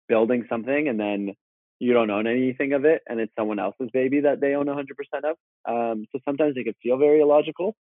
[0.09, 1.35] building something and then
[1.79, 4.79] you don't own anything of it and it's someone else's baby that they own 100%
[5.25, 5.37] of
[5.69, 7.75] um, so sometimes it can feel very illogical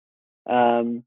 [0.50, 1.04] um,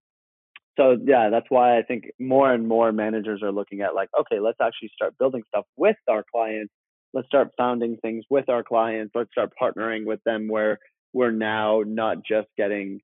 [0.77, 4.39] so yeah that's why i think more and more managers are looking at like okay
[4.39, 6.71] let's actually start building stuff with our clients.
[7.13, 9.13] Let's start founding things with our clients.
[9.15, 10.77] Let's start partnering with them where
[11.13, 12.99] we're now not just getting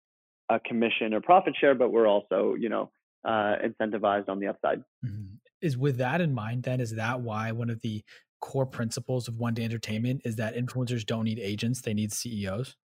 [0.50, 2.92] a commission or profit share but we're also you know
[3.26, 4.80] uh, incentivized on the upside.
[5.06, 5.36] Mm-hmm.
[5.62, 8.04] Is with that in mind, then, is that why one of the
[8.42, 12.76] core principles of One Day Entertainment is that influencers don't need agents; they need CEOs.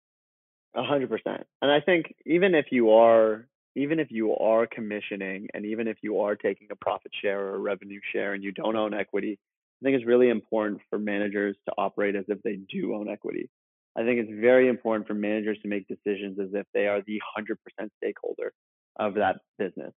[0.75, 1.45] A hundred percent.
[1.61, 5.97] And I think even if you are, even if you are commissioning, and even if
[6.03, 9.39] you are taking a profit share or a revenue share, and you don't own equity,
[9.83, 13.51] I think it's really important for managers to operate as if they do own equity.
[13.97, 17.21] I think it's very important for managers to make decisions as if they are the
[17.37, 18.53] 100% stakeholder
[18.97, 19.93] of that business.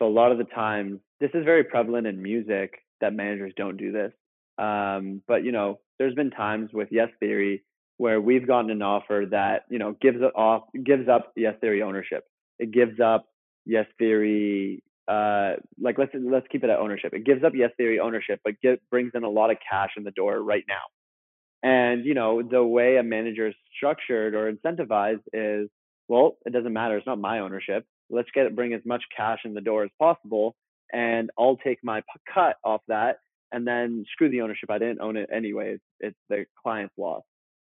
[0.00, 3.76] So a lot of the times, this is very prevalent in music that managers don't
[3.76, 4.12] do this.
[4.58, 7.62] Um, but you know, there's been times with Yes Theory
[7.98, 12.24] where we've gotten an offer that you know gives off gives up Yes Theory ownership.
[12.58, 13.26] It gives up
[13.64, 17.12] Yes Theory uh, like let's let's keep it at ownership.
[17.14, 20.04] It gives up Yes Theory ownership, but get, brings in a lot of cash in
[20.04, 21.68] the door right now.
[21.68, 25.68] And you know the way a manager is structured or incentivized is
[26.08, 26.96] well, it doesn't matter.
[26.96, 29.90] It's not my ownership let's get it bring as much cash in the door as
[29.98, 30.54] possible
[30.92, 32.02] and i'll take my
[32.32, 33.18] cut off that
[33.52, 34.70] and then screw the ownership.
[34.70, 35.74] I didn't own it anyway.
[35.74, 37.22] It's, it's the client's loss.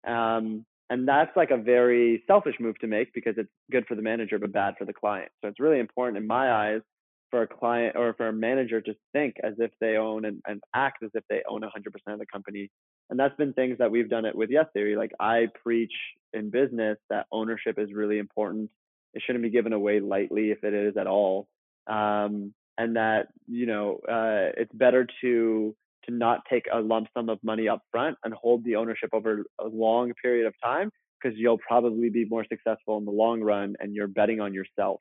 [0.07, 4.01] Um, and that's like a very selfish move to make because it's good for the
[4.01, 5.31] manager but bad for the client.
[5.41, 6.81] So it's really important in my eyes
[7.29, 10.61] for a client or for a manager to think as if they own and, and
[10.75, 11.67] act as if they own 100%
[12.07, 12.69] of the company.
[13.09, 14.97] And that's been things that we've done it with yes theory.
[14.97, 15.93] Like i preach
[16.33, 18.69] in business that ownership is really important
[19.13, 21.47] it shouldn't be given away lightly if it is at all.
[21.87, 25.75] Um, and that you know uh, it's better to
[26.05, 29.43] to not take a lump sum of money up front and hold the ownership over
[29.59, 30.89] a long period of time
[31.21, 34.99] because you'll probably be more successful in the long run and you're betting on yourself.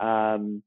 [0.00, 0.62] Um,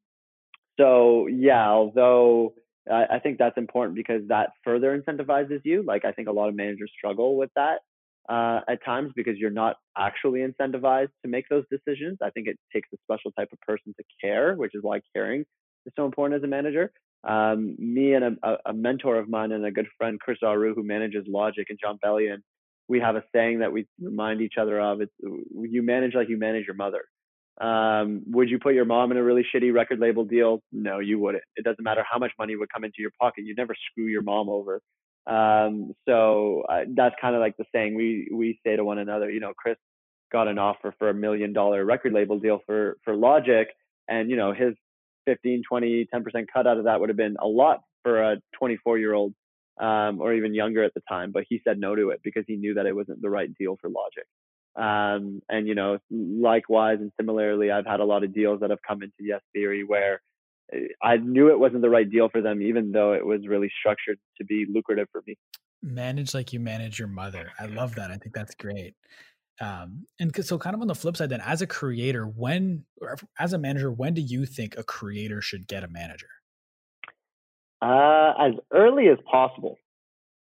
[0.80, 2.54] so yeah, although
[2.90, 5.84] I, I think that's important because that further incentivizes you.
[5.84, 7.80] Like I think a lot of managers struggle with that
[8.30, 12.18] uh, at times because you're not actually incentivized to make those decisions.
[12.22, 15.46] I think it takes a special type of person to care, which is why caring
[15.86, 16.92] is so important as a manager.
[17.24, 20.84] Um, me and a, a, mentor of mine and a good friend, Chris Zarou, who
[20.84, 22.38] manages Logic and Jon Bellion,
[22.88, 25.02] we have a saying that we remind each other of.
[25.02, 27.04] It's you manage like you manage your mother.
[27.60, 30.62] Um, would you put your mom in a really shitty record label deal?
[30.72, 31.44] No, you wouldn't.
[31.56, 33.46] It doesn't matter how much money would come into your pocket.
[33.46, 34.82] You'd never screw your mom over.
[35.28, 39.30] Um, so uh, that's kind of like the saying we we say to one another.
[39.30, 39.78] You know, Chris
[40.32, 43.68] got an offer for a million dollar record label deal for for Logic,
[44.08, 44.76] and you know his
[45.26, 48.38] 15, 20, 10 percent cut out of that would have been a lot for a
[48.60, 49.34] 24 year old
[49.82, 51.32] um, or even younger at the time.
[51.32, 53.78] But he said no to it because he knew that it wasn't the right deal
[53.82, 54.26] for Logic.
[54.76, 58.82] Um, and you know, likewise and similarly, I've had a lot of deals that have
[58.88, 60.22] come into Yes Theory where
[61.02, 64.18] I knew it wasn't the right deal for them, even though it was really structured
[64.38, 65.38] to be lucrative for me.
[65.82, 67.52] Manage like you manage your mother.
[67.60, 68.10] I love that.
[68.10, 68.96] I think that's great.
[69.62, 72.84] Um, and so, kind of on the flip side, then, as a creator, when,
[73.40, 76.28] as a manager, when do you think a creator should get a manager?
[77.82, 79.78] Uh, as early as possible.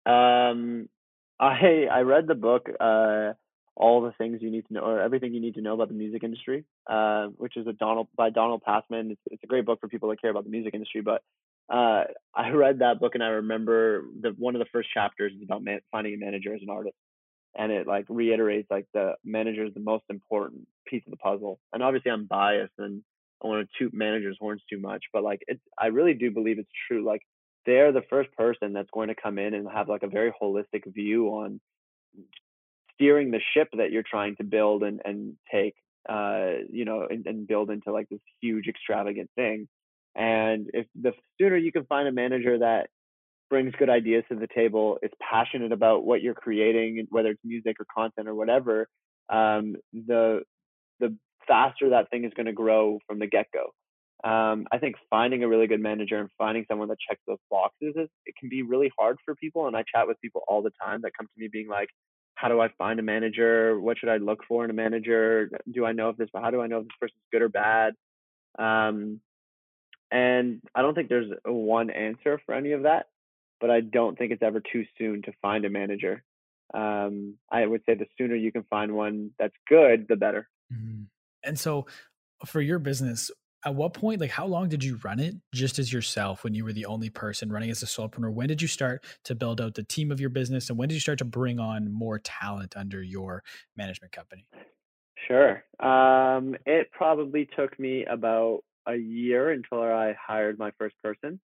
[0.06, 0.90] Um,
[1.40, 2.70] I I read the book.
[2.80, 3.34] Uh,
[3.76, 5.94] all the things you need to know or everything you need to know about the
[5.96, 9.12] music industry, uh, which is a Donald by Donald Passman.
[9.12, 11.02] It's, it's a great book for people that care about the music industry.
[11.02, 11.24] But
[11.70, 12.04] uh,
[12.36, 15.64] I read that book and I remember the one of the first chapters is about
[15.64, 16.96] man, finding a manager as an artist,
[17.58, 21.60] and it like reiterates like the manager is the most important piece of the puzzle.
[21.72, 23.02] And obviously, I'm biased and
[23.44, 26.60] I want to toot managers' horns too much, but like it's I really do believe
[26.60, 27.04] it's true.
[27.04, 27.22] Like
[27.66, 30.86] they're the first person that's going to come in and have like a very holistic
[30.86, 31.60] view on
[32.96, 35.76] steering the ship that you're trying to build and and take
[36.10, 39.68] uh you know and, and build into like this huge extravagant thing
[40.16, 42.88] and if the sooner you can find a manager that
[43.50, 47.78] brings good ideas to the table, is passionate about what you're creating, whether it's music
[47.80, 48.88] or content or whatever,
[49.30, 50.42] um, the
[51.00, 51.16] the
[51.48, 53.70] faster that thing is going to grow from the get go.
[54.28, 57.94] Um, I think finding a really good manager and finding someone that checks those boxes
[57.96, 59.68] is it can be really hard for people.
[59.68, 61.90] And I chat with people all the time that come to me being like,
[62.44, 63.80] "How do I find a manager?
[63.80, 65.50] What should I look for in a manager?
[65.72, 66.28] Do I know if this?
[66.36, 67.94] How do I know if this person's good or bad?"
[68.60, 69.22] Um,
[70.12, 73.08] and I don't think there's one answer for any of that,
[73.62, 76.22] but I don't think it's ever too soon to find a manager.
[76.74, 80.50] Um, I would say the sooner you can find one that's good, the better.
[80.72, 81.04] Mm-hmm.
[81.46, 81.86] And so,
[82.46, 83.32] for your business,
[83.66, 86.66] at what point, like, how long did you run it just as yourself when you
[86.66, 88.34] were the only person running as a solopreneur?
[88.34, 90.96] When did you start to build out the team of your business, and when did
[90.96, 93.44] you start to bring on more talent under your
[93.78, 94.46] management company?
[95.28, 95.64] Sure.
[95.80, 101.40] Um, it probably took me about a year until I hired my first person.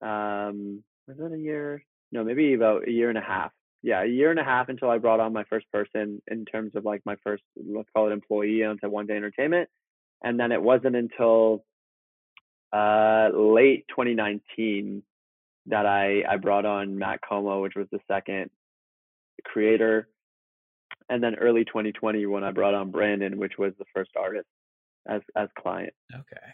[0.00, 1.84] Um, was it a year?
[2.12, 3.52] No, maybe about a year and a half.
[3.82, 6.72] Yeah, a year and a half until I brought on my first person in terms
[6.74, 9.68] of like my first, let's call it employee onto One Day Entertainment.
[10.24, 11.64] And then it wasn't until
[12.72, 15.02] uh, late 2019
[15.66, 18.50] that I, I brought on Matt Komo, which was the second
[19.44, 20.08] creator.
[21.08, 24.48] And then early 2020 when I brought on Brandyn, which was the first artist
[25.06, 25.92] as as client.
[26.12, 26.46] Okay.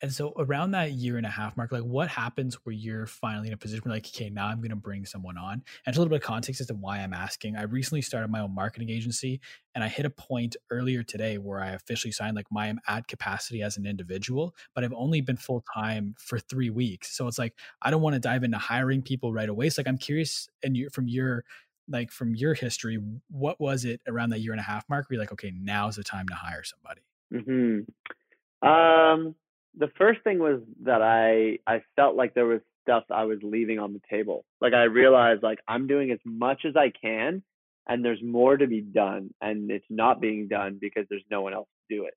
[0.00, 3.48] And so around that year and a half mark, like what happens where you're finally
[3.48, 5.62] in a position where like, okay, now I'm going to bring someone on.
[5.84, 7.56] And a little bit of context as to why I'm asking.
[7.56, 9.40] I recently started my own marketing agency
[9.74, 13.08] and I hit a point earlier today where I officially signed like my am at
[13.08, 17.16] capacity as an individual, but I've only been full time for three weeks.
[17.16, 19.68] So it's like I don't want to dive into hiring people right away.
[19.70, 21.44] So like I'm curious and you from your
[21.88, 23.00] like from your history,
[23.30, 25.96] what was it around that year and a half mark where you're like, okay, now's
[25.96, 27.00] the time to hire somebody?
[27.32, 28.68] Mm-hmm.
[28.68, 29.34] Um,
[29.78, 33.78] the first thing was that I I felt like there was stuff I was leaving
[33.78, 34.44] on the table.
[34.60, 37.42] Like I realized like I'm doing as much as I can,
[37.88, 41.54] and there's more to be done, and it's not being done because there's no one
[41.54, 42.14] else to do it.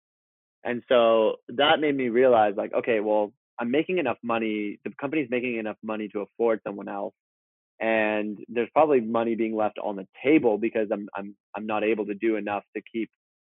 [0.63, 4.79] And so that made me realize like, okay, well, I'm making enough money.
[4.83, 7.13] The company's making enough money to afford someone else,
[7.79, 12.07] and there's probably money being left on the table because I'm I'm I'm not able
[12.07, 13.09] to do enough to keep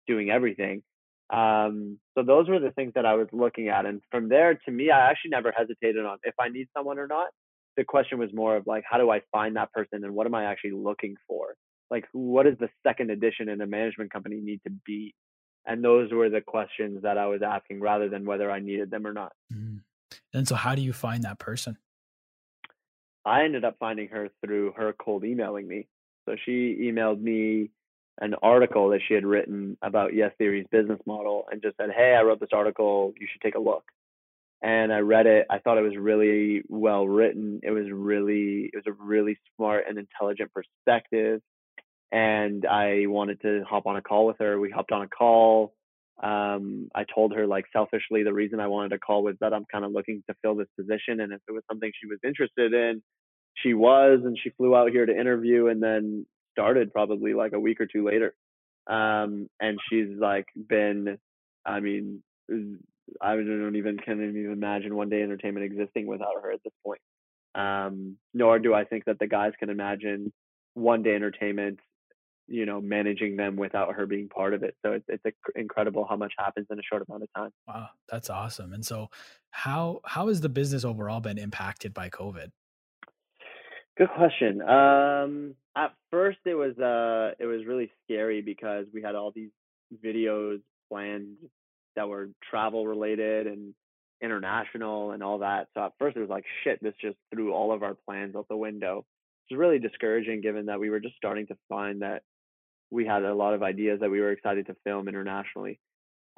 [0.07, 0.81] doing everything.
[1.29, 3.85] Um, so those were the things that I was looking at.
[3.85, 7.07] And from there, to me, I actually never hesitated on if I need someone or
[7.07, 7.27] not.
[7.75, 10.33] The question was more of like, how do I find that person and what am
[10.33, 11.55] I actually looking for?
[11.91, 15.13] Like, what does the second edition in a management company need to be?
[15.65, 19.05] And those were the questions that I was asking rather than whether I needed them
[19.05, 19.33] or not.
[19.53, 19.77] Mm-hmm.
[20.33, 21.77] And so, how do you find that person?
[23.25, 25.87] I ended up finding her through her cold emailing me.
[26.27, 27.71] So she emailed me
[28.19, 32.15] an article that she had written about Yes Theory's business model and just said, Hey,
[32.17, 33.13] I wrote this article.
[33.19, 33.83] You should take a look.
[34.61, 35.45] And I read it.
[35.51, 37.59] I thought it was really well written.
[37.61, 41.41] It was really, it was a really smart and intelligent perspective.
[42.11, 44.59] And I wanted to hop on a call with her.
[44.59, 45.75] We hopped on a call.
[46.23, 49.65] Um, I told her like selfishly the reason I wanted to call was that I'm
[49.71, 51.19] kind of looking to fill this position.
[51.19, 53.03] And if it was something she was interested in,
[53.53, 55.67] she was, and she flew out here to interview.
[55.67, 56.25] And then
[56.57, 58.33] started probably like a week or two later.
[58.87, 61.17] Um, and she's like been,
[61.65, 62.23] I mean,
[63.21, 67.01] I don't even can even imagine one day entertainment existing without her at this point.
[67.55, 70.31] Um, nor do I think that the guys can imagine
[70.73, 71.79] one day entertainment,
[72.47, 74.75] you know, managing them without her being part of it.
[74.85, 77.51] So it's it's incredible how much happens in a short amount of time.
[77.67, 78.73] Wow, that's awesome.
[78.73, 79.09] And so,
[79.51, 82.49] how how has the business overall been impacted by COVID?
[83.97, 84.61] Good question.
[84.61, 89.49] Um, at first, it was uh, it was really scary because we had all these
[90.05, 91.37] videos planned
[91.95, 93.73] that were travel related and
[94.21, 95.67] international and all that.
[95.73, 98.47] So at first, it was like, shit, this just threw all of our plans out
[98.47, 99.05] the window.
[99.49, 102.21] It was really discouraging, given that we were just starting to find that
[102.91, 105.79] we had a lot of ideas that we were excited to film internationally.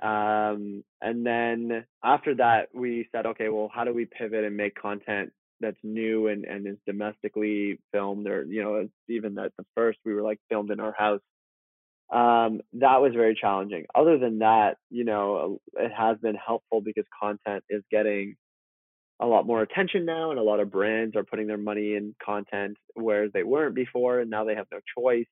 [0.02, 4.76] Um, and then after that, we said, okay, well, how do we pivot and make
[4.81, 9.99] content that's new and and is domestically filmed or you know even at the first
[10.06, 11.22] we were like filmed in our house
[12.11, 17.06] um that was very challenging other than that you know it has been helpful because
[17.22, 18.36] content is getting
[19.19, 22.15] a lot more attention now, and a lot of brands are putting their money in
[22.23, 25.26] content whereas they weren't before, and now they have no choice.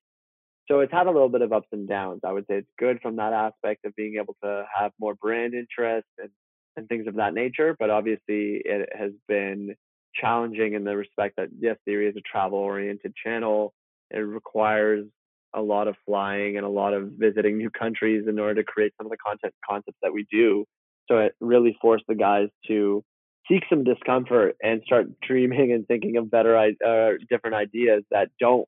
[0.70, 2.20] So it's had a little bit of ups and downs.
[2.24, 5.54] I would say it's good from that aspect of being able to have more brand
[5.54, 6.28] interest and,
[6.76, 7.74] and things of that nature.
[7.78, 9.74] But obviously, it has been
[10.20, 13.72] challenging in the respect that yes, Theory is a travel oriented channel.
[14.10, 15.06] It requires
[15.54, 18.92] a lot of flying and a lot of visiting new countries in order to create
[18.96, 20.64] some of the content concepts that we do.
[21.10, 23.02] So it really forced the guys to
[23.48, 28.66] seek some discomfort and start dreaming and thinking of better, uh, different ideas that don't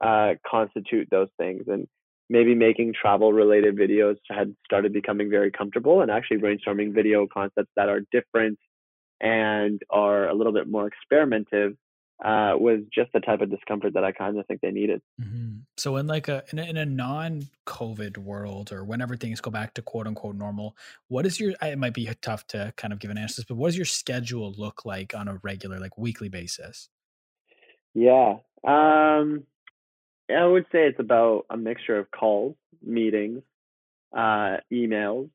[0.00, 1.64] uh, constitute those things.
[1.68, 1.86] And
[2.28, 7.70] maybe making travel related videos had started becoming very comfortable and actually brainstorming video concepts
[7.76, 8.58] that are different
[9.20, 11.76] and are a little bit more experimentative
[12.24, 15.02] uh, was just the type of discomfort that I kind of think they needed.
[15.20, 15.58] Mm-hmm.
[15.76, 19.74] So in like a in a, in a non-COVID world, or whenever things go back
[19.74, 20.76] to quote unquote normal,
[21.08, 21.54] what is your?
[21.60, 24.52] It might be tough to kind of give an answer, but what does your schedule
[24.56, 26.88] look like on a regular, like weekly basis?
[27.92, 29.44] Yeah, um,
[30.30, 33.42] I would say it's about a mixture of calls, meetings,
[34.16, 35.28] uh, emails,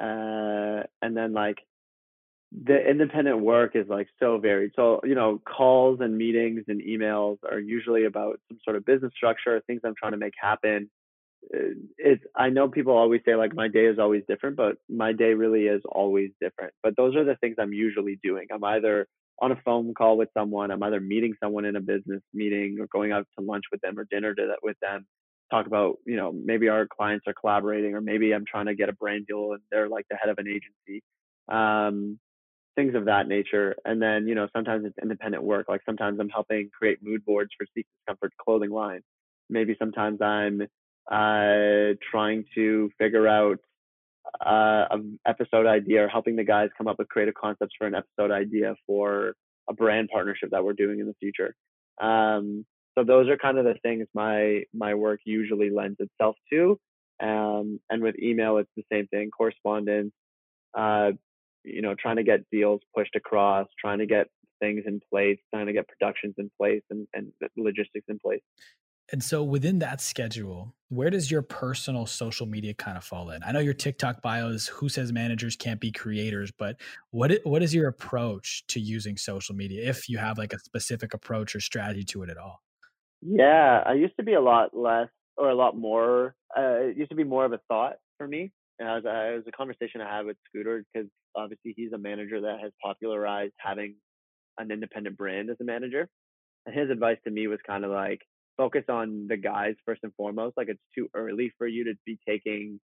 [0.00, 1.58] uh, and then like
[2.52, 4.72] the independent work is like so varied.
[4.74, 9.12] So, you know, calls and meetings and emails are usually about some sort of business
[9.16, 10.90] structure, things I'm trying to make happen.
[11.54, 15.12] Uh, it's, I know people always say like my day is always different, but my
[15.12, 16.74] day really is always different.
[16.82, 18.48] But those are the things I'm usually doing.
[18.52, 19.06] I'm either
[19.40, 22.88] on a phone call with someone, I'm either meeting someone in a business meeting or
[22.88, 25.06] going out to lunch with them or dinner to, with them
[25.50, 28.88] talk about you know maybe our clients are collaborating or maybe i'm trying to get
[28.88, 31.02] a brand deal and they're like the head of an agency
[31.48, 32.20] um,
[32.76, 33.76] things of that nature.
[33.84, 35.68] And then, you know, sometimes it's independent work.
[35.68, 39.00] Like sometimes I'm helping create mood boards for Seek Discomfort clothing line.
[39.48, 40.62] Maybe sometimes I'm
[41.10, 43.58] uh, trying to figure out
[44.44, 47.94] uh, an episode idea or helping the guys come up with creative concepts for an
[47.94, 49.34] episode idea for
[49.68, 51.54] a brand partnership that we're doing in the future.
[52.00, 52.64] Um,
[52.96, 56.78] so those are kind of the things my my work usually lends itself to.
[57.22, 60.12] Um, and with email, it's the same thing: correspondence,
[60.76, 61.12] uh,
[61.64, 64.28] you know, trying to get deals pushed across, trying to get
[64.60, 68.42] things in place, trying to get productions in place and, and logistics in place.
[69.12, 73.42] And so within that schedule, where does your personal social media kind of fall in?
[73.42, 76.76] I know your TikTok bio is who says managers can't be creators, but
[77.10, 81.12] what what is your approach to using social media if you have like a specific
[81.12, 82.60] approach or strategy to it at all?
[83.20, 87.10] Yeah, I used to be a lot less or a lot more uh, it used
[87.10, 88.52] to be more of a thought for me.
[88.78, 91.98] And was, uh, it was a conversation I had with Scooter because obviously he's a
[91.98, 93.96] manager that has popularized having
[94.58, 96.08] an independent brand as a manager.
[96.66, 98.20] And his advice to me was kind of like
[98.56, 100.56] focus on the guys first and foremost.
[100.56, 102.80] Like it's too early for you to be taking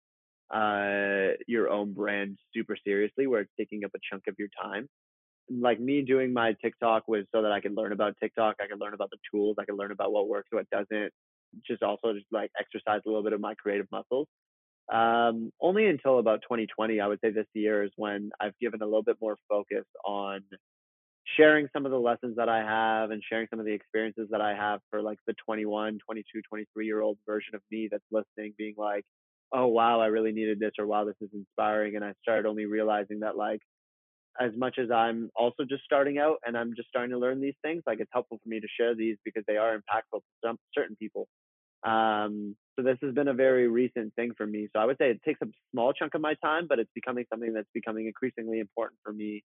[0.52, 4.86] uh, your own brand super seriously, where it's taking up a chunk of your time.
[5.50, 8.80] Like me doing my TikTok was so that I could learn about TikTok, I could
[8.80, 11.10] learn about the tools, I could learn about what works, what doesn't.
[11.66, 14.28] Just also just like exercise a little bit of my creative muscles.
[14.92, 18.86] Um, only until about 2020, I would say this year is when I've given a
[18.86, 20.42] little bit more focus on
[21.36, 24.40] sharing some of the lessons that I have and sharing some of the experiences that
[24.40, 28.54] I have for like the 21, 22, 23 year old version of me that's listening,
[28.58, 29.04] being like,
[29.52, 31.96] oh, wow, I really needed this, or wow, this is inspiring.
[31.96, 33.60] And I started only realizing that, like,
[34.40, 37.54] as much as I'm also just starting out and I'm just starting to learn these
[37.62, 40.58] things, like, it's helpful for me to share these because they are impactful to some
[40.74, 41.28] certain people.
[41.84, 44.68] Um, so this has been a very recent thing for me.
[44.72, 47.24] So I would say it takes a small chunk of my time, but it's becoming
[47.30, 49.42] something that's becoming increasingly important for me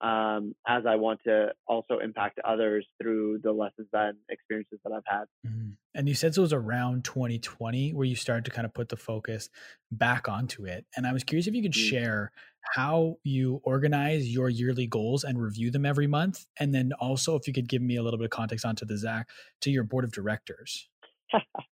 [0.00, 5.02] um, as I want to also impact others through the lessons and experiences that I've
[5.06, 5.24] had.
[5.46, 5.70] Mm-hmm.
[5.94, 8.88] And you said so it was around 2020 where you started to kind of put
[8.88, 9.50] the focus
[9.92, 10.86] back onto it.
[10.96, 11.88] And I was curious if you could mm-hmm.
[11.88, 12.32] share
[12.74, 16.46] how you organize your yearly goals and review them every month.
[16.58, 18.96] And then also if you could give me a little bit of context onto the
[18.96, 19.28] Zack
[19.62, 20.88] to your board of directors.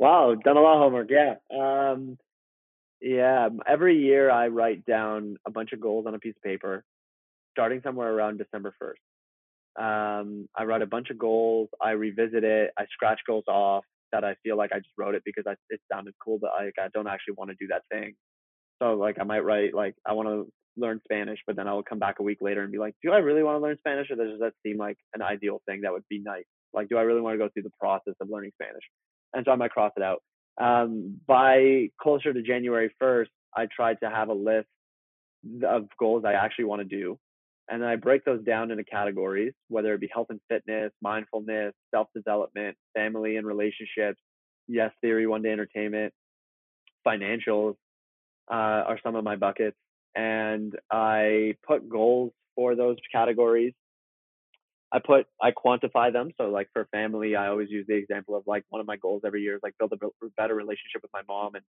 [0.00, 1.10] Wow, done a lot of homework.
[1.10, 1.34] Yeah.
[1.54, 2.18] Um,
[3.02, 3.48] yeah.
[3.68, 6.84] Every year I write down a bunch of goals on a piece of paper,
[7.52, 8.94] starting somewhere around December 1st.
[9.78, 11.68] Um, I write a bunch of goals.
[11.82, 12.72] I revisit it.
[12.78, 15.80] I scratch goals off that I feel like I just wrote it because I, it
[15.92, 18.14] sounded cool, but like I don't actually want to do that thing.
[18.82, 21.84] So like I might write like I want to learn Spanish, but then I will
[21.84, 24.10] come back a week later and be like, do I really want to learn Spanish,
[24.10, 26.44] or does that seem like an ideal thing that would be nice?
[26.74, 28.84] Like, do I really want to go through the process of learning Spanish?
[29.34, 30.22] And so I might cross it out.
[30.60, 34.68] Um, by closer to January 1st, I tried to have a list
[35.66, 37.18] of goals I actually want to do.
[37.68, 41.72] And then I break those down into categories, whether it be health and fitness, mindfulness,
[41.94, 44.20] self development, family and relationships,
[44.66, 46.12] yes theory, one day entertainment,
[47.06, 47.76] financials
[48.50, 48.54] uh,
[48.86, 49.76] are some of my buckets.
[50.16, 53.72] And I put goals for those categories.
[54.92, 56.30] I put I quantify them.
[56.40, 59.22] So like for family, I always use the example of like one of my goals
[59.24, 61.64] every year is like build a better relationship with my mom, and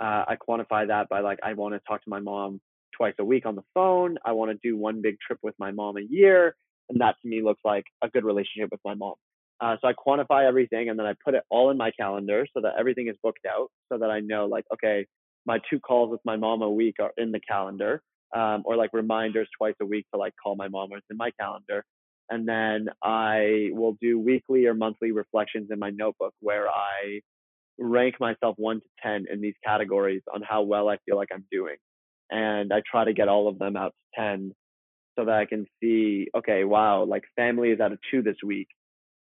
[0.00, 2.60] uh, I quantify that by like I want to talk to my mom
[2.96, 4.18] twice a week on the phone.
[4.24, 6.54] I want to do one big trip with my mom a year,
[6.88, 9.14] and that to me looks like a good relationship with my mom.
[9.60, 12.62] Uh, so I quantify everything and then I put it all in my calendar so
[12.62, 15.06] that everything is booked out so that I know like, okay,
[15.44, 18.02] my two calls with my mom a week are in the calendar
[18.34, 21.18] um, or like reminders twice a week to like call my mom or it's in
[21.18, 21.84] my calendar.
[22.30, 27.20] And then I will do weekly or monthly reflections in my notebook where I
[27.78, 31.44] rank myself one to 10 in these categories on how well I feel like I'm
[31.50, 31.76] doing.
[32.30, 34.52] And I try to get all of them out to 10
[35.18, 38.68] so that I can see, okay, wow, like family is at a two this week.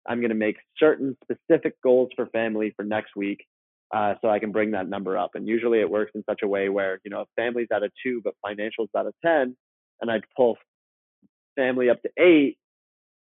[0.06, 3.44] I'm going to make certain specific goals for family for next week
[3.94, 5.30] uh, so I can bring that number up.
[5.34, 7.90] And usually it works in such a way where, you know, if family's at a
[8.02, 9.56] two, but financials at a 10,
[10.00, 10.58] and I'd pull
[11.56, 12.58] family up to eight,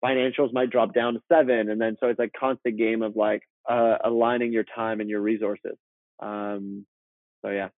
[0.05, 1.71] financials might drop down to seven.
[1.71, 5.21] And then so it's like constant game of like uh, aligning your time and your
[5.21, 5.77] resources.
[6.21, 6.87] Um,
[7.45, 7.69] so yeah.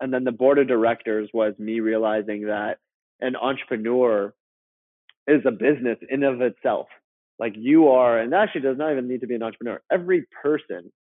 [0.00, 2.78] And then the board of directors was me realizing that
[3.20, 4.32] an entrepreneur
[5.26, 6.86] is a business in of itself.
[7.38, 9.80] Like you are, and actually does not even need to be an entrepreneur.
[9.90, 10.92] Every person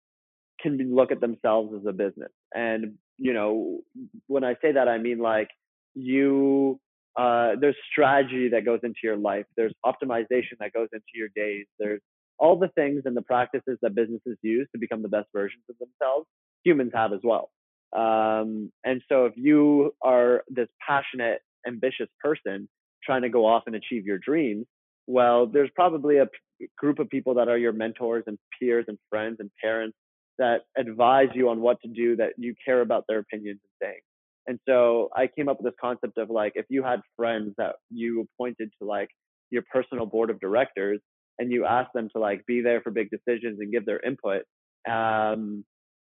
[0.60, 2.32] can be, look at themselves as a business.
[2.54, 3.80] And, you know,
[4.28, 5.50] when I say that, I mean like
[5.96, 6.80] you,
[7.18, 9.46] uh, there's strategy that goes into your life.
[9.56, 11.66] There's optimization that goes into your days.
[11.80, 12.02] There's
[12.40, 15.76] all the things and the practices that businesses use to become the best versions of
[15.80, 16.28] themselves.
[16.64, 17.50] Humans have as well.
[17.96, 22.70] Um, and so if you are this passionate, ambitious person
[23.04, 24.66] trying to go off and achieve your dreams,
[25.08, 28.98] well, there's probably a p- group of people that are your mentors and peers and
[29.10, 29.98] friends and parents
[30.38, 34.02] that advise you on what to do that you care about their opinions and saying.
[34.48, 37.76] And so I came up with this concept of like, if you had friends that
[37.90, 39.10] you appointed to like
[39.50, 41.00] your personal board of directors
[41.38, 44.44] and you asked them to like be there for big decisions and give their input,
[44.90, 45.66] um,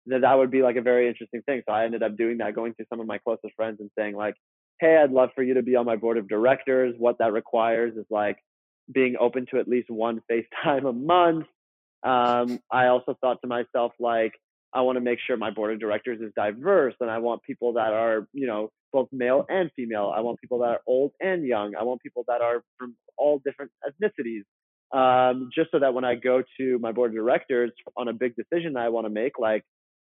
[0.06, 1.62] that that would be like a very interesting thing.
[1.66, 4.14] So I ended up doing that, going to some of my closest friends and saying
[4.14, 4.34] like,
[4.78, 6.94] Hey, I'd love for you to be on my board of directors.
[6.98, 8.36] What that requires is like
[8.92, 11.46] being open to at least one FaceTime a month.
[12.02, 14.32] Um, I also thought to myself, like,
[14.72, 17.74] I want to make sure my board of directors is diverse and I want people
[17.74, 20.12] that are, you know, both male and female.
[20.14, 21.74] I want people that are old and young.
[21.78, 24.42] I want people that are from all different ethnicities.
[24.92, 28.34] Um, just so that when I go to my board of directors on a big
[28.36, 29.64] decision that I want to make, like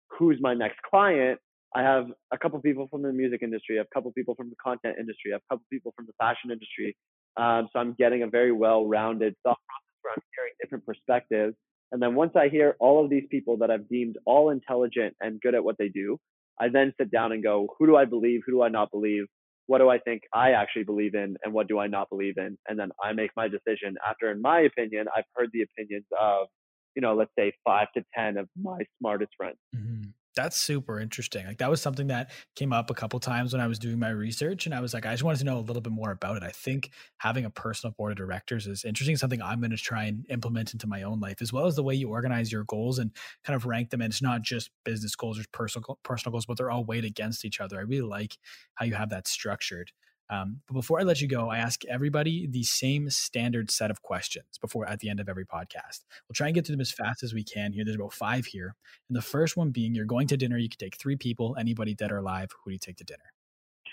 [0.07, 1.39] who's my next client,
[1.75, 4.95] I have a couple people from the music industry, a couple people from the content
[4.99, 6.95] industry, a couple people from the fashion industry,
[7.37, 11.55] um, so I'm getting a very well-rounded thought process where I'm hearing different perspectives.
[11.91, 15.41] And then once I hear all of these people that I've deemed all intelligent and
[15.41, 16.17] good at what they do,
[16.59, 18.41] I then sit down and go, who do I believe?
[18.45, 19.25] Who do I not believe?
[19.67, 21.35] What do I think I actually believe in?
[21.43, 22.57] And what do I not believe in?
[22.67, 26.47] And then I make my decision after, in my opinion, I've heard the opinions of,
[26.95, 29.57] you know, let's say five to 10 of my smartest friends.
[29.75, 30.09] Mm-hmm.
[30.33, 31.45] That's super interesting.
[31.45, 34.11] Like that was something that came up a couple times when I was doing my
[34.11, 36.37] research and I was like I just wanted to know a little bit more about
[36.37, 36.43] it.
[36.43, 40.05] I think having a personal board of directors is interesting, something I'm going to try
[40.05, 42.97] and implement into my own life as well as the way you organize your goals
[42.97, 43.11] and
[43.43, 46.57] kind of rank them and it's not just business goals or personal personal goals but
[46.57, 47.77] they're all weighed against each other.
[47.77, 48.37] I really like
[48.75, 49.91] how you have that structured.
[50.31, 54.01] Um, but before I let you go, I ask everybody the same standard set of
[54.01, 56.05] questions before at the end of every podcast.
[56.27, 57.83] We'll try and get through them as fast as we can here.
[57.83, 58.73] There's about five here.
[59.09, 61.93] And the first one being you're going to dinner, you can take three people, anybody
[61.93, 62.49] dead or alive.
[62.63, 63.33] Who do you take to dinner?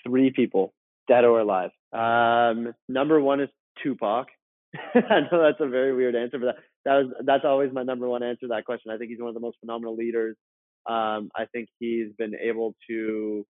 [0.07, 0.75] Three people,
[1.09, 1.71] dead or alive.
[1.93, 3.49] Um, number one is
[3.83, 4.29] Tupac.
[4.95, 8.09] I know that's a very weird answer, but that, that was that's always my number
[8.09, 8.93] one answer to that question.
[8.93, 10.37] I think he's one of the most phenomenal leaders.
[10.87, 13.45] Um, I think he's been able to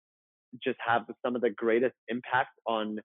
[0.63, 2.99] just have some of the greatest impact on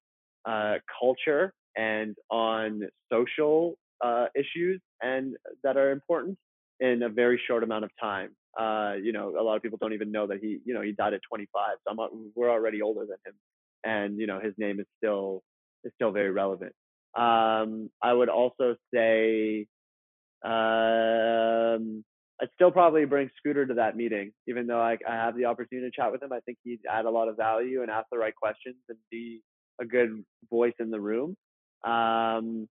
[0.45, 2.81] uh, culture and on
[3.11, 6.37] social uh, issues and that are important
[6.79, 8.29] in a very short amount of time.
[8.59, 10.91] Uh, you know, a lot of people don't even know that he, you know, he
[10.91, 11.77] died at 25.
[11.87, 13.33] So we're already older than him,
[13.83, 15.43] and you know, his name is still
[15.83, 16.73] is still very relevant.
[17.15, 19.67] Um, I would also say
[20.43, 22.03] um,
[22.41, 25.89] I'd still probably bring Scooter to that meeting, even though I, I have the opportunity
[25.89, 26.31] to chat with him.
[26.31, 29.41] I think he'd add a lot of value and ask the right questions and be
[29.81, 31.35] a good voice in the room.
[31.83, 32.67] Um,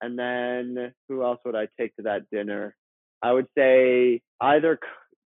[0.00, 2.74] and then who else would I take to that dinner?
[3.22, 4.78] I would say either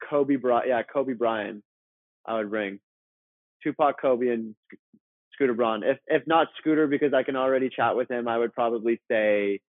[0.09, 1.63] Kobe Bryant, yeah, Kobe Bryant.
[2.25, 2.79] I would bring
[3.63, 4.55] Tupac, Kobe, and
[5.33, 5.83] Scooter Braun.
[5.83, 9.59] If if not Scooter, because I can already chat with him, I would probably say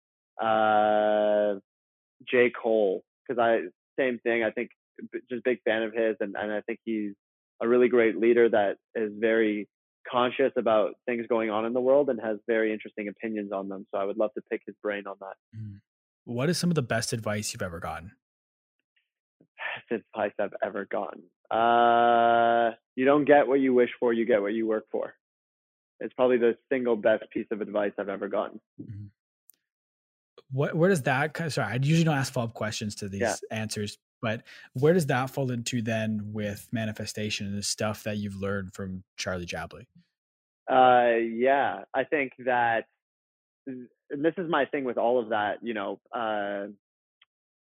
[0.41, 1.55] uh,
[2.31, 3.61] J Cole because I
[4.01, 4.43] same thing.
[4.43, 4.71] I think
[5.31, 7.13] just big fan of his, and, and I think he's
[7.63, 9.69] a really great leader that is very
[10.11, 13.87] conscious about things going on in the world and has very interesting opinions on them.
[13.93, 15.37] So I would love to pick his brain on that.
[15.57, 15.81] Mm.
[16.25, 18.13] What is some of the best advice you've ever gotten?
[19.91, 21.23] Best advice I've ever gotten.
[21.51, 25.15] Uh, you don't get what you wish for, you get what you work for.
[26.01, 28.61] It's probably the single best piece of advice I've ever gotten.
[28.81, 29.07] Mm-hmm.
[30.53, 33.35] What where does that sorry, I usually don't ask follow-up questions to these yeah.
[33.51, 34.43] answers, but
[34.75, 39.05] where does that fall into then with manifestation and the stuff that you've learned from
[39.17, 39.87] Charlie Jabaley?
[40.71, 42.87] Uh yeah, I think that
[43.67, 46.67] this is my thing with all of that, you know, uh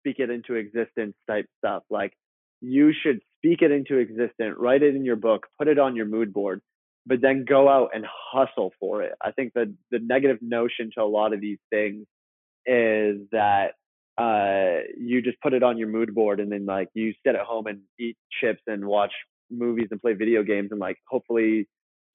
[0.01, 1.83] speak it into existence type stuff.
[1.89, 2.13] Like
[2.61, 6.05] you should speak it into existence, write it in your book, put it on your
[6.05, 6.61] mood board,
[7.05, 9.13] but then go out and hustle for it.
[9.21, 12.05] I think that the negative notion to a lot of these things
[12.65, 13.73] is that
[14.17, 17.41] uh, you just put it on your mood board and then like you sit at
[17.41, 19.13] home and eat chips and watch
[19.49, 21.67] movies and play video games and like hopefully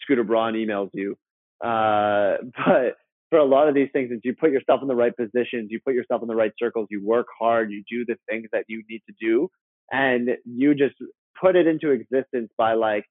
[0.02, 1.16] Scooter Braun emails you.
[1.62, 2.96] Uh, but
[3.30, 5.80] for a lot of these things, is you put yourself in the right positions, you
[5.84, 8.82] put yourself in the right circles, you work hard, you do the things that you
[8.88, 9.48] need to do,
[9.90, 10.94] and you just
[11.40, 13.04] put it into existence by like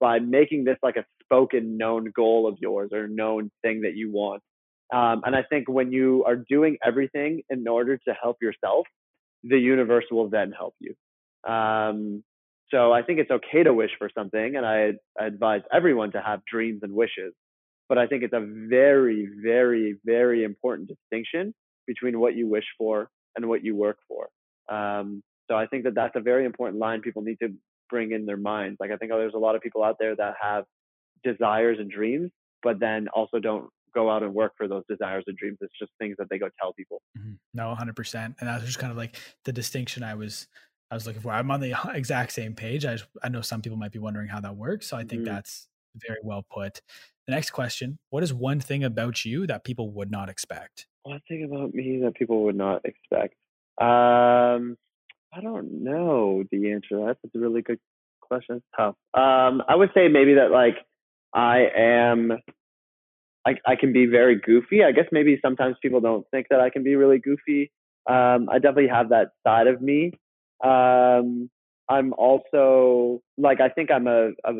[0.00, 4.10] by making this like a spoken known goal of yours or known thing that you
[4.10, 4.42] want.
[4.92, 8.86] Um, and I think when you are doing everything in order to help yourself,
[9.44, 10.94] the universe will then help you.
[11.50, 12.22] Um,
[12.70, 16.20] so I think it's okay to wish for something, and I, I advise everyone to
[16.20, 17.32] have dreams and wishes.
[17.88, 21.52] But I think it's a very, very, very important distinction
[21.86, 24.28] between what you wish for and what you work for.
[24.72, 27.52] Um, so I think that that's a very important line people need to
[27.88, 28.76] bring in their minds.
[28.78, 30.64] Like I think there's a lot of people out there that have
[31.24, 32.30] desires and dreams,
[32.62, 35.58] but then also don't go out and work for those desires and dreams.
[35.60, 37.02] It's just things that they go tell people.
[37.18, 37.34] Mm-hmm.
[37.54, 38.14] No, 100%.
[38.14, 40.48] And that's just kind of like the distinction I was
[40.90, 41.30] I was looking for.
[41.30, 42.84] I'm on the exact same page.
[42.84, 45.22] I just, I know some people might be wondering how that works, so I think
[45.22, 45.34] mm-hmm.
[45.34, 46.80] that's very well put.
[47.28, 50.86] The next question, what is one thing about you that people would not expect?
[51.04, 53.34] One thing about me that people would not expect.
[53.80, 54.76] Um
[55.32, 57.04] I don't know the answer.
[57.06, 57.78] That's a really good
[58.20, 58.56] question.
[58.56, 58.96] It's tough.
[59.14, 60.76] Um, I would say maybe that like
[61.32, 62.32] I am,
[63.46, 64.84] I I can be very goofy.
[64.84, 67.70] I guess maybe sometimes people don't think that I can be really goofy.
[68.08, 70.12] Um, I definitely have that side of me.
[70.62, 71.50] Um,
[71.88, 74.52] I'm also like I think I'm a, a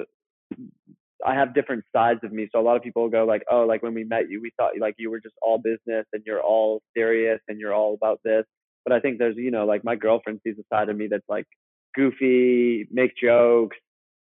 [1.24, 2.48] I have different sides of me.
[2.52, 4.72] So a lot of people go like, oh, like when we met you, we thought
[4.80, 8.44] like you were just all business and you're all serious and you're all about this.
[8.84, 11.28] But I think there's, you know, like my girlfriend sees a side of me that's
[11.28, 11.46] like
[11.94, 13.76] goofy, make jokes,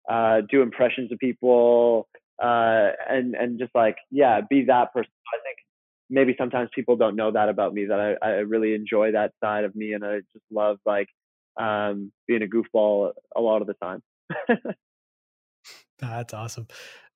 [0.09, 2.07] uh, do impressions of people,
[2.41, 5.11] uh, and and just like yeah, be that person.
[5.33, 5.57] I think
[6.09, 7.85] maybe sometimes people don't know that about me.
[7.85, 11.07] That I I really enjoy that side of me, and I just love like
[11.59, 14.01] um, being a goofball a lot of the time.
[15.99, 16.67] that's awesome.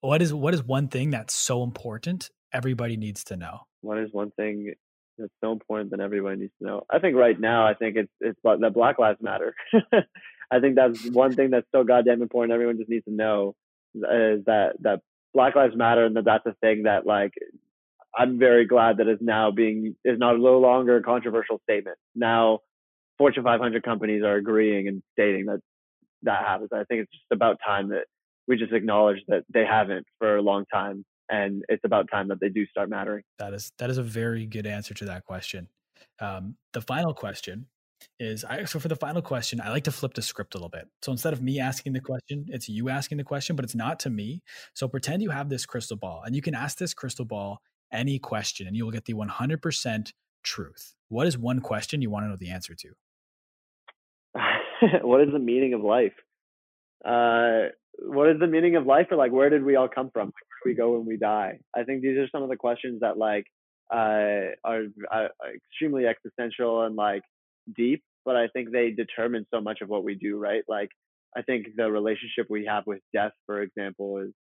[0.02, 3.62] What is what is one thing that's so important everybody needs to know?
[3.82, 4.74] What is one thing
[5.18, 6.84] that's so important that everybody needs to know.
[6.90, 9.56] I think right now, I think it's it's that Black Lives Matter.
[10.52, 12.54] I think that's one thing that's so goddamn important.
[12.54, 13.56] Everyone just needs to know
[13.96, 15.02] is that that
[15.34, 17.34] Black Lives Matter and that that's a thing that like
[18.18, 21.98] I'm very glad that is now being is not no longer a controversial statement.
[22.16, 22.60] Now,
[23.18, 25.60] Fortune 500 companies are agreeing and stating that
[26.24, 26.70] that happens.
[26.74, 28.06] I think it's just about time that
[28.48, 32.40] we just acknowledge that they haven't for a long time and it's about time that
[32.42, 33.24] they do start mattering.
[33.40, 35.70] That is that is a very good answer to that question.
[36.20, 37.68] Um, the final question
[38.20, 40.70] is I so for the final question, I like to flip the script a little
[40.70, 40.88] bit.
[41.02, 44.00] So instead of me asking the question, it's you asking the question, but it's not
[44.02, 44.42] to me.
[44.74, 47.62] So pretend you have this crystal ball and you can ask this crystal ball
[47.92, 50.12] any question and you will get the 100%
[50.44, 50.96] truth.
[51.10, 52.90] What is one question you want to know the answer to?
[55.02, 56.14] what is the meaning of life?
[57.04, 57.70] Uh,
[58.00, 60.28] what is the meaning of life or like where did we all come from?
[60.28, 61.60] Where do we go when we die?
[61.76, 63.46] I think these are some of the questions that like
[63.92, 67.24] uh, are, are extremely existential and like
[67.76, 70.64] deep, but I think they determine so much of what we do, right?
[70.68, 70.90] Like
[71.36, 74.32] I think the relationship we have with death, for example, is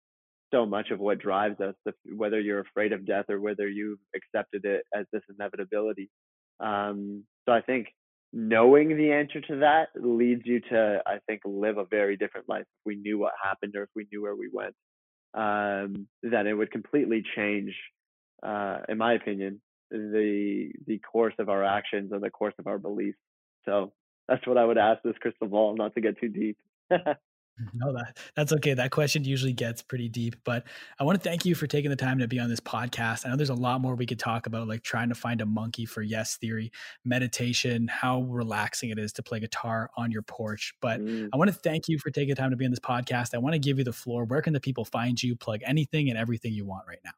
[0.52, 1.74] so much of what drives us,
[2.04, 6.10] whether you're afraid of death or whether you've accepted it as this inevitability.
[6.58, 7.88] Um, so I think
[8.32, 12.62] knowing the answer to that leads you to, I think, live a very different life.
[12.62, 14.74] If we knew what happened or if we knew where we went,
[15.34, 17.74] um, then it would completely change,
[18.42, 19.60] uh, in my opinion,
[19.90, 23.18] the the course of our actions and the course of our beliefs.
[23.64, 23.92] So
[24.28, 26.58] that's what I would ask this crystal ball, not to get too deep.
[27.74, 28.74] No, that that's okay.
[28.74, 30.64] That question usually gets pretty deep, but
[30.98, 33.26] I want to thank you for taking the time to be on this podcast.
[33.26, 35.46] I know there's a lot more we could talk about, like trying to find a
[35.46, 36.72] monkey for yes theory,
[37.04, 40.72] meditation, how relaxing it is to play guitar on your porch.
[40.80, 41.28] But mm.
[41.32, 43.34] I want to thank you for taking the time to be on this podcast.
[43.34, 44.24] I want to give you the floor.
[44.24, 45.36] Where can the people find you?
[45.36, 47.12] Plug anything and everything you want right now.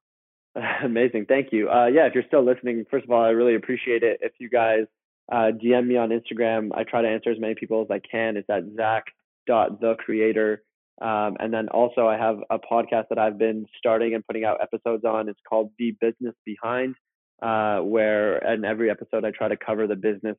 [0.84, 1.70] Amazing, thank you.
[1.70, 4.20] Uh, yeah, if you're still listening, first of all, I really appreciate it.
[4.22, 4.84] If you guys
[5.30, 8.36] uh, DM me on Instagram, I try to answer as many people as I can.
[8.36, 9.04] It's at Zack
[9.46, 10.62] dot the creator.
[11.00, 14.60] Um, and then also I have a podcast that I've been starting and putting out
[14.60, 15.28] episodes on.
[15.28, 16.94] It's called The Business Behind,
[17.42, 20.36] uh, where in every episode I try to cover the business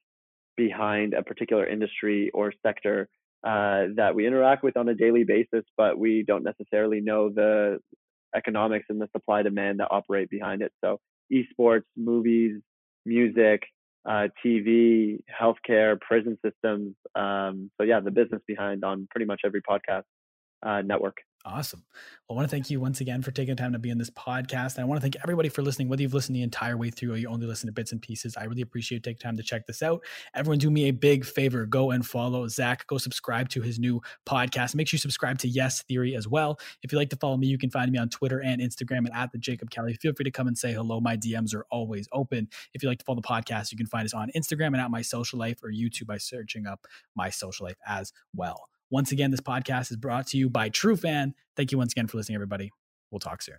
[0.56, 3.10] behind a particular industry or sector
[3.44, 7.80] uh, that we interact with on a daily basis, but we don't necessarily know the
[8.36, 10.72] economics and the supply demand that operate behind it.
[10.84, 11.00] So
[11.32, 12.62] esports, movies,
[13.06, 13.64] music,
[14.06, 16.96] uh, TV, healthcare, prison systems.
[17.16, 20.04] Um, so yeah, the business behind on pretty much every podcast
[20.66, 21.18] uh, network.
[21.46, 21.84] Awesome.
[22.30, 23.98] Well, I want to thank you once again for taking the time to be in
[23.98, 24.76] this podcast.
[24.76, 27.12] And I want to thank everybody for listening, whether you've listened the entire way through
[27.12, 28.38] or you only listen to bits and pieces.
[28.38, 30.06] I really appreciate you taking time to check this out.
[30.34, 32.88] Everyone, do me a big favor go and follow Zack.
[32.88, 34.74] Go subscribe to his new podcast.
[34.74, 36.58] Make sure you subscribe to Yes Theory as well.
[36.82, 39.14] If you'd like to follow me, you can find me on Twitter and Instagram and
[39.14, 39.96] at the Jacob Kelly.
[39.96, 41.02] Feel free to come and say hello.
[41.02, 42.48] My DMs are always open.
[42.74, 44.92] If you'd like to follow the podcast, you can find us on Instagram and at
[44.92, 48.70] My Social Life or YouTube by searching up My Social Life as well.
[48.94, 51.34] Once again, this podcast is brought to you by True Fan.
[51.58, 52.70] Thank you once again for listening, everybody.
[53.10, 53.56] We'll talk soon.